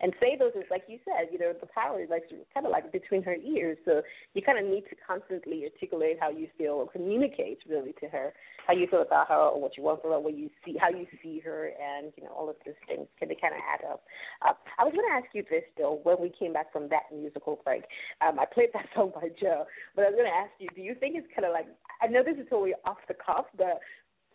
and 0.00 0.12
say 0.20 0.36
those 0.38 0.52
is 0.54 0.64
like 0.70 0.84
you 0.88 0.98
said, 1.04 1.28
you 1.32 1.38
know, 1.38 1.52
the 1.58 1.66
power 1.66 2.02
is 2.02 2.10
like 2.10 2.24
kind 2.52 2.66
of 2.66 2.72
like 2.72 2.92
between 2.92 3.22
her 3.22 3.36
ears. 3.36 3.78
So 3.84 4.02
you 4.34 4.42
kind 4.42 4.58
of 4.58 4.64
need 4.64 4.84
to 4.90 4.96
constantly 5.06 5.64
articulate 5.64 6.18
how 6.20 6.30
you 6.30 6.48
feel 6.58 6.72
or 6.74 6.88
communicate 6.90 7.58
really 7.68 7.94
to 8.00 8.08
her 8.08 8.32
how 8.66 8.72
you 8.72 8.86
feel 8.86 9.02
about 9.02 9.28
her 9.28 9.36
or 9.52 9.60
what 9.60 9.76
you 9.76 9.82
want 9.82 10.00
from 10.00 10.12
her, 10.12 10.20
what 10.20 10.36
you 10.36 10.48
see, 10.64 10.76
how 10.80 10.88
you 10.88 11.06
see 11.22 11.40
her, 11.40 11.70
and 11.76 12.12
you 12.16 12.24
know 12.24 12.30
all 12.30 12.48
of 12.48 12.56
these 12.64 12.74
things 12.86 13.06
can 13.18 13.28
they 13.28 13.36
kind 13.36 13.54
of 13.54 13.60
add 13.60 13.84
up. 13.86 14.02
Uh, 14.42 14.52
I 14.78 14.84
was 14.84 14.92
going 14.92 15.06
to 15.08 15.14
ask 15.14 15.28
you 15.34 15.44
this 15.50 15.64
though 15.76 16.00
when 16.02 16.16
we 16.20 16.32
came 16.32 16.52
back 16.52 16.72
from 16.72 16.88
that 16.88 17.12
musical 17.12 17.60
break. 17.64 17.84
Um, 18.20 18.38
I 18.40 18.46
played 18.46 18.70
that 18.72 18.86
song 18.94 19.12
by 19.14 19.28
Joe, 19.40 19.64
but 19.94 20.04
I 20.04 20.10
was 20.10 20.16
going 20.16 20.30
to 20.30 20.36
ask 20.36 20.52
you, 20.58 20.68
do 20.74 20.80
you 20.80 20.94
think 20.94 21.16
it's 21.16 21.28
kind 21.34 21.44
of 21.44 21.52
like 21.52 21.68
I 22.00 22.06
know 22.08 22.22
this 22.24 22.40
is 22.40 22.48
totally 22.48 22.74
off 22.84 22.98
the 23.08 23.14
cuff, 23.14 23.46
but 23.56 23.80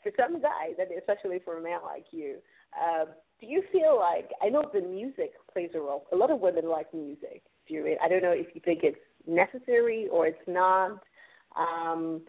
for 0.03 0.11
some 0.15 0.41
guys, 0.41 0.77
and 0.79 0.89
especially 0.97 1.41
for 1.43 1.57
a 1.57 1.63
man 1.63 1.79
like 1.83 2.05
you. 2.11 2.37
Um, 2.77 3.07
do 3.39 3.47
you 3.47 3.63
feel 3.71 3.97
like 3.97 4.29
I 4.41 4.49
know 4.49 4.69
the 4.73 4.81
music 4.81 5.31
plays 5.51 5.69
a 5.75 5.79
role. 5.79 6.05
A 6.11 6.15
lot 6.15 6.31
of 6.31 6.39
women 6.39 6.69
like 6.69 6.93
music. 6.93 7.43
Do 7.67 7.73
you? 7.73 7.97
I 8.03 8.09
don't 8.09 8.21
know 8.21 8.31
if 8.31 8.47
you 8.53 8.61
think 8.63 8.81
it's 8.83 8.97
necessary 9.27 10.07
or 10.11 10.27
it's 10.27 10.47
not. 10.47 11.01
Um, 11.57 12.21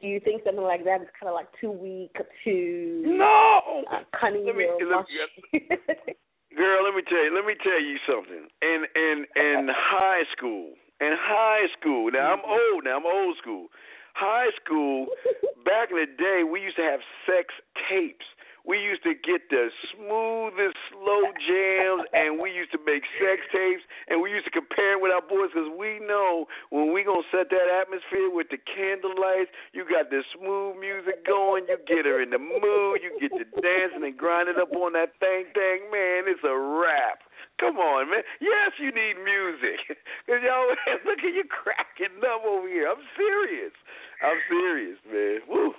do 0.00 0.06
you 0.06 0.20
think 0.20 0.42
something 0.44 0.62
like 0.62 0.84
that 0.84 1.02
is 1.02 1.08
kind 1.18 1.28
of 1.28 1.34
like 1.34 1.48
too 1.60 1.70
weak, 1.70 2.14
too 2.44 3.02
no 3.04 3.84
uh, 3.90 3.98
cunning? 4.18 4.46
Let 4.46 4.56
me, 4.56 4.68
let 4.78 5.04
me, 5.52 5.60
girl, 6.56 6.84
let 6.84 6.94
me 6.94 7.02
tell 7.08 7.24
you. 7.24 7.34
Let 7.34 7.46
me 7.46 7.54
tell 7.62 7.80
you 7.80 7.96
something. 8.06 8.46
In 8.62 8.84
in 8.94 9.26
in 9.36 9.68
high 9.70 10.22
school, 10.36 10.72
in 11.00 11.14
high 11.18 11.66
school. 11.78 12.10
Now 12.12 12.34
I'm 12.34 12.44
old. 12.44 12.84
Now 12.84 12.98
I'm 12.98 13.06
old 13.06 13.36
school. 13.38 13.66
High 14.14 14.50
school. 14.62 15.06
back 15.64 15.90
in 15.90 15.98
the 15.98 16.06
day, 16.16 16.42
we 16.48 16.60
used 16.60 16.76
to 16.76 16.82
have 16.82 17.00
sex 17.26 17.54
tapes 17.90 18.24
we 18.68 18.76
used 18.76 19.00
to 19.08 19.16
get 19.16 19.48
the 19.48 19.72
smoothest 19.96 20.76
slow 20.92 21.24
jams, 21.40 22.04
and 22.12 22.36
we 22.36 22.52
used 22.52 22.68
to 22.76 22.80
make 22.84 23.00
sex 23.16 23.40
tapes, 23.48 23.80
and 24.12 24.20
we 24.20 24.28
used 24.28 24.44
to 24.44 24.52
compare 24.52 24.92
it 24.92 25.00
with 25.00 25.08
our 25.08 25.24
boys 25.24 25.48
because 25.48 25.72
we 25.72 25.96
know 26.04 26.44
when 26.68 26.92
we 26.92 27.00
gonna 27.00 27.24
set 27.32 27.48
that 27.48 27.68
atmosphere 27.72 28.28
with 28.28 28.52
the 28.52 28.60
candlelights, 28.60 29.48
you 29.72 29.88
got 29.88 30.12
the 30.12 30.20
smooth 30.36 30.76
music 30.76 31.24
going, 31.24 31.64
you 31.64 31.80
get 31.88 32.04
her 32.04 32.20
in 32.20 32.28
the 32.28 32.38
mood, 32.38 33.00
you 33.00 33.16
get 33.16 33.32
to 33.40 33.48
dancing 33.56 34.04
and 34.04 34.20
grinding 34.20 34.60
up 34.60 34.68
on 34.76 34.92
that 34.92 35.16
thing, 35.16 35.48
thing, 35.56 35.88
man, 35.88 36.28
it's 36.28 36.44
a 36.44 36.52
wrap. 36.52 37.24
Come 37.56 37.80
on, 37.80 38.12
man. 38.12 38.22
Yes, 38.38 38.76
you 38.76 38.92
need 38.92 39.16
music. 39.16 39.96
Y'all 40.28 40.68
look 41.08 41.18
at 41.24 41.32
you 41.32 41.48
cracking 41.48 42.20
up 42.20 42.44
over 42.44 42.68
here. 42.68 42.86
I'm 42.86 43.02
serious. 43.16 43.72
I'm 44.20 44.38
serious, 44.46 44.98
man. 45.08 45.40
Woo. 45.48 45.72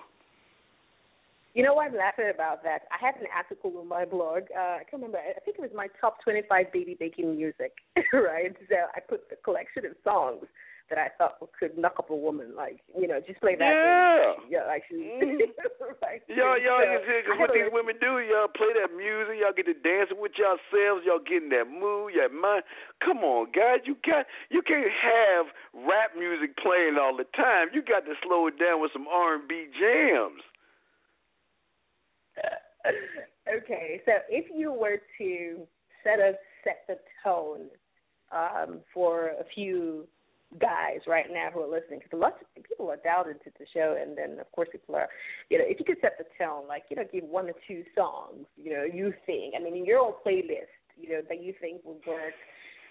You 1.54 1.64
know 1.64 1.74
why 1.74 1.88
I'm 1.88 1.96
laughing 1.98 2.30
about 2.34 2.64
that? 2.64 2.84
I 2.94 3.04
had 3.04 3.16
an 3.20 3.28
article 3.36 3.74
on 3.80 3.88
my 3.88 4.06
blog. 4.06 4.44
Uh, 4.56 4.78
I 4.80 4.84
can't 4.86 5.02
remember. 5.02 5.18
I 5.18 5.40
think 5.42 5.58
it 5.58 5.62
was 5.62 5.72
my 5.74 5.88
top 6.00 6.22
25 6.24 6.72
baby 6.72 6.96
making 7.00 7.36
music, 7.36 7.74
right? 8.14 8.56
So 8.70 8.76
I 8.96 9.00
put 9.00 9.26
a 9.32 9.36
collection 9.44 9.86
of 9.86 9.94
songs 10.04 10.46
that 10.90 10.98
I 10.98 11.10
thought 11.18 11.38
could 11.58 11.78
knock 11.78 11.98
up 11.98 12.10
a 12.10 12.16
woman. 12.16 12.54
Like, 12.58 12.82
you 12.98 13.08
know, 13.08 13.22
just 13.22 13.40
play 13.42 13.56
that. 13.56 13.74
Yeah. 13.74 14.62
Yeah, 14.62 14.66
actually. 14.70 15.10
Mm. 15.22 15.54
right. 16.02 16.22
Y'all, 16.28 16.58
y'all, 16.58 16.82
so, 16.82 17.14
cause 17.30 17.38
what 17.38 17.54
these 17.54 17.70
women 17.70 17.96
do, 18.02 18.20
y'all 18.26 18.50
play 18.50 18.74
that 18.74 18.94
music, 18.94 19.38
y'all 19.42 19.54
get 19.54 19.70
to 19.70 19.78
dancing 19.78 20.18
with 20.18 20.34
yourselves, 20.38 21.06
y'all 21.06 21.22
get 21.22 21.46
in 21.46 21.50
that 21.54 21.70
mood, 21.70 22.14
y'all 22.18 22.34
mind. 22.34 22.66
Come 23.06 23.22
on, 23.22 23.54
guys, 23.54 23.86
you 23.86 23.96
got, 24.02 24.26
you 24.50 24.62
can't 24.66 24.90
have 24.90 25.54
rap 25.74 26.18
music 26.18 26.58
playing 26.58 26.98
all 26.98 27.16
the 27.16 27.30
time. 27.38 27.70
You 27.74 27.82
got 27.86 28.06
to 28.10 28.14
slow 28.26 28.50
it 28.50 28.58
down 28.58 28.82
with 28.82 28.92
some 28.94 29.08
R&B 29.08 29.70
jams. 29.78 30.42
okay, 33.58 34.02
so 34.06 34.12
if 34.30 34.46
you 34.56 34.74
were 34.74 35.00
to 35.18 35.68
set 36.04 36.20
a 36.20 36.34
set 36.64 36.84
the 36.88 36.98
tone 37.24 37.68
um, 38.32 38.80
for 38.94 39.30
a 39.40 39.44
few 39.54 40.08
guys 40.60 41.00
right 41.06 41.28
now 41.32 41.50
who 41.54 41.62
are 41.62 41.70
listening, 41.70 42.00
because 42.04 42.20
lots 42.20 42.36
of 42.42 42.64
people 42.64 42.90
are 42.90 42.98
dialed 42.98 43.28
into 43.28 43.52
the 43.60 43.66
show, 43.74 43.96
and 44.02 44.18
then 44.18 44.40
of 44.40 44.52
course 44.52 44.70
people 44.72 44.96
are, 44.96 45.08
you 45.50 45.58
know, 45.58 45.66
if 45.68 45.80
you 45.80 45.86
could 45.86 46.02
set 46.02 46.18
the 46.18 46.26
tone, 46.44 46.68
like 46.68 46.84
you 46.90 46.96
know, 46.96 47.04
give 47.12 47.24
one 47.24 47.50
or 47.50 47.54
two 47.68 47.84
songs, 47.96 48.46
you 48.58 48.74
know, 48.74 48.84
you 48.84 49.14
think, 49.26 49.54
I 49.58 49.64
mean, 49.64 49.76
in 49.76 49.86
your 49.86 50.00
own 50.00 50.14
playlist, 50.26 50.74
you 50.98 51.10
know, 51.10 51.22
that 51.28 51.44
you 51.44 51.54
think 51.62 51.82
would 51.84 52.02
work, 52.08 52.34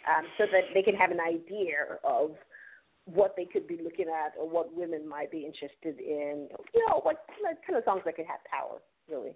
um, 0.06 0.24
so 0.38 0.44
that 0.52 0.72
they 0.74 0.82
can 0.82 0.94
have 0.94 1.10
an 1.10 1.20
idea 1.20 1.98
of 2.04 2.32
what 3.04 3.34
they 3.36 3.44
could 3.44 3.66
be 3.66 3.80
looking 3.82 4.06
at 4.08 4.32
or 4.38 4.48
what 4.48 4.74
women 4.74 5.08
might 5.08 5.30
be 5.30 5.38
interested 5.38 5.98
in, 5.98 6.48
you 6.74 6.86
know, 6.86 7.00
what 7.02 7.24
kind 7.66 7.76
of 7.76 7.84
songs 7.84 8.02
that 8.04 8.16
could 8.16 8.26
have 8.26 8.40
power, 8.44 8.78
really. 9.10 9.34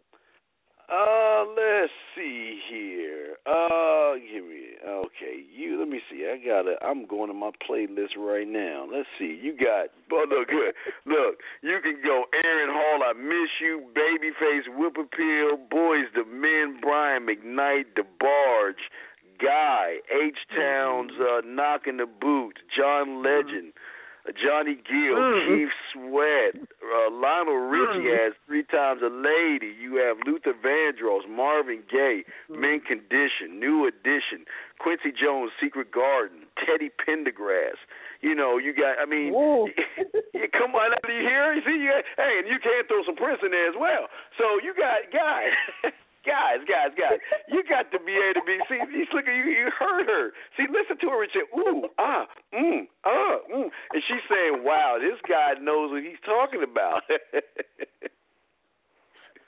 Uh, 0.93 1.45
let's 1.57 1.93
see 2.15 2.59
here. 2.69 3.37
Uh, 3.47 4.15
give 4.21 4.45
me 4.45 4.77
okay. 4.85 5.41
You 5.55 5.79
let 5.79 5.89
me 5.89 6.01
see. 6.11 6.29
I 6.29 6.37
got 6.45 6.67
it. 6.67 6.77
I'm 6.83 7.07
going 7.07 7.29
to 7.29 7.35
my 7.35 7.51
playlist 7.67 8.19
right 8.19 8.47
now. 8.47 8.87
Let's 8.93 9.09
see. 9.19 9.39
You 9.41 9.57
got. 9.57 9.89
But 10.11 10.29
look, 10.35 10.49
look. 11.07 11.37
You 11.63 11.79
can 11.83 12.03
go 12.05 12.25
Aaron 12.45 12.71
Hall. 12.71 13.01
I 13.09 13.13
miss 13.15 13.49
you. 13.61 13.85
Babyface, 13.97 14.77
Whip 14.77 14.97
Appeal, 14.99 15.57
Boyz 15.73 16.13
II 16.17 16.25
Men, 16.31 16.79
Brian 16.83 17.27
McKnight, 17.27 17.95
The 17.97 18.05
Barge, 18.21 18.85
Guy, 19.41 19.97
H 20.13 20.39
Towns, 20.55 21.13
uh, 21.19 21.41
Knocking 21.47 21.99
the 21.99 22.07
Boot, 22.07 22.59
John 22.77 23.23
Legend. 23.23 23.73
Mm-hmm. 23.73 23.92
Johnny 24.41 24.77
Gill, 24.77 25.17
Mm. 25.19 25.47
Keith 25.49 25.73
Sweat, 25.93 26.55
uh, 26.57 27.11
Lionel 27.11 27.57
Richie 27.69 28.07
Mm. 28.07 28.19
has 28.25 28.33
three 28.47 28.63
times 28.63 29.03
a 29.03 29.09
lady. 29.11 29.75
You 29.79 29.97
have 29.97 30.19
Luther 30.27 30.55
Vandross, 30.55 31.27
Marvin 31.29 31.83
Gaye, 31.91 32.25
Mint 32.49 32.85
Condition, 32.87 33.59
New 33.59 33.87
Edition, 33.87 34.47
Quincy 34.79 35.11
Jones, 35.13 35.51
Secret 35.61 35.91
Garden, 35.91 36.47
Teddy 36.65 36.91
Pendergrass. 36.91 37.77
You 38.21 38.35
know, 38.37 38.59
you 38.59 38.73
got. 38.73 38.99
I 39.01 39.07
mean, 39.07 39.35
yeah, 40.35 40.47
come 40.57 40.75
on, 40.77 40.93
you 41.09 41.21
here. 41.27 41.53
You 41.55 41.63
see, 41.67 41.77
you 41.83 41.91
got, 41.91 42.05
hey, 42.17 42.39
and 42.39 42.47
you 42.47 42.59
can't 42.61 42.87
throw 42.87 43.03
some 43.05 43.17
Prince 43.17 43.43
in 43.43 43.51
there 43.51 43.69
as 43.69 43.75
well. 43.77 44.09
So 44.39 44.61
you 44.63 44.73
got 44.75 45.11
guys. 45.13 45.53
Guys, 46.23 46.63
guys, 46.71 46.95
guys, 46.95 47.19
you 47.51 47.63
got 47.67 47.91
to 47.91 47.99
be 47.99 48.15
able 48.15 48.41
to 48.41 48.47
be. 48.47 48.59
See, 48.71 48.79
you 48.79 49.07
look 49.13 49.27
at 49.27 49.35
you. 49.35 49.51
You 49.51 49.71
heard 49.75 50.07
her. 50.07 50.31
See, 50.57 50.71
listen 50.71 50.99
to 51.03 51.09
her 51.11 51.23
and 51.23 51.33
say, 51.35 51.45
"Ooh, 51.59 51.91
ah, 51.99 52.27
mm, 52.55 52.87
ah, 53.05 53.37
mm," 53.51 53.67
and 53.67 54.03
she's 54.07 54.23
saying, 54.31 54.63
"Wow, 54.63 54.99
this 55.03 55.19
guy 55.29 55.59
knows 55.61 55.91
what 55.91 56.03
he's 56.03 56.23
talking 56.25 56.63
about." 56.63 57.03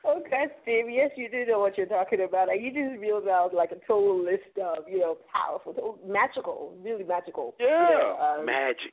Okay, 0.05 0.47
Steve. 0.63 0.85
Yes, 0.91 1.11
you 1.17 1.31
do 1.31 1.47
know 1.47 1.61
what 1.61 1.79
you're 1.79 1.87
talking 1.87 2.21
about. 2.21 2.51
And 2.51 2.63
you 2.63 2.71
just 2.71 3.01
reeled 3.01 3.27
out 3.27 3.55
like 3.55 3.73
a 3.73 3.81
total 3.87 4.23
list 4.23 4.53
of, 4.63 4.85
you 4.87 5.01
know, 5.01 5.17
powerful, 5.33 5.99
magical, 6.07 6.75
really 6.83 7.05
magical. 7.05 7.55
you 7.59 7.67
yeah, 7.67 7.89
know, 7.89 8.37
um, 8.41 8.45
magic, 8.45 8.93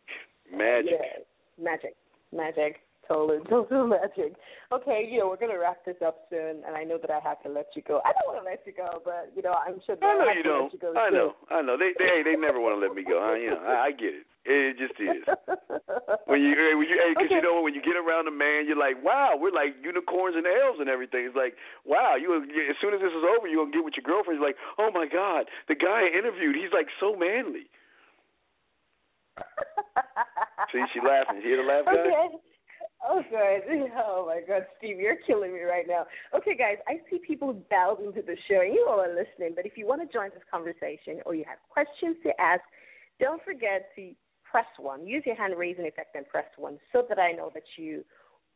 magic. 0.50 0.92
Yeah, 0.92 1.64
magic, 1.64 1.96
magic, 2.32 2.78
total, 3.12 3.44
total 3.52 3.88
magic. 3.88 4.40
Okay, 4.72 5.04
you 5.04 5.20
know, 5.20 5.28
we're 5.28 5.36
gonna 5.42 5.60
wrap 5.60 5.84
this 5.84 6.00
up 6.00 6.24
soon, 6.32 6.64
and 6.64 6.80
I 6.80 6.84
know 6.88 6.96
that 6.98 7.12
I 7.12 7.20
have 7.20 7.44
to 7.44 7.50
let 7.52 7.68
you 7.76 7.84
go. 7.84 8.00
I 8.08 8.16
don't 8.16 8.32
want 8.32 8.40
to 8.40 8.48
let 8.48 8.64
you 8.64 8.72
go, 8.72 9.04
but 9.04 9.28
you 9.36 9.44
know, 9.44 9.52
I'm 9.52 9.84
sure 9.84 10.00
that 10.00 10.06
I 10.06 10.16
know 10.16 10.28
have 10.32 10.38
you 10.40 10.44
to 10.44 10.50
don't. 10.50 10.64
let 10.72 10.74
you 10.74 10.80
go 10.80 10.90
I 10.96 11.10
know, 11.12 11.36
I 11.52 11.60
know. 11.62 11.76
They, 11.76 11.92
they, 12.00 12.24
they 12.24 12.40
never 12.40 12.64
want 12.64 12.80
to 12.80 12.82
let 12.82 12.96
me 12.96 13.04
go. 13.04 13.20
I, 13.20 13.36
you 13.36 13.52
know, 13.52 13.60
I, 13.60 13.88
I 13.88 13.92
get 13.92 14.16
it. 14.16 14.26
It 14.48 14.74
just 14.82 14.98
is. 14.98 15.22
When 16.26 16.42
you, 16.42 16.56
when 16.74 16.88
you, 16.90 16.98
hey, 16.98 17.14
'cause 17.14 17.30
you 17.30 17.44
know, 17.46 17.62
when 17.62 17.76
you 17.78 17.82
get 17.84 17.94
around 17.94 18.26
a 18.26 18.34
man, 18.34 18.66
you're 18.66 18.80
like, 18.80 18.98
wow, 19.04 19.38
we're 19.38 19.54
like 19.54 19.78
unicorns 19.84 20.34
and 20.34 20.48
elves 20.50 20.80
and 20.82 20.90
everything. 20.90 21.28
It's 21.30 21.36
like, 21.38 21.54
wow, 21.86 22.16
you. 22.18 22.34
As 22.34 22.78
soon 22.82 22.96
as 22.98 23.02
this 23.06 23.14
is 23.14 23.22
over, 23.22 23.46
you're 23.46 23.62
gonna 23.62 23.76
get 23.76 23.86
with 23.86 23.94
your 24.00 24.08
girlfriend. 24.08 24.40
You're 24.42 24.50
like, 24.50 24.58
oh 24.82 24.90
my 24.90 25.06
god, 25.06 25.46
the 25.70 25.76
guy 25.78 26.10
I 26.10 26.18
interviewed, 26.18 26.56
he's 26.58 26.74
like 26.74 26.88
so 26.98 27.14
manly. 27.14 27.70
See, 30.74 30.82
she 30.90 31.00
laughing. 31.06 31.38
You 31.44 31.54
hear 31.54 31.62
the 31.62 31.68
laugh, 31.70 31.86
guy? 31.86 32.02
Okay. 32.02 32.28
Oh, 33.04 33.22
good. 33.30 33.90
Oh, 33.98 34.26
my 34.28 34.42
God, 34.48 34.66
Steve, 34.78 35.00
you're 35.00 35.18
killing 35.28 35.54
me 35.54 35.62
right 35.62 35.86
now. 35.88 36.06
Okay, 36.36 36.56
guys, 36.56 36.78
I 36.88 37.02
see 37.10 37.20
people 37.26 37.54
dialed 37.70 38.00
into 38.00 38.22
the 38.22 38.36
show, 38.48 38.62
and 38.62 38.74
you 38.74 38.86
all 38.90 39.00
are 39.00 39.10
listening. 39.10 39.54
But 39.56 39.66
if 39.66 39.78
you 39.78 39.88
want 39.88 40.02
to 40.02 40.12
join 40.12 40.30
this 40.34 40.44
conversation 40.52 41.22
or 41.26 41.36
you 41.36 41.44
have 41.48 41.58
questions 41.70 42.18
to 42.24 42.30
ask, 42.40 42.62
don't 43.20 43.42
forget 43.44 43.90
to 43.96 44.12
press 44.50 44.66
one. 44.80 45.08
Use 45.08 45.24
your 45.26 45.36
hand 45.36 45.54
raising 45.58 45.86
effect 45.86 46.16
and 46.16 46.28
press 46.28 46.46
one 46.58 46.78
so 46.92 47.04
that 47.10 47.20
I 47.20 47.32
know 47.32 47.52
that 47.54 47.64
you 47.78 48.04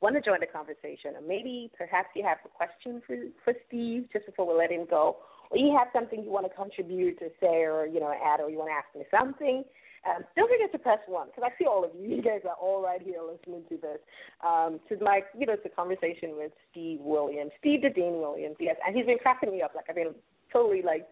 want 0.01 0.15
to 0.15 0.21
join 0.21 0.39
the 0.39 0.47
conversation. 0.47 1.15
Or 1.15 1.21
maybe 1.25 1.71
perhaps 1.77 2.09
you 2.15 2.23
have 2.23 2.37
a 2.45 2.49
question 2.49 3.01
for, 3.07 3.15
for 3.43 3.53
Steve 3.67 4.07
just 4.11 4.25
before 4.25 4.47
we 4.47 4.57
let 4.57 4.71
him 4.71 4.85
go. 4.89 5.17
Or 5.51 5.57
you 5.57 5.75
have 5.77 5.87
something 5.93 6.23
you 6.23 6.31
want 6.31 6.45
to 6.49 6.55
contribute 6.55 7.19
or 7.21 7.29
say 7.39 7.63
or, 7.63 7.85
you 7.85 7.99
know, 7.99 8.13
add 8.13 8.41
or 8.41 8.49
you 8.49 8.57
want 8.57 8.69
to 8.69 8.75
ask 8.75 8.89
me 8.95 9.05
something. 9.09 9.63
Um, 10.06 10.22
don't 10.36 10.49
forget 10.49 10.72
to 10.72 10.78
press 10.78 10.99
one 11.08 11.28
because 11.28 11.49
I 11.49 11.58
see 11.58 11.66
all 11.66 11.84
of 11.84 11.89
you. 11.97 12.16
You 12.18 12.22
guys 12.22 12.41
are 12.45 12.56
all 12.62 12.84
right 12.84 13.01
here 13.01 13.22
listening 13.26 13.64
to 13.70 13.78
this. 13.78 13.97
Um, 14.45 14.80
to 14.89 15.01
my, 15.03 15.22
you 15.38 15.45
know, 15.45 15.53
it's 15.53 15.66
a 15.66 15.74
conversation 15.74 16.38
with 16.38 16.51
Steve 16.70 16.99
Williams, 17.01 17.51
Steve 17.60 17.82
the 17.82 17.89
Dean 17.89 18.22
Williams. 18.22 18.56
Yes, 18.60 18.78
and 18.86 18.95
he's 18.95 19.06
been 19.06 19.18
cracking 19.18 19.51
me 19.51 19.62
up. 19.62 19.74
Like 19.74 19.86
I've 19.89 19.95
been 19.95 20.14
totally 20.53 20.84
like 20.86 21.08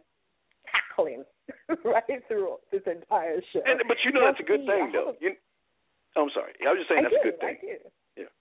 cackling 0.70 1.24
right 1.84 2.22
through 2.28 2.58
this 2.72 2.86
entire 2.86 3.42
show. 3.52 3.66
And 3.66 3.82
but 3.88 3.98
you 4.06 4.12
know 4.14 4.22
that's 4.26 4.40
a 4.40 4.46
good 4.46 4.62
Steve, 4.62 4.78
thing 4.78 4.92
though. 4.94 5.18
You, 5.20 5.34
I'm 6.16 6.30
sorry. 6.34 6.54
I 6.62 6.70
was 6.70 6.86
just 6.86 6.90
saying 6.90 7.02
I 7.02 7.10
that's 7.10 7.18
do, 7.18 7.22
a 7.22 7.32
good 7.32 7.40
thing. 7.42 7.58
I 7.58 7.66
do. 7.66 8.22
Yeah. 8.22 8.32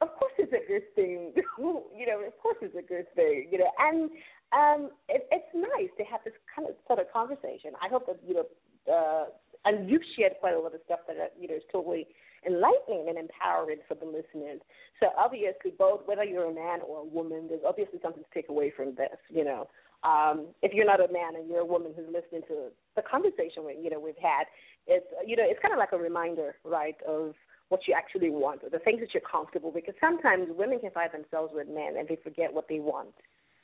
Of 0.00 0.14
course, 0.14 0.34
it's 0.38 0.54
a 0.54 0.62
good 0.70 0.86
thing. 0.94 1.34
you 1.58 2.06
know, 2.06 2.22
of 2.22 2.38
course, 2.38 2.58
it's 2.62 2.78
a 2.78 2.86
good 2.86 3.10
thing. 3.18 3.50
You 3.50 3.58
know, 3.58 3.70
and 3.82 4.10
um, 4.54 4.94
it, 5.10 5.26
it's 5.34 5.50
nice 5.50 5.90
to 5.98 6.04
have 6.06 6.22
this 6.24 6.34
kind 6.46 6.68
of 6.68 6.78
sort 6.86 7.02
of 7.02 7.10
conversation. 7.10 7.74
I 7.82 7.90
hope 7.90 8.06
that 8.06 8.22
you 8.22 8.38
know, 8.38 8.46
uh, 8.86 9.24
and 9.64 9.88
you've 9.88 10.02
shared 10.16 10.32
quite 10.40 10.54
a 10.54 10.60
lot 10.60 10.74
of 10.74 10.80
stuff 10.84 11.00
that 11.08 11.16
uh, 11.16 11.28
you 11.38 11.48
know 11.48 11.54
is 11.54 11.62
totally 11.72 12.06
enlightening 12.46 13.06
and 13.08 13.18
empowering 13.18 13.78
for 13.88 13.94
the 13.94 14.04
listeners. 14.04 14.60
So 15.00 15.08
obviously, 15.16 15.72
both 15.78 16.00
whether 16.06 16.24
you're 16.24 16.50
a 16.50 16.54
man 16.54 16.80
or 16.86 17.00
a 17.00 17.04
woman, 17.04 17.46
there's 17.48 17.64
obviously 17.66 17.98
something 18.02 18.22
to 18.22 18.34
take 18.34 18.48
away 18.48 18.72
from 18.74 18.94
this. 18.94 19.18
You 19.28 19.44
know, 19.44 19.68
um, 20.04 20.48
if 20.62 20.72
you're 20.72 20.86
not 20.86 21.00
a 21.00 21.12
man 21.12 21.36
and 21.36 21.48
you're 21.48 21.60
a 21.60 21.66
woman 21.66 21.92
who's 21.96 22.06
listening 22.06 22.42
to 22.48 22.68
the 22.96 23.02
conversation 23.02 23.64
we 23.64 23.76
you 23.80 23.90
know 23.90 23.98
we've 23.98 24.20
had, 24.20 24.44
it's 24.86 25.06
you 25.26 25.36
know 25.36 25.44
it's 25.46 25.60
kind 25.60 25.72
of 25.72 25.78
like 25.78 25.92
a 25.92 25.98
reminder, 25.98 26.56
right, 26.64 26.96
of 27.08 27.34
what 27.68 27.80
you 27.88 27.94
actually 27.96 28.30
want, 28.30 28.62
or 28.62 28.70
the 28.70 28.78
things 28.78 29.00
that 29.00 29.14
you're 29.14 29.24
comfortable. 29.24 29.72
Because 29.72 29.94
sometimes 30.00 30.48
women 30.50 30.78
can 30.80 30.90
find 30.90 31.10
themselves 31.12 31.52
with 31.54 31.68
men 31.68 31.96
and 31.98 32.06
they 32.06 32.18
forget 32.22 32.52
what 32.52 32.68
they 32.68 32.80
want, 32.80 33.14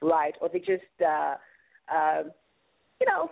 right, 0.00 0.34
or 0.40 0.48
they 0.48 0.58
just 0.58 0.96
uh, 1.04 1.34
uh, 1.92 2.22
you 3.00 3.06
know 3.06 3.30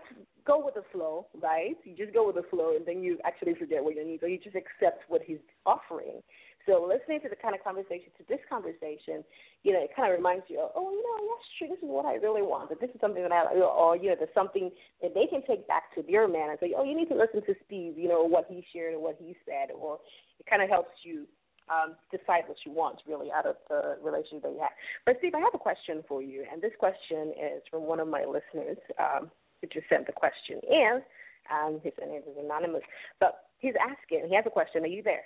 go 0.49 0.65
with 0.65 0.75
the 0.75 0.83
flow, 0.91 1.29
right? 1.41 1.77
You 1.85 1.95
just 1.95 2.15
go 2.17 2.27
with 2.27 2.37
the 2.37 2.49
flow, 2.49 2.75
and 2.75 2.85
then 2.85 3.05
you 3.05 3.19
actually 3.25 3.55
forget 3.55 3.85
what 3.85 3.95
you 3.95 4.05
need, 4.05 4.23
or 4.25 4.29
you 4.29 4.39
just 4.39 4.57
accept 4.57 5.05
what 5.09 5.21
he's 5.23 5.45
offering. 5.67 6.25
So 6.67 6.85
listening 6.85 7.21
to 7.23 7.29
the 7.29 7.37
kind 7.37 7.55
of 7.55 7.63
conversation, 7.63 8.09
to 8.19 8.25
this 8.29 8.41
conversation, 8.49 9.25
you 9.63 9.73
know, 9.73 9.81
it 9.85 9.93
kind 9.95 10.11
of 10.11 10.17
reminds 10.19 10.45
you, 10.49 10.61
oh, 10.61 10.91
you 10.91 11.01
know, 11.01 11.17
yes, 11.25 11.43
sure, 11.57 11.69
this 11.69 11.81
is 11.81 11.89
what 11.89 12.05
I 12.05 12.17
really 12.17 12.43
want. 12.43 12.69
That 12.69 12.81
this 12.81 12.91
is 12.93 13.01
something 13.01 13.23
that 13.23 13.33
I, 13.33 13.45
or 13.57 13.97
you 13.97 14.11
know, 14.11 14.17
there's 14.19 14.35
something 14.35 14.73
that 15.01 15.15
they 15.15 15.27
can 15.29 15.41
take 15.47 15.69
back 15.69 15.95
to 15.95 16.03
their 16.03 16.29
man 16.29 16.51
and 16.51 16.59
say, 16.61 16.75
oh, 16.77 16.85
you 16.85 16.97
need 16.97 17.09
to 17.09 17.17
listen 17.17 17.41
to 17.47 17.55
Steve, 17.65 17.97
you 17.97 18.09
know, 18.09 18.25
what 18.25 18.45
he 18.49 18.65
shared 18.73 18.95
or 18.95 19.01
what 19.01 19.17
he 19.21 19.37
said, 19.45 19.73
or 19.73 20.01
it 20.41 20.45
kind 20.49 20.61
of 20.61 20.69
helps 20.69 20.93
you 21.05 21.25
um, 21.73 21.97
decide 22.11 22.45
what 22.47 22.57
you 22.65 22.73
want 22.73 23.01
really 23.07 23.33
out 23.33 23.47
of 23.47 23.57
the 23.69 23.97
relationship 24.03 24.43
that 24.43 24.53
you 24.53 24.61
have. 24.61 24.77
But 25.05 25.17
Steve, 25.19 25.35
I 25.35 25.41
have 25.41 25.55
a 25.55 25.59
question 25.59 26.05
for 26.09 26.23
you, 26.23 26.45
and 26.51 26.61
this 26.61 26.73
question 26.79 27.33
is 27.33 27.63
from 27.71 27.85
one 27.85 28.01
of 28.01 28.09
my 28.09 28.25
listeners. 28.25 28.79
Um, 29.01 29.31
who 29.61 29.69
just 29.69 29.89
sent 29.89 30.07
the 30.07 30.13
question 30.13 30.61
in. 30.69 31.03
Um, 31.51 31.81
his 31.83 31.93
name 32.01 32.23
is 32.27 32.37
anonymous, 32.39 32.83
but 33.21 33.49
he's 33.59 33.75
asking. 33.81 34.29
He 34.29 34.35
has 34.35 34.45
a 34.47 34.51
question. 34.51 34.85
Are 34.85 34.89
you 34.89 35.03
there? 35.03 35.25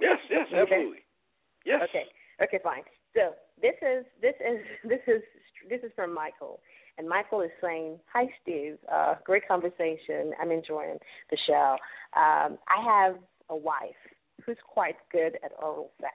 Yes, 0.00 0.18
yes, 0.30 0.46
absolutely. 0.54 1.02
Yes. 1.64 1.82
Okay. 1.88 2.04
Okay, 2.42 2.58
fine. 2.62 2.82
So 3.14 3.34
this 3.60 3.74
is 3.82 4.04
this 4.20 4.34
is 4.40 4.60
this 4.88 5.02
is 5.06 5.22
this 5.68 5.80
is 5.82 5.92
from 5.96 6.14
Michael, 6.14 6.60
and 6.98 7.08
Michael 7.08 7.40
is 7.40 7.50
saying, 7.62 7.98
"Hi, 8.12 8.26
Steve. 8.42 8.78
Uh, 8.90 9.14
great 9.24 9.46
conversation. 9.48 10.32
I'm 10.40 10.50
enjoying 10.50 10.98
the 11.30 11.38
show. 11.46 11.76
Um, 12.16 12.58
I 12.68 12.82
have 12.84 13.16
a 13.48 13.56
wife 13.56 14.02
who's 14.44 14.58
quite 14.66 14.96
good 15.12 15.38
at 15.44 15.52
oral 15.60 15.90
sex. 16.00 16.14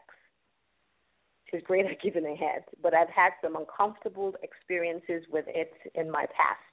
She's 1.49 1.61
great 1.63 1.85
at 1.85 1.99
giving 2.01 2.25
a 2.25 2.35
head, 2.35 2.63
but 2.81 2.93
I've 2.93 3.09
had 3.09 3.31
some 3.41 3.55
uncomfortable 3.55 4.35
experiences 4.43 5.23
with 5.31 5.45
it 5.47 5.71
in 5.95 6.11
my 6.11 6.25
past. 6.27 6.68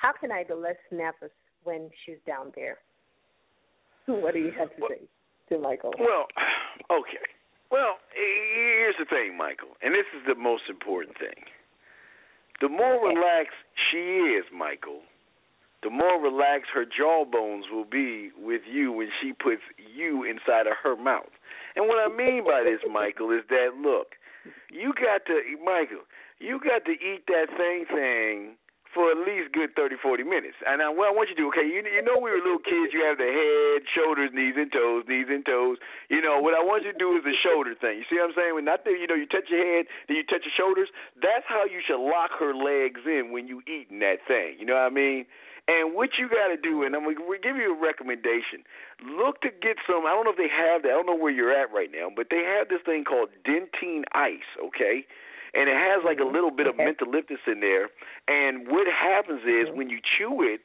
How 0.00 0.12
can 0.18 0.32
I 0.32 0.44
be 0.44 0.54
less 0.54 0.80
nervous 0.90 1.34
when 1.64 1.90
she's 2.04 2.20
down 2.26 2.52
there? 2.54 2.78
What 4.06 4.34
do 4.34 4.40
you 4.40 4.50
have 4.58 4.74
to 4.76 4.82
say 4.88 5.06
to 5.50 5.58
Michael? 5.60 5.92
Well, 5.98 6.26
okay. 6.90 7.26
Well, 7.70 8.02
here's 8.10 8.96
the 8.98 9.04
thing, 9.04 9.36
Michael, 9.36 9.76
and 9.82 9.94
this 9.94 10.08
is 10.16 10.26
the 10.26 10.34
most 10.34 10.64
important 10.68 11.16
thing. 11.18 11.46
The 12.60 12.68
more 12.68 12.98
relaxed 13.06 13.62
she 13.90 14.34
is, 14.34 14.44
Michael, 14.52 15.02
the 15.82 15.90
more 15.90 16.20
relaxed 16.20 16.70
her 16.74 16.84
jawbones 16.84 17.66
will 17.70 17.84
be 17.84 18.30
with 18.36 18.62
you 18.68 18.90
when 18.90 19.08
she 19.22 19.32
puts 19.32 19.62
you 19.78 20.24
inside 20.24 20.66
of 20.66 20.74
her 20.82 20.96
mouth. 20.96 21.30
And 21.76 21.86
what 21.86 22.02
I 22.02 22.08
mean 22.14 22.42
by 22.44 22.64
this, 22.64 22.80
Michael, 22.90 23.30
is 23.30 23.44
that 23.48 23.78
look, 23.78 24.16
you 24.72 24.92
got 24.92 25.24
to, 25.26 25.40
Michael, 25.64 26.04
you 26.40 26.58
got 26.58 26.84
to 26.86 26.92
eat 26.92 27.24
that 27.28 27.46
thing 27.56 27.84
thing 27.86 28.56
for 28.90 29.10
at 29.10 29.18
least 29.22 29.54
good 29.54 29.74
thirty, 29.78 29.94
forty 30.00 30.26
minutes. 30.26 30.58
And 30.66 30.82
now, 30.82 30.90
what 30.90 31.06
I 31.06 31.12
want 31.14 31.30
you 31.30 31.38
to 31.38 31.42
do, 31.46 31.48
okay, 31.54 31.66
you, 31.66 31.82
you 31.82 32.02
know 32.02 32.18
we 32.18 32.30
were 32.34 32.42
little 32.42 32.62
kids, 32.62 32.90
you 32.90 33.06
have 33.06 33.18
the 33.18 33.30
head, 33.30 33.86
shoulders, 33.94 34.34
knees 34.34 34.58
and 34.58 34.70
toes, 34.70 35.06
knees 35.06 35.30
and 35.30 35.46
toes. 35.46 35.78
You 36.10 36.18
know, 36.20 36.42
what 36.42 36.58
I 36.58 36.62
want 36.62 36.82
you 36.82 36.92
to 36.92 36.98
do 36.98 37.14
is 37.14 37.22
the 37.22 37.36
shoulder 37.38 37.74
thing. 37.78 38.02
You 38.02 38.06
see 38.10 38.18
what 38.18 38.30
I'm 38.30 38.36
saying? 38.36 38.54
When 38.58 38.66
not 38.66 38.82
the, 38.82 38.92
you 38.94 39.06
know, 39.06 39.14
you 39.14 39.30
touch 39.30 39.46
your 39.46 39.62
head, 39.62 39.86
then 40.10 40.18
you 40.18 40.26
touch 40.26 40.42
your 40.42 40.56
shoulders. 40.58 40.90
That's 41.22 41.46
how 41.46 41.64
you 41.64 41.78
should 41.86 42.02
lock 42.02 42.34
her 42.42 42.50
legs 42.50 43.06
in 43.06 43.30
when 43.30 43.46
you 43.46 43.62
eating 43.70 44.02
that 44.02 44.26
thing. 44.26 44.58
You 44.58 44.66
know 44.66 44.74
what 44.74 44.90
I 44.90 44.94
mean? 44.94 45.26
And 45.68 45.94
what 45.94 46.18
you 46.18 46.26
got 46.26 46.50
to 46.50 46.58
do, 46.58 46.82
and 46.82 46.96
I'm 46.96 47.04
going 47.04 47.14
to 47.14 47.38
give 47.38 47.54
you 47.54 47.76
a 47.76 47.78
recommendation. 47.78 48.66
Look 49.06 49.40
to 49.42 49.54
get 49.54 49.78
some. 49.86 50.02
I 50.02 50.10
don't 50.10 50.24
know 50.26 50.34
if 50.34 50.40
they 50.40 50.50
have 50.50 50.82
that. 50.82 50.90
I 50.90 50.98
don't 50.98 51.06
know 51.06 51.14
where 51.14 51.30
you're 51.30 51.54
at 51.54 51.70
right 51.70 51.90
now, 51.92 52.10
but 52.10 52.26
they 52.26 52.42
have 52.42 52.68
this 52.68 52.82
thing 52.82 53.04
called 53.04 53.28
Dentyne 53.46 54.02
Ice. 54.10 54.50
Okay, 54.58 55.06
and 55.54 55.68
it 55.68 55.76
has 55.76 56.02
like 56.04 56.18
a 56.18 56.22
mm-hmm. 56.22 56.34
little 56.34 56.50
bit 56.50 56.66
of 56.66 56.76
mentholyptus 56.76 57.42
in 57.46 57.60
there. 57.60 57.88
And 58.28 58.68
what 58.68 58.86
happens 58.86 59.42
is 59.42 59.68
mm-hmm. 59.68 59.76
when 59.76 59.90
you 59.90 59.98
chew 60.00 60.42
it, 60.42 60.60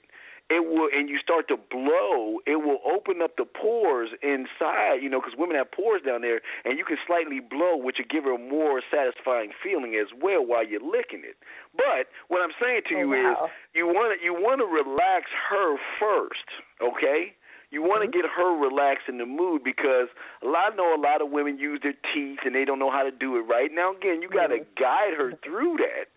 it 0.50 0.62
will, 0.62 0.90
and 0.94 1.10
you 1.10 1.18
start 1.18 1.48
to 1.48 1.58
blow, 1.58 2.38
it 2.46 2.62
will 2.62 2.78
open 2.86 3.22
up 3.24 3.34
the 3.36 3.46
pores 3.46 4.10
inside, 4.22 5.02
you 5.02 5.10
know, 5.10 5.20
because 5.20 5.34
women 5.38 5.58
have 5.58 5.72
pores 5.72 6.04
down 6.06 6.22
there, 6.22 6.42
and 6.64 6.78
you 6.78 6.86
can 6.86 6.98
slightly 7.08 7.40
blow, 7.40 7.76
which 7.76 7.98
will 7.98 8.06
give 8.06 8.26
her 8.26 8.36
a 8.36 8.38
more 8.38 8.82
satisfying 8.94 9.50
feeling 9.58 9.98
as 9.98 10.14
well 10.14 10.46
while 10.46 10.62
you're 10.62 10.86
licking 10.86 11.26
it. 11.26 11.34
But 11.76 12.14
what 12.28 12.46
I'm 12.46 12.54
saying 12.62 12.86
to 12.90 12.96
Oh, 12.96 13.00
you 13.00 13.10
wow. 13.10 13.46
is, 13.46 13.52
you 13.74 13.88
want 13.88 14.14
to 14.14 14.24
you 14.24 14.34
want 14.34 14.62
to 14.62 14.70
relax 14.70 15.34
her 15.50 15.78
first, 15.98 16.46
okay? 16.78 17.34
You 17.76 17.84
want 17.84 18.08
to 18.08 18.10
get 18.10 18.24
her 18.24 18.56
relaxed 18.56 19.12
in 19.12 19.18
the 19.20 19.26
mood 19.28 19.62
because 19.62 20.08
a 20.42 20.48
lot 20.48 20.72
I 20.72 20.76
know 20.80 20.96
a 20.96 21.02
lot 21.02 21.20
of 21.22 21.30
women 21.30 21.60
use 21.60 21.82
their 21.84 21.94
teeth 22.16 22.40
and 22.48 22.56
they 22.56 22.64
don't 22.64 22.80
know 22.80 22.90
how 22.90 23.04
to 23.04 23.12
do 23.12 23.36
it 23.36 23.42
right. 23.42 23.70
Now 23.70 23.92
again, 23.92 24.22
you 24.24 24.30
got 24.32 24.48
to 24.48 24.60
guide 24.80 25.12
her 25.18 25.34
through 25.44 25.76
that. 25.84 26.08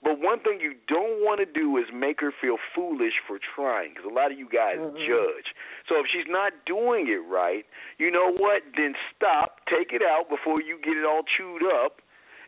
But 0.00 0.20
one 0.22 0.38
thing 0.38 0.60
you 0.62 0.78
don't 0.86 1.26
want 1.26 1.42
to 1.42 1.46
do 1.60 1.76
is 1.76 1.86
make 1.92 2.20
her 2.20 2.30
feel 2.30 2.54
foolish 2.72 3.14
for 3.26 3.40
trying, 3.42 3.90
because 3.98 4.06
a 4.06 4.14
lot 4.14 4.30
of 4.30 4.38
you 4.38 4.46
guys 4.48 4.78
Mhm. 4.78 4.94
judge. 4.94 5.48
So 5.88 5.98
if 5.98 6.06
she's 6.06 6.28
not 6.28 6.52
doing 6.66 7.08
it 7.08 7.18
right, 7.26 7.66
you 7.98 8.12
know 8.12 8.30
what? 8.30 8.62
Then 8.76 8.94
stop, 9.10 9.66
take 9.66 9.92
it 9.92 10.00
out 10.02 10.28
before 10.28 10.60
you 10.62 10.78
get 10.78 10.96
it 10.96 11.04
all 11.04 11.24
chewed 11.24 11.64
up, 11.64 12.00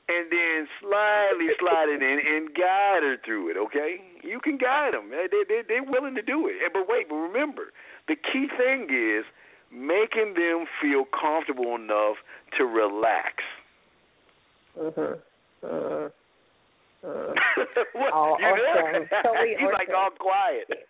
and 0.09 0.31
then 0.31 0.69
slightly 0.79 1.51
slide 1.59 1.89
it 1.89 2.03
in 2.03 2.19
and 2.21 2.55
guide 2.55 3.03
her 3.03 3.17
through 3.17 3.49
it. 3.51 3.57
Okay? 3.57 4.01
You 4.23 4.39
can 4.39 4.57
guide 4.57 4.95
them. 4.95 5.11
They 5.11 5.27
they 5.27 5.63
they're 5.63 5.83
willing 5.83 6.15
to 6.15 6.23
do 6.23 6.47
it. 6.47 6.73
But 6.73 6.87
wait, 6.89 7.09
but 7.09 7.17
remember, 7.17 7.73
the 8.09 8.17
key 8.17 8.49
thing 8.57 8.89
is 8.91 9.25
making 9.71 10.35
them 10.35 10.67
feel 10.81 11.05
comfortable 11.07 11.77
enough 11.77 12.17
to 12.59 12.65
relax. 12.65 13.43
Mhm. 14.77 15.21
Mhm. 15.63 16.13
Mhm. 17.03 17.35
what? 17.93 18.13
Oh, 18.13 18.39
you 18.39 18.47
awesome. 18.47 19.09
Totally 19.23 19.55
He's 19.59 19.73
like 19.73 19.91
all 19.91 20.11
quiet. 20.11 20.89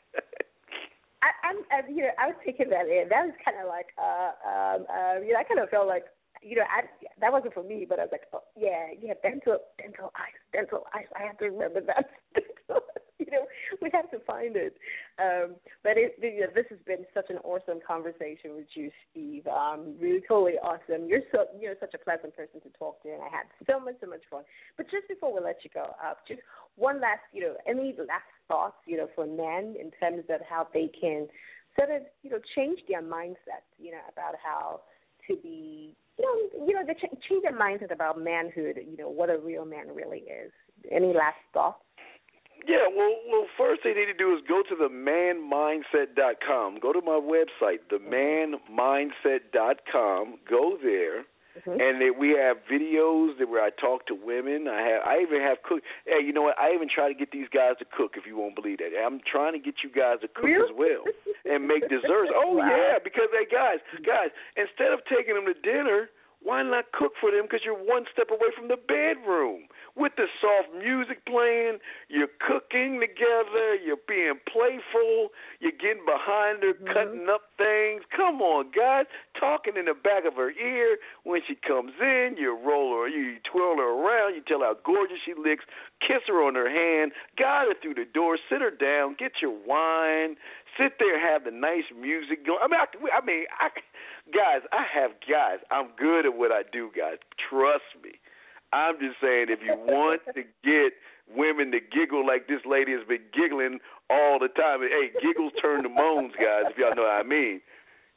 I, 1.22 1.30
I'm, 1.44 1.56
I, 1.70 1.86
you 1.88 2.02
know, 2.02 2.10
I 2.18 2.28
was 2.28 2.36
taking 2.44 2.70
that 2.70 2.88
in. 2.88 3.08
That 3.10 3.26
was 3.26 3.34
kind 3.44 3.58
of 3.60 3.68
like, 3.68 3.92
uh, 4.00 4.32
um, 4.40 4.86
uh, 4.88 5.20
you 5.20 5.34
know, 5.34 5.40
I 5.40 5.44
kind 5.44 5.60
of 5.60 5.68
felt 5.68 5.86
like, 5.86 6.04
you 6.42 6.56
know, 6.56 6.64
I 6.64 6.88
that 7.20 7.30
wasn't 7.30 7.52
for 7.52 7.62
me, 7.62 7.84
but 7.86 7.98
I 7.98 8.08
was 8.08 8.12
like, 8.12 8.24
oh, 8.32 8.42
yeah, 8.56 8.88
yeah, 8.98 9.12
dental, 9.22 9.58
dental 9.76 10.12
ice, 10.16 10.40
dental 10.52 10.86
ice. 10.94 11.06
I 11.14 11.26
have 11.26 11.36
to 11.38 11.46
remember 11.46 11.82
that. 11.82 12.08
you 13.26 13.30
know, 13.30 13.44
we 13.82 13.90
have 13.92 14.10
to 14.10 14.18
find 14.20 14.56
it. 14.56 14.76
Um, 15.18 15.56
but 15.84 15.96
it, 15.96 16.16
you 16.20 16.40
know, 16.40 16.52
this 16.54 16.66
has 16.70 16.78
been 16.86 17.04
such 17.12 17.28
an 17.28 17.36
awesome 17.44 17.80
conversation 17.86 18.56
with 18.56 18.66
you, 18.74 18.90
Steve. 19.10 19.46
Um, 19.46 19.94
really, 20.00 20.22
totally 20.26 20.56
awesome. 20.62 21.06
You're 21.06 21.26
so, 21.32 21.44
you 21.58 21.68
know, 21.68 21.74
such 21.78 21.94
a 21.94 21.98
pleasant 21.98 22.34
person 22.36 22.60
to 22.62 22.70
talk 22.78 23.02
to, 23.02 23.12
and 23.12 23.22
I 23.22 23.28
had 23.28 23.46
so 23.68 23.78
much, 23.78 23.96
so 24.00 24.08
much 24.08 24.24
fun. 24.30 24.42
But 24.76 24.90
just 24.90 25.08
before 25.08 25.34
we 25.34 25.44
let 25.44 25.60
you 25.62 25.70
go, 25.72 25.92
uh, 26.02 26.14
just 26.26 26.40
one 26.76 27.00
last, 27.00 27.20
you 27.32 27.42
know, 27.42 27.54
any 27.68 27.94
last 27.98 28.30
thoughts, 28.48 28.80
you 28.86 28.96
know, 28.96 29.08
for 29.14 29.26
men 29.26 29.76
in 29.78 29.92
terms 30.00 30.24
of 30.30 30.40
how 30.48 30.66
they 30.72 30.90
can 30.98 31.28
sort 31.76 31.90
of, 31.90 32.02
you 32.22 32.30
know, 32.30 32.40
change 32.56 32.80
their 32.88 33.02
mindset, 33.02 33.68
you 33.78 33.92
know, 33.92 34.02
about 34.10 34.34
how 34.42 34.80
to 35.28 35.36
be, 35.36 35.94
you 36.18 36.24
know, 36.24 36.66
you 36.66 36.74
know, 36.74 36.82
they 36.86 36.94
ch- 36.94 37.20
change 37.28 37.42
their 37.42 37.56
mindset 37.56 37.92
about 37.92 38.20
manhood, 38.20 38.80
you 38.88 38.96
know, 38.96 39.08
what 39.08 39.30
a 39.30 39.38
real 39.38 39.64
man 39.64 39.94
really 39.94 40.24
is. 40.24 40.50
Any 40.90 41.12
last 41.14 41.36
thoughts? 41.52 41.84
Yeah, 42.66 42.88
well, 42.94 43.14
well, 43.30 43.46
first 43.56 43.82
thing 43.82 43.94
they 43.94 44.00
need 44.06 44.12
to 44.12 44.18
do 44.18 44.34
is 44.34 44.40
go 44.48 44.62
to 44.62 44.74
the 44.76 44.88
manmindset.com. 44.88 46.78
Go 46.80 46.92
to 46.92 47.00
my 47.00 47.18
website, 47.20 47.80
themanmindset.com. 47.90 50.38
Go 50.48 50.76
there, 50.82 51.24
mm-hmm. 51.58 51.80
and 51.80 52.00
they, 52.00 52.10
we 52.10 52.30
have 52.30 52.58
videos 52.70 53.36
that 53.38 53.48
where 53.48 53.62
I 53.64 53.70
talk 53.70 54.06
to 54.06 54.14
women. 54.14 54.68
I 54.68 54.80
have, 54.82 55.02
I 55.06 55.18
even 55.22 55.40
have 55.40 55.62
cook. 55.62 55.82
Hey, 56.06 56.20
you 56.24 56.32
know 56.32 56.42
what? 56.42 56.58
I 56.58 56.72
even 56.74 56.88
try 56.92 57.08
to 57.08 57.14
get 57.14 57.30
these 57.32 57.48
guys 57.52 57.76
to 57.78 57.84
cook. 57.84 58.12
If 58.16 58.26
you 58.26 58.36
won't 58.36 58.54
believe 58.54 58.78
that, 58.78 58.90
I'm 58.98 59.20
trying 59.30 59.52
to 59.54 59.58
get 59.58 59.82
you 59.84 59.90
guys 59.90 60.20
to 60.22 60.28
cook 60.28 60.44
as 60.70 60.76
well 60.76 61.04
and 61.44 61.66
make 61.66 61.88
desserts. 61.88 62.30
Oh 62.40 62.54
Wow. 62.56 62.66
yeah, 62.68 62.98
because 63.02 63.28
hey 63.32 63.44
guys, 63.50 63.78
guys, 64.06 64.30
instead 64.56 64.92
of 64.92 65.00
taking 65.08 65.34
them 65.34 65.46
to 65.46 65.54
dinner. 65.60 66.08
Why 66.42 66.62
not 66.62 66.92
cook 66.92 67.12
for 67.20 67.30
them? 67.30 67.44
Because 67.44 67.60
you're 67.64 67.76
one 67.76 68.04
step 68.12 68.30
away 68.30 68.48
from 68.56 68.68
the 68.68 68.80
bedroom 68.80 69.68
with 69.96 70.12
the 70.16 70.24
soft 70.40 70.72
music 70.72 71.26
playing. 71.26 71.78
You're 72.08 72.32
cooking 72.40 72.96
together. 72.96 73.76
You're 73.76 74.00
being 74.08 74.40
playful. 74.48 75.36
You're 75.60 75.76
getting 75.76 76.08
behind 76.08 76.64
her, 76.64 76.72
mm-hmm. 76.72 76.88
cutting 76.96 77.26
up 77.28 77.52
things. 77.60 78.02
Come 78.14 78.40
on, 78.40 78.72
guys. 78.72 79.04
Talking 79.38 79.76
in 79.76 79.84
the 79.84 79.94
back 79.94 80.24
of 80.24 80.34
her 80.40 80.50
ear 80.56 80.96
when 81.24 81.42
she 81.46 81.54
comes 81.54 81.92
in. 82.00 82.36
You 82.38 82.56
roll 82.56 82.96
her, 82.96 83.08
you 83.08 83.36
twirl 83.44 83.76
her 83.76 83.92
around. 83.92 84.34
You 84.34 84.40
tell 84.40 84.60
her 84.60 84.72
how 84.72 84.80
gorgeous 84.80 85.20
she 85.24 85.34
looks. 85.36 85.68
Kiss 86.00 86.24
her 86.28 86.40
on 86.40 86.54
her 86.54 86.72
hand. 86.72 87.12
Guide 87.36 87.68
her 87.68 87.76
through 87.76 88.00
the 88.00 88.08
door. 88.08 88.38
Sit 88.48 88.62
her 88.64 88.72
down. 88.72 89.16
Get 89.18 89.44
your 89.44 89.52
wine. 89.52 90.36
Sit 90.78 90.96
there. 90.98 91.20
Have 91.20 91.44
the 91.44 91.52
nice 91.52 91.92
music 91.92 92.46
going. 92.46 92.64
I 92.64 92.68
mean, 92.68 92.80
I, 92.80 93.18
I 93.18 93.20
mean, 93.20 93.44
I, 93.60 93.68
guys, 94.32 94.62
I 94.72 94.84
have 94.92 95.12
guys. 95.28 95.58
I'm 95.70 95.88
good 95.98 96.26
at 96.26 96.34
what 96.34 96.52
I 96.52 96.62
do, 96.72 96.90
guys. 96.96 97.18
Trust 97.48 97.84
me. 98.02 98.12
I'm 98.72 98.98
just 98.98 99.20
saying, 99.20 99.50
if 99.50 99.60
you 99.62 99.74
want 99.74 100.22
to 100.34 100.42
get 100.64 100.94
women 101.34 101.70
to 101.72 101.80
giggle 101.80 102.26
like 102.26 102.48
this 102.48 102.60
lady 102.66 102.92
has 102.92 103.06
been 103.06 103.22
giggling 103.34 103.78
all 104.08 104.38
the 104.38 104.48
time, 104.48 104.80
hey, 104.80 105.10
giggles 105.20 105.52
turn 105.60 105.82
to 105.82 105.88
moans, 105.88 106.32
guys. 106.38 106.64
If 106.70 106.78
y'all 106.78 106.94
know 106.94 107.02
what 107.02 107.12
I 107.12 107.22
mean, 107.22 107.60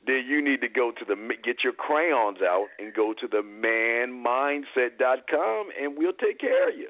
then 0.05 0.25
you 0.27 0.43
need 0.43 0.59
to 0.61 0.69
go 0.69 0.91
to 0.91 1.05
the 1.05 1.15
get 1.43 1.63
your 1.63 1.73
crayons 1.73 2.41
out 2.41 2.67
and 2.77 2.93
go 2.93 3.13
to 3.13 3.27
the 3.27 3.41
manmindset.com, 3.41 5.69
and 5.79 5.97
we'll 5.97 6.13
take 6.13 6.39
care 6.39 6.69
of 6.69 6.77
you. 6.77 6.89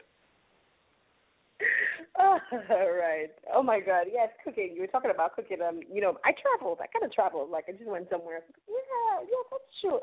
Right. 2.70 3.32
Oh 3.54 3.64
my 3.64 3.80
God. 3.80 4.06
Yes, 4.12 4.30
cooking. 4.44 4.74
You 4.76 4.82
were 4.82 4.88
talking 4.88 5.12
about 5.14 5.36
cooking. 5.36 5.62
Um, 5.62 5.82
you 5.92 6.02
know, 6.02 6.18
I 6.24 6.32
traveled. 6.34 6.80
I 6.82 6.88
kind 6.88 7.06
of 7.06 7.12
traveled. 7.14 7.50
Like 7.50 7.66
I 7.68 7.72
just 7.74 7.90
went 7.90 8.10
somewhere. 8.10 8.42
Yeah, 8.68 9.22
yeah, 9.22 9.44
that's 9.52 9.74
true. 9.82 10.00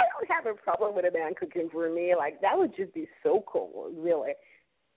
I 0.00 0.04
don't 0.12 0.30
have 0.30 0.46
a 0.46 0.56
problem 0.56 0.94
with 0.94 1.04
a 1.04 1.12
man 1.12 1.34
cooking 1.38 1.68
for 1.70 1.90
me. 1.90 2.14
Like 2.16 2.40
that 2.40 2.56
would 2.56 2.74
just 2.76 2.94
be 2.94 3.08
so 3.22 3.44
cool, 3.46 3.90
really. 3.96 4.32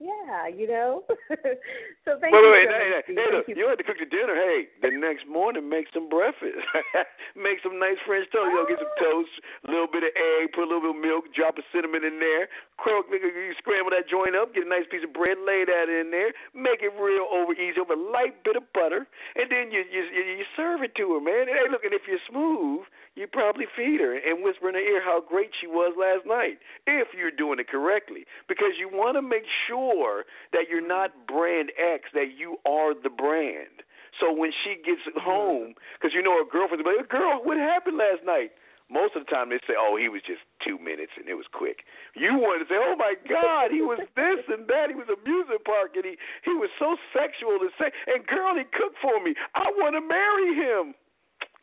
Yeah, 0.04 0.52
you 0.52 0.68
know. 0.68 1.08
so 2.04 2.20
thank 2.20 2.36
wait, 2.36 2.44
you. 2.44 2.52
wait, 2.52 2.68
hey, 2.68 2.88
hey, 2.92 3.16
hey, 3.16 3.30
look, 3.32 3.48
you 3.48 3.64
had 3.64 3.80
to 3.80 3.88
cook 3.88 3.96
the 3.96 4.10
dinner. 4.12 4.36
Hey, 4.36 4.68
the 4.84 4.92
next 5.00 5.24
morning, 5.32 5.72
make 5.72 5.88
some 5.96 6.12
breakfast. 6.12 6.60
make 7.40 7.64
some 7.64 7.80
nice 7.80 7.96
French 8.04 8.28
toast. 8.36 8.52
You 8.52 8.60
know, 8.60 8.68
get 8.68 8.84
some 8.84 8.92
oh. 9.00 9.24
toast, 9.24 9.34
a 9.64 9.72
little 9.72 9.88
bit 9.88 10.04
of 10.04 10.12
egg, 10.12 10.52
put 10.52 10.68
a 10.68 10.70
little 10.70 10.92
bit 10.92 11.00
of 11.00 11.00
milk, 11.00 11.32
drop 11.32 11.56
a 11.56 11.64
cinnamon 11.72 12.04
in 12.04 12.20
there. 12.20 12.52
Croak, 12.76 13.08
nigga, 13.08 13.32
you 13.32 13.56
scramble 13.64 13.96
that 13.96 14.12
joint 14.12 14.36
up, 14.36 14.52
get 14.52 14.68
a 14.68 14.72
nice 14.72 14.84
piece 14.92 15.08
of 15.08 15.16
bread, 15.16 15.40
lay 15.40 15.64
that 15.64 15.88
in 15.88 16.12
there, 16.12 16.36
make 16.52 16.84
it 16.84 16.92
real 17.00 17.24
over 17.32 17.56
easy 17.56 17.80
over 17.80 17.96
a 17.96 18.04
light 18.12 18.44
bit 18.44 18.60
of 18.60 18.68
butter, 18.76 19.08
and 19.40 19.48
then 19.48 19.72
you 19.72 19.88
you 19.88 20.04
you 20.12 20.44
serve 20.60 20.84
it 20.84 21.00
to 21.00 21.16
her, 21.16 21.24
man. 21.24 21.48
And 21.48 21.56
hey, 21.56 21.72
look, 21.72 21.88
and 21.88 21.96
if 21.96 22.04
you're 22.12 22.20
smooth, 22.28 22.84
you 23.16 23.28
probably 23.28 23.66
feed 23.78 24.02
her 24.02 24.18
and 24.18 24.44
whisper 24.44 24.70
in 24.70 24.76
her 24.76 24.82
ear 24.82 25.02
how 25.04 25.22
great 25.22 25.52
she 25.62 25.68
was 25.68 25.94
last 25.94 26.26
night, 26.26 26.58
if 26.88 27.10
you're 27.14 27.32
doing 27.32 27.60
it 27.60 27.70
correctly, 27.70 28.26
because 28.48 28.74
you 28.80 28.90
want 28.90 29.18
to 29.18 29.22
make 29.22 29.46
sure 29.68 30.26
that 30.52 30.66
you're 30.70 30.86
not 30.86 31.14
brand 31.28 31.70
X, 31.78 32.10
that 32.14 32.34
you 32.38 32.58
are 32.66 32.94
the 32.98 33.14
brand. 33.14 33.86
So 34.20 34.34
when 34.34 34.52
she 34.66 34.78
gets 34.82 35.02
mm-hmm. 35.06 35.22
home, 35.22 35.70
because 35.98 36.14
you 36.14 36.22
know 36.22 36.38
her 36.38 36.50
girlfriend's 36.50 36.86
like, 36.86 37.10
"Girl, 37.10 37.42
what 37.42 37.58
happened 37.58 37.98
last 37.98 38.26
night?" 38.26 38.54
Most 38.92 39.16
of 39.16 39.26
the 39.26 39.32
time 39.32 39.50
they 39.50 39.62
say, 39.66 39.74
"Oh, 39.74 39.98
he 39.98 40.10
was 40.10 40.22
just 40.22 40.46
two 40.62 40.78
minutes 40.78 41.18
and 41.18 41.26
it 41.26 41.34
was 41.34 41.50
quick." 41.50 41.86
You 42.14 42.38
want 42.38 42.62
to 42.62 42.68
say, 42.70 42.78
"Oh 42.78 42.94
my 42.98 43.18
God, 43.26 43.74
he 43.74 43.82
was 43.82 44.02
this 44.14 44.42
and 44.54 44.70
that. 44.70 44.90
He 44.90 44.98
was 44.98 45.10
a 45.10 45.18
music 45.26 45.66
park 45.66 45.98
and 45.98 46.06
he 46.06 46.18
he 46.46 46.54
was 46.54 46.70
so 46.78 46.98
sexual 47.14 47.58
to 47.58 47.70
say." 47.78 47.90
And 48.10 48.26
girl, 48.26 48.54
he 48.54 48.66
cooked 48.70 49.02
for 49.02 49.18
me. 49.22 49.34
I 49.58 49.74
want 49.82 49.98
to 49.98 50.02
marry 50.02 50.54
him. 50.54 50.94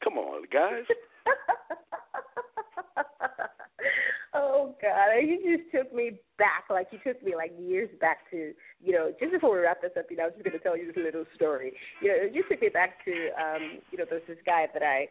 Come 0.02 0.18
on, 0.18 0.47
guys. 0.51 0.90
oh 4.35 4.74
God, 4.81 5.19
you 5.23 5.57
just 5.57 5.70
took 5.74 5.94
me 5.94 6.20
back. 6.39 6.65
Like 6.70 6.89
you 6.93 6.98
took 7.05 7.23
me 7.23 7.35
like 7.35 7.52
years 7.59 7.90
back 8.01 8.31
to, 8.31 8.52
you 8.82 8.93
know, 8.93 9.12
just 9.19 9.32
before 9.32 9.55
we 9.55 9.61
wrap 9.61 9.82
this 9.82 9.93
up, 9.98 10.07
you 10.11 10.16
know, 10.16 10.24
I 10.24 10.27
was 10.27 10.35
just 10.35 10.44
gonna 10.44 10.59
tell 10.59 10.77
you 10.77 10.86
this 10.86 10.97
little 10.97 11.24
story. 11.35 11.73
You 12.02 12.09
know, 12.09 12.16
just 12.35 12.48
took 12.48 12.61
me 12.61 12.69
back 12.69 13.05
to, 13.05 13.12
um, 13.39 13.78
you 13.90 13.98
know, 13.98 14.05
there's 14.09 14.27
this 14.28 14.39
guy 14.44 14.66
that 14.73 14.82
I. 14.82 15.09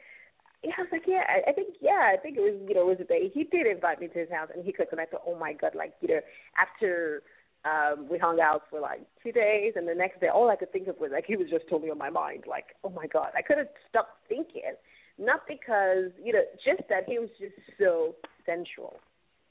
Yeah, 0.61 0.73
I 0.77 0.81
was 0.81 0.89
like, 0.91 1.03
yeah, 1.07 1.23
I, 1.47 1.53
think, 1.53 1.75
yeah, 1.79 2.11
I 2.13 2.17
think 2.17 2.35
it 2.35 2.41
was, 2.41 2.59
you 2.67 2.75
know, 2.75 2.81
it 2.81 2.99
was 2.99 2.99
a 2.99 3.07
day. 3.07 3.31
He 3.33 3.45
did 3.45 3.65
invite 3.65 4.01
me 4.01 4.09
to 4.09 4.19
his 4.19 4.29
house, 4.29 4.49
and 4.53 4.65
he 4.65 4.73
cooked, 4.73 4.91
and 4.91 4.99
I 4.99 5.05
thought, 5.05 5.21
oh 5.25 5.39
my 5.39 5.53
god, 5.53 5.71
like, 5.73 5.93
you 6.01 6.09
know, 6.09 6.19
after 6.59 7.23
um 7.65 8.07
we 8.09 8.17
hung 8.17 8.39
out 8.39 8.63
for 8.69 8.79
like 8.79 9.01
two 9.23 9.31
days, 9.31 9.73
and 9.75 9.87
the 9.87 9.95
next 9.95 10.19
day, 10.19 10.27
all 10.27 10.49
I 10.49 10.57
could 10.57 10.71
think 10.71 10.87
of 10.87 10.99
was 10.99 11.11
like 11.13 11.25
he 11.25 11.37
was 11.37 11.49
just 11.49 11.65
totally 11.69 11.91
on 11.91 11.97
my 11.97 12.09
mind, 12.09 12.43
like, 12.47 12.75
oh 12.83 12.89
my 12.89 13.07
god, 13.07 13.31
I 13.37 13.41
couldn't 13.41 13.69
stop 13.87 14.17
thinking, 14.27 14.75
not 15.19 15.41
because, 15.47 16.11
you 16.23 16.33
know, 16.33 16.43
just 16.63 16.87
that 16.89 17.03
he 17.07 17.19
was 17.19 17.29
just 17.39 17.55
so 17.77 18.15
sensual, 18.45 18.99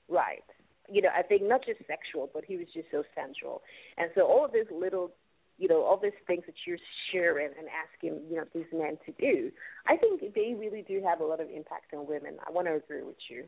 right? 0.09 0.45
You 0.89 1.03
know, 1.03 1.11
I 1.17 1.23
think 1.23 1.43
not 1.43 1.65
just 1.65 1.81
sexual, 1.87 2.31
but 2.33 2.45
he 2.45 2.57
was 2.57 2.67
just 2.73 2.89
so 2.91 3.05
sensual, 3.15 3.63
and 3.97 4.11
so 4.15 4.23
all 4.23 4.45
of 4.45 4.53
these 4.53 4.71
little 4.73 5.13
you 5.59 5.67
know, 5.67 5.83
all 5.83 5.99
these 6.01 6.13
things 6.27 6.45
that 6.47 6.55
you're 6.67 6.79
sharing 7.11 7.49
and 7.59 7.67
asking, 7.69 8.21
you 8.31 8.37
know, 8.37 8.45
these 8.55 8.71
men 8.73 8.97
to 9.05 9.13
do, 9.19 9.51
I 9.89 9.97
think 9.97 10.21
they 10.21 10.55
really 10.57 10.85
do 10.87 11.03
have 11.05 11.21
a 11.21 11.25
lot 11.25 11.41
of 11.41 11.49
impact 11.51 11.93
on 11.93 12.07
women. 12.07 12.37
I 12.47 12.53
want 12.53 12.69
to 12.69 12.75
agree 12.75 13.03
with 13.03 13.17
you. 13.29 13.45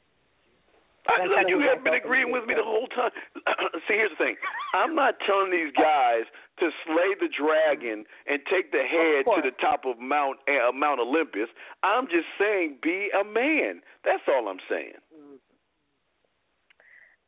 I, 1.09 1.25
look, 1.25 1.49
you 1.49 1.61
have 1.61 1.83
been 1.83 1.95
agreeing 1.95 2.31
with 2.31 2.45
me 2.47 2.55
the 2.55 2.65
whole 2.65 2.87
time. 2.89 3.11
See, 3.89 3.97
here's 3.97 4.11
the 4.11 4.17
thing. 4.17 4.37
I'm 4.75 4.95
not 4.95 5.15
telling 5.27 5.51
these 5.51 5.73
guys 5.73 6.29
to 6.61 6.71
slay 6.85 7.17
the 7.19 7.29
dragon 7.33 8.05
and 8.29 8.41
take 8.53 8.71
the 8.71 8.85
head 8.85 9.25
to 9.25 9.41
the 9.41 9.57
top 9.61 9.85
of 9.87 9.99
Mount 9.99 10.39
uh, 10.47 10.73
Mount 10.73 11.01
Olympus. 11.01 11.49
I'm 11.83 12.05
just 12.07 12.29
saying, 12.39 12.79
be 12.83 13.09
a 13.19 13.25
man. 13.25 13.81
That's 14.05 14.23
all 14.29 14.49
I'm 14.49 14.61
saying. 14.69 15.01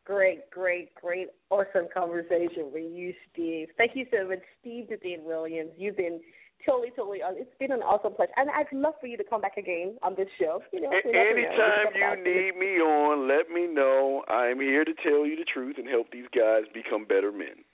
Great, 0.04 0.50
great, 0.50 0.92
great, 0.96 1.28
awesome 1.48 1.86
conversation 1.94 2.70
with 2.74 2.90
you, 2.92 3.14
Steve. 3.32 3.68
Thank 3.78 3.92
you 3.94 4.04
so 4.10 4.28
much, 4.28 4.40
Steve 4.60 4.88
the 4.90 4.96
Dean 4.96 5.22
Williams. 5.24 5.70
You've 5.76 5.96
been 5.96 6.20
totally, 6.66 6.90
totally. 6.94 7.22
Uh, 7.22 7.32
it's 7.32 7.50
been 7.58 7.72
an 7.72 7.80
awesome 7.80 8.14
pleasure, 8.14 8.32
and 8.36 8.50
I'd 8.50 8.72
love 8.72 8.94
for 9.00 9.06
you 9.06 9.16
to 9.16 9.24
come 9.24 9.40
back 9.40 9.56
again 9.56 9.96
on 10.02 10.14
this 10.16 10.28
show. 10.38 10.62
You 10.72 10.80
know, 10.82 10.90
A- 10.90 11.08
anytime 11.08 11.94
you 11.94 12.24
need 12.24 12.56
me 12.58 12.80
on, 12.80 13.28
let 13.28 13.50
me 13.50 13.66
know. 13.66 14.24
I'm 14.28 14.60
here 14.60 14.84
to 14.84 14.94
tell 15.02 15.26
you 15.26 15.36
the 15.36 15.44
truth 15.44 15.76
and 15.78 15.88
help 15.88 16.10
these 16.10 16.26
guys 16.34 16.64
become 16.72 17.04
better 17.04 17.32
men. 17.32 17.64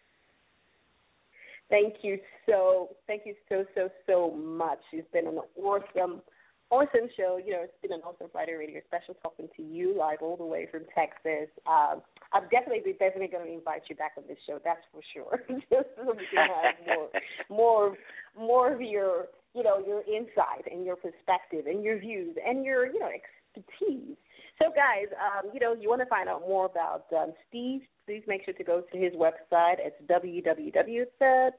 Thank 1.70 1.96
you 2.02 2.18
so, 2.46 2.96
thank 3.06 3.22
you 3.26 3.34
so, 3.48 3.64
so, 3.74 3.90
so 4.06 4.30
much. 4.30 4.80
It's 4.92 5.10
been 5.12 5.26
an 5.26 5.40
awesome, 5.62 6.22
awesome 6.70 7.08
show. 7.16 7.40
You 7.42 7.52
know, 7.52 7.62
it's 7.64 7.80
been 7.82 7.92
an 7.92 8.02
awesome 8.04 8.28
Friday 8.32 8.54
Radio 8.54 8.80
special 8.86 9.14
talking 9.22 9.48
to 9.56 9.62
you 9.62 9.96
live 9.96 10.18
all 10.20 10.36
the 10.36 10.44
way 10.44 10.68
from 10.70 10.82
Texas. 10.94 11.48
Um, 11.66 12.02
I'm 12.32 12.44
definitely, 12.50 12.92
definitely 12.92 13.28
going 13.28 13.46
to 13.46 13.52
invite 13.52 13.82
you 13.88 13.96
back 13.96 14.12
on 14.16 14.24
this 14.28 14.38
show. 14.46 14.58
That's 14.64 14.84
for 14.92 15.00
sure. 15.12 15.40
Just 15.72 15.88
so 15.96 16.12
we 16.12 16.26
can 16.30 16.48
have 16.48 16.74
more, 16.86 17.08
more, 17.48 17.96
more 18.36 18.72
of 18.72 18.80
your, 18.80 19.28
you 19.54 19.62
know, 19.62 19.78
your 19.84 20.02
insight 20.02 20.70
and 20.70 20.84
your 20.84 20.96
perspective 20.96 21.66
and 21.66 21.82
your 21.82 21.98
views 21.98 22.36
and 22.44 22.64
your, 22.64 22.86
you 22.86 22.98
know, 22.98 23.10
expertise. 23.10 24.16
So, 24.58 24.70
guys, 24.74 25.06
um, 25.14 25.50
you 25.54 25.60
know, 25.60 25.74
you 25.74 25.88
want 25.88 26.02
to 26.02 26.06
find 26.06 26.28
out 26.28 26.42
more 26.42 26.66
about 26.66 27.06
um, 27.16 27.32
Steve? 27.48 27.82
Please 28.06 28.22
make 28.26 28.44
sure 28.44 28.54
to 28.54 28.64
go 28.64 28.82
to 28.92 28.98
his 28.98 29.12
website. 29.14 29.76
It's 29.78 29.96
www. 30.10 31.04
The 31.20 31.50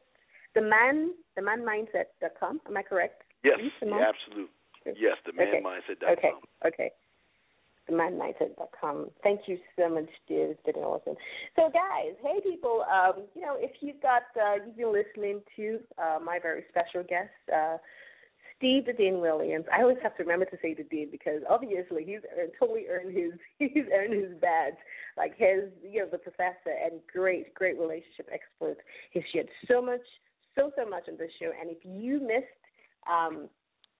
the 0.56 0.62
man 0.62 1.14
the 1.36 1.42
manmindset.com. 1.42 2.62
Am 2.68 2.78
I 2.78 2.82
correct? 2.82 3.24
Yes, 3.44 3.60
yeah, 3.82 4.10
absolutely. 4.10 4.52
Yes, 4.98 5.18
the 5.26 5.32
Okay. 5.32 5.62
manmindset.com. 5.62 6.14
Okay. 6.14 6.34
Okay. 6.66 6.92
TheMindMindset.com. 7.90 9.10
Thank 9.24 9.48
you 9.48 9.58
so 9.76 9.90
much, 9.90 10.10
dear. 10.28 10.52
It's 10.52 10.62
been 10.64 10.76
awesome. 10.76 11.16
So, 11.56 11.70
guys, 11.70 12.14
hey, 12.22 12.40
people, 12.42 12.86
um, 12.92 13.24
you 13.34 13.42
know, 13.42 13.58
if 13.58 13.72
you've 13.82 14.02
got, 14.02 14.24
uh, 14.40 14.64
you've 14.66 14.78
been 14.78 14.94
listening 14.94 15.42
to 15.56 15.80
uh, 15.98 16.20
my 16.24 16.40
very 16.40 16.66
special 16.70 17.04
guest, 17.04 17.32
uh, 17.52 17.78
Steve 18.58 18.86
the 18.86 18.94
Dean 18.94 19.22
Williams. 19.22 19.66
I 19.74 19.82
always 19.82 19.98
have 20.04 20.16
to 20.18 20.24
remember 20.24 20.46
to 20.46 20.58
say 20.62 20.74
the 20.74 20.84
Dean 20.84 21.08
because 21.10 21.42
obviously 21.50 22.04
he's 22.04 22.20
earned, 22.38 22.52
totally 22.60 22.88
earned 22.90 23.16
his 23.16 23.32
he's 23.58 23.86
earned 23.94 24.14
his 24.14 24.38
badge. 24.42 24.76
Like 25.18 25.38
his 25.38 25.72
you 25.82 26.02
know 26.02 26.08
the 26.12 26.18
professor 26.18 26.76
and 26.84 27.00
great 27.12 27.54
great 27.54 27.80
relationship 27.80 28.30
expert. 28.32 28.78
He's 29.12 29.24
shared 29.34 29.48
so 29.66 29.82
much 29.82 30.04
so 30.56 30.72
so 30.76 30.88
much 30.88 31.04
on 31.08 31.18
this 31.18 31.32
show. 31.40 31.52
And 31.60 31.72
if 31.72 31.78
you 31.86 32.20
missed 32.20 32.60
um, 33.10 33.48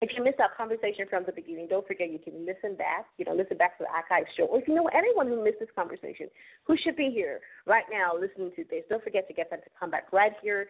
if 0.00 0.10
you 0.16 0.24
missed 0.24 0.40
our 0.40 0.48
conversation 0.56 1.04
from 1.10 1.24
the 1.26 1.32
beginning, 1.32 1.68
don't 1.68 1.86
forget 1.86 2.10
you 2.10 2.18
can 2.18 2.46
listen 2.46 2.74
back, 2.74 3.04
you 3.18 3.24
know, 3.26 3.34
listen 3.34 3.58
back 3.58 3.76
to 3.76 3.84
the 3.84 3.92
archive 3.92 4.24
show. 4.34 4.44
Or 4.44 4.58
if 4.58 4.66
you 4.66 4.74
know 4.74 4.88
anyone 4.94 5.28
who 5.28 5.44
missed 5.44 5.60
this 5.60 5.68
conversation, 5.76 6.28
who 6.64 6.74
should 6.82 6.96
be 6.96 7.10
here 7.12 7.40
right 7.66 7.84
now 7.92 8.12
listening 8.18 8.50
to 8.56 8.64
this, 8.70 8.82
don't 8.88 9.04
forget 9.04 9.28
to 9.28 9.34
get 9.34 9.50
them 9.50 9.60
to 9.62 9.70
come 9.78 9.90
back 9.90 10.10
right 10.10 10.32
here, 10.42 10.68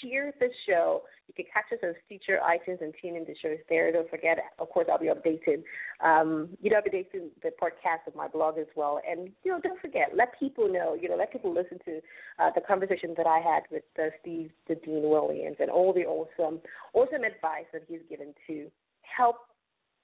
share 0.00 0.32
this 0.38 0.52
show. 0.68 1.02
You 1.26 1.34
can 1.34 1.46
catch 1.52 1.72
us 1.72 1.82
on 1.82 1.94
Stitcher, 2.06 2.38
iTunes, 2.38 2.80
and 2.80 2.94
tune 3.02 3.16
in 3.16 3.24
the 3.24 3.34
shows 3.42 3.58
there. 3.68 3.90
Don't 3.90 4.08
forget, 4.08 4.38
of 4.60 4.70
course, 4.70 4.86
I'll 4.90 4.98
be 4.98 5.10
updating, 5.10 5.62
um, 6.00 6.48
you 6.62 6.70
know, 6.70 6.78
updating 6.78 7.30
the 7.42 7.50
podcast 7.60 8.06
of 8.06 8.14
my 8.14 8.28
blog 8.28 8.58
as 8.58 8.70
well. 8.76 9.00
And, 9.08 9.30
you 9.42 9.50
know, 9.50 9.60
don't 9.60 9.80
forget, 9.80 10.10
let 10.16 10.38
people 10.38 10.72
know, 10.72 10.94
you 10.94 11.08
know, 11.08 11.16
let 11.16 11.32
people 11.32 11.52
listen 11.52 11.80
to 11.84 12.00
uh, 12.38 12.50
the 12.54 12.60
conversation 12.60 13.14
that 13.16 13.26
I 13.26 13.40
had 13.40 13.64
with 13.72 13.82
uh, 13.98 14.10
Steve 14.22 14.52
the 14.68 14.76
Dean 14.76 15.02
Williams 15.02 15.56
and 15.58 15.68
all 15.68 15.92
the 15.92 16.04
awesome, 16.06 16.60
awesome 16.94 17.24
advice 17.24 17.66
that 17.72 17.82
he's 17.88 18.00
given 18.08 18.32
to 18.46 18.67
help 19.16 19.36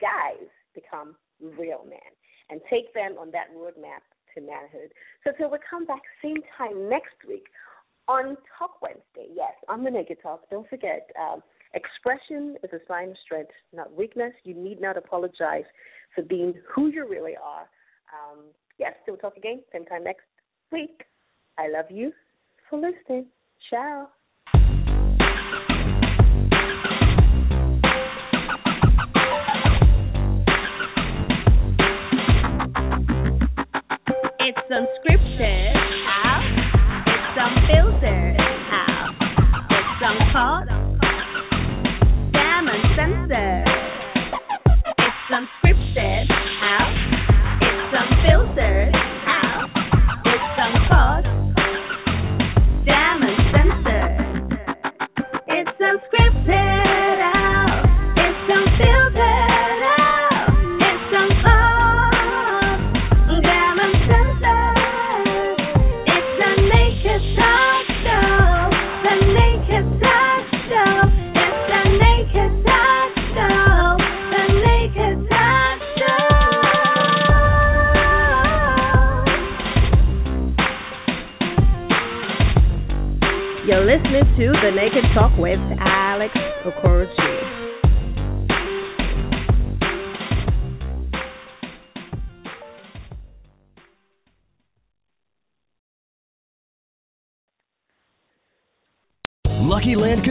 guys 0.00 0.48
become 0.74 1.14
real 1.40 1.84
men 1.88 2.10
and 2.50 2.60
take 2.70 2.92
them 2.94 3.16
on 3.18 3.30
that 3.30 3.48
roadmap 3.56 4.02
to 4.34 4.40
manhood. 4.40 4.92
So 5.22 5.32
till 5.36 5.50
we 5.50 5.58
come 5.68 5.86
back 5.86 6.02
same 6.22 6.42
time 6.58 6.88
next 6.88 7.16
week 7.26 7.46
on 8.08 8.36
Talk 8.58 8.82
Wednesday. 8.82 9.32
Yes, 9.34 9.52
on 9.68 9.84
the 9.84 9.90
Naked 9.90 10.18
Talk. 10.22 10.48
Don't 10.50 10.68
forget, 10.68 11.10
um, 11.20 11.42
expression 11.72 12.56
is 12.62 12.70
a 12.72 12.80
sign 12.86 13.10
of 13.10 13.16
strength, 13.24 13.52
not 13.72 13.94
weakness. 13.94 14.32
You 14.44 14.54
need 14.54 14.80
not 14.80 14.96
apologize 14.96 15.64
for 16.14 16.22
being 16.22 16.54
who 16.74 16.88
you 16.88 17.08
really 17.08 17.36
are. 17.42 17.66
Um, 18.12 18.44
yes, 18.78 18.94
till 19.04 19.14
we 19.14 19.20
talk 19.20 19.36
again 19.36 19.62
same 19.72 19.86
time 19.86 20.04
next 20.04 20.26
week. 20.70 21.04
I 21.58 21.68
love 21.68 21.86
you 21.90 22.12
for 22.68 22.78
listening. 22.78 23.26
Ciao. 23.70 24.08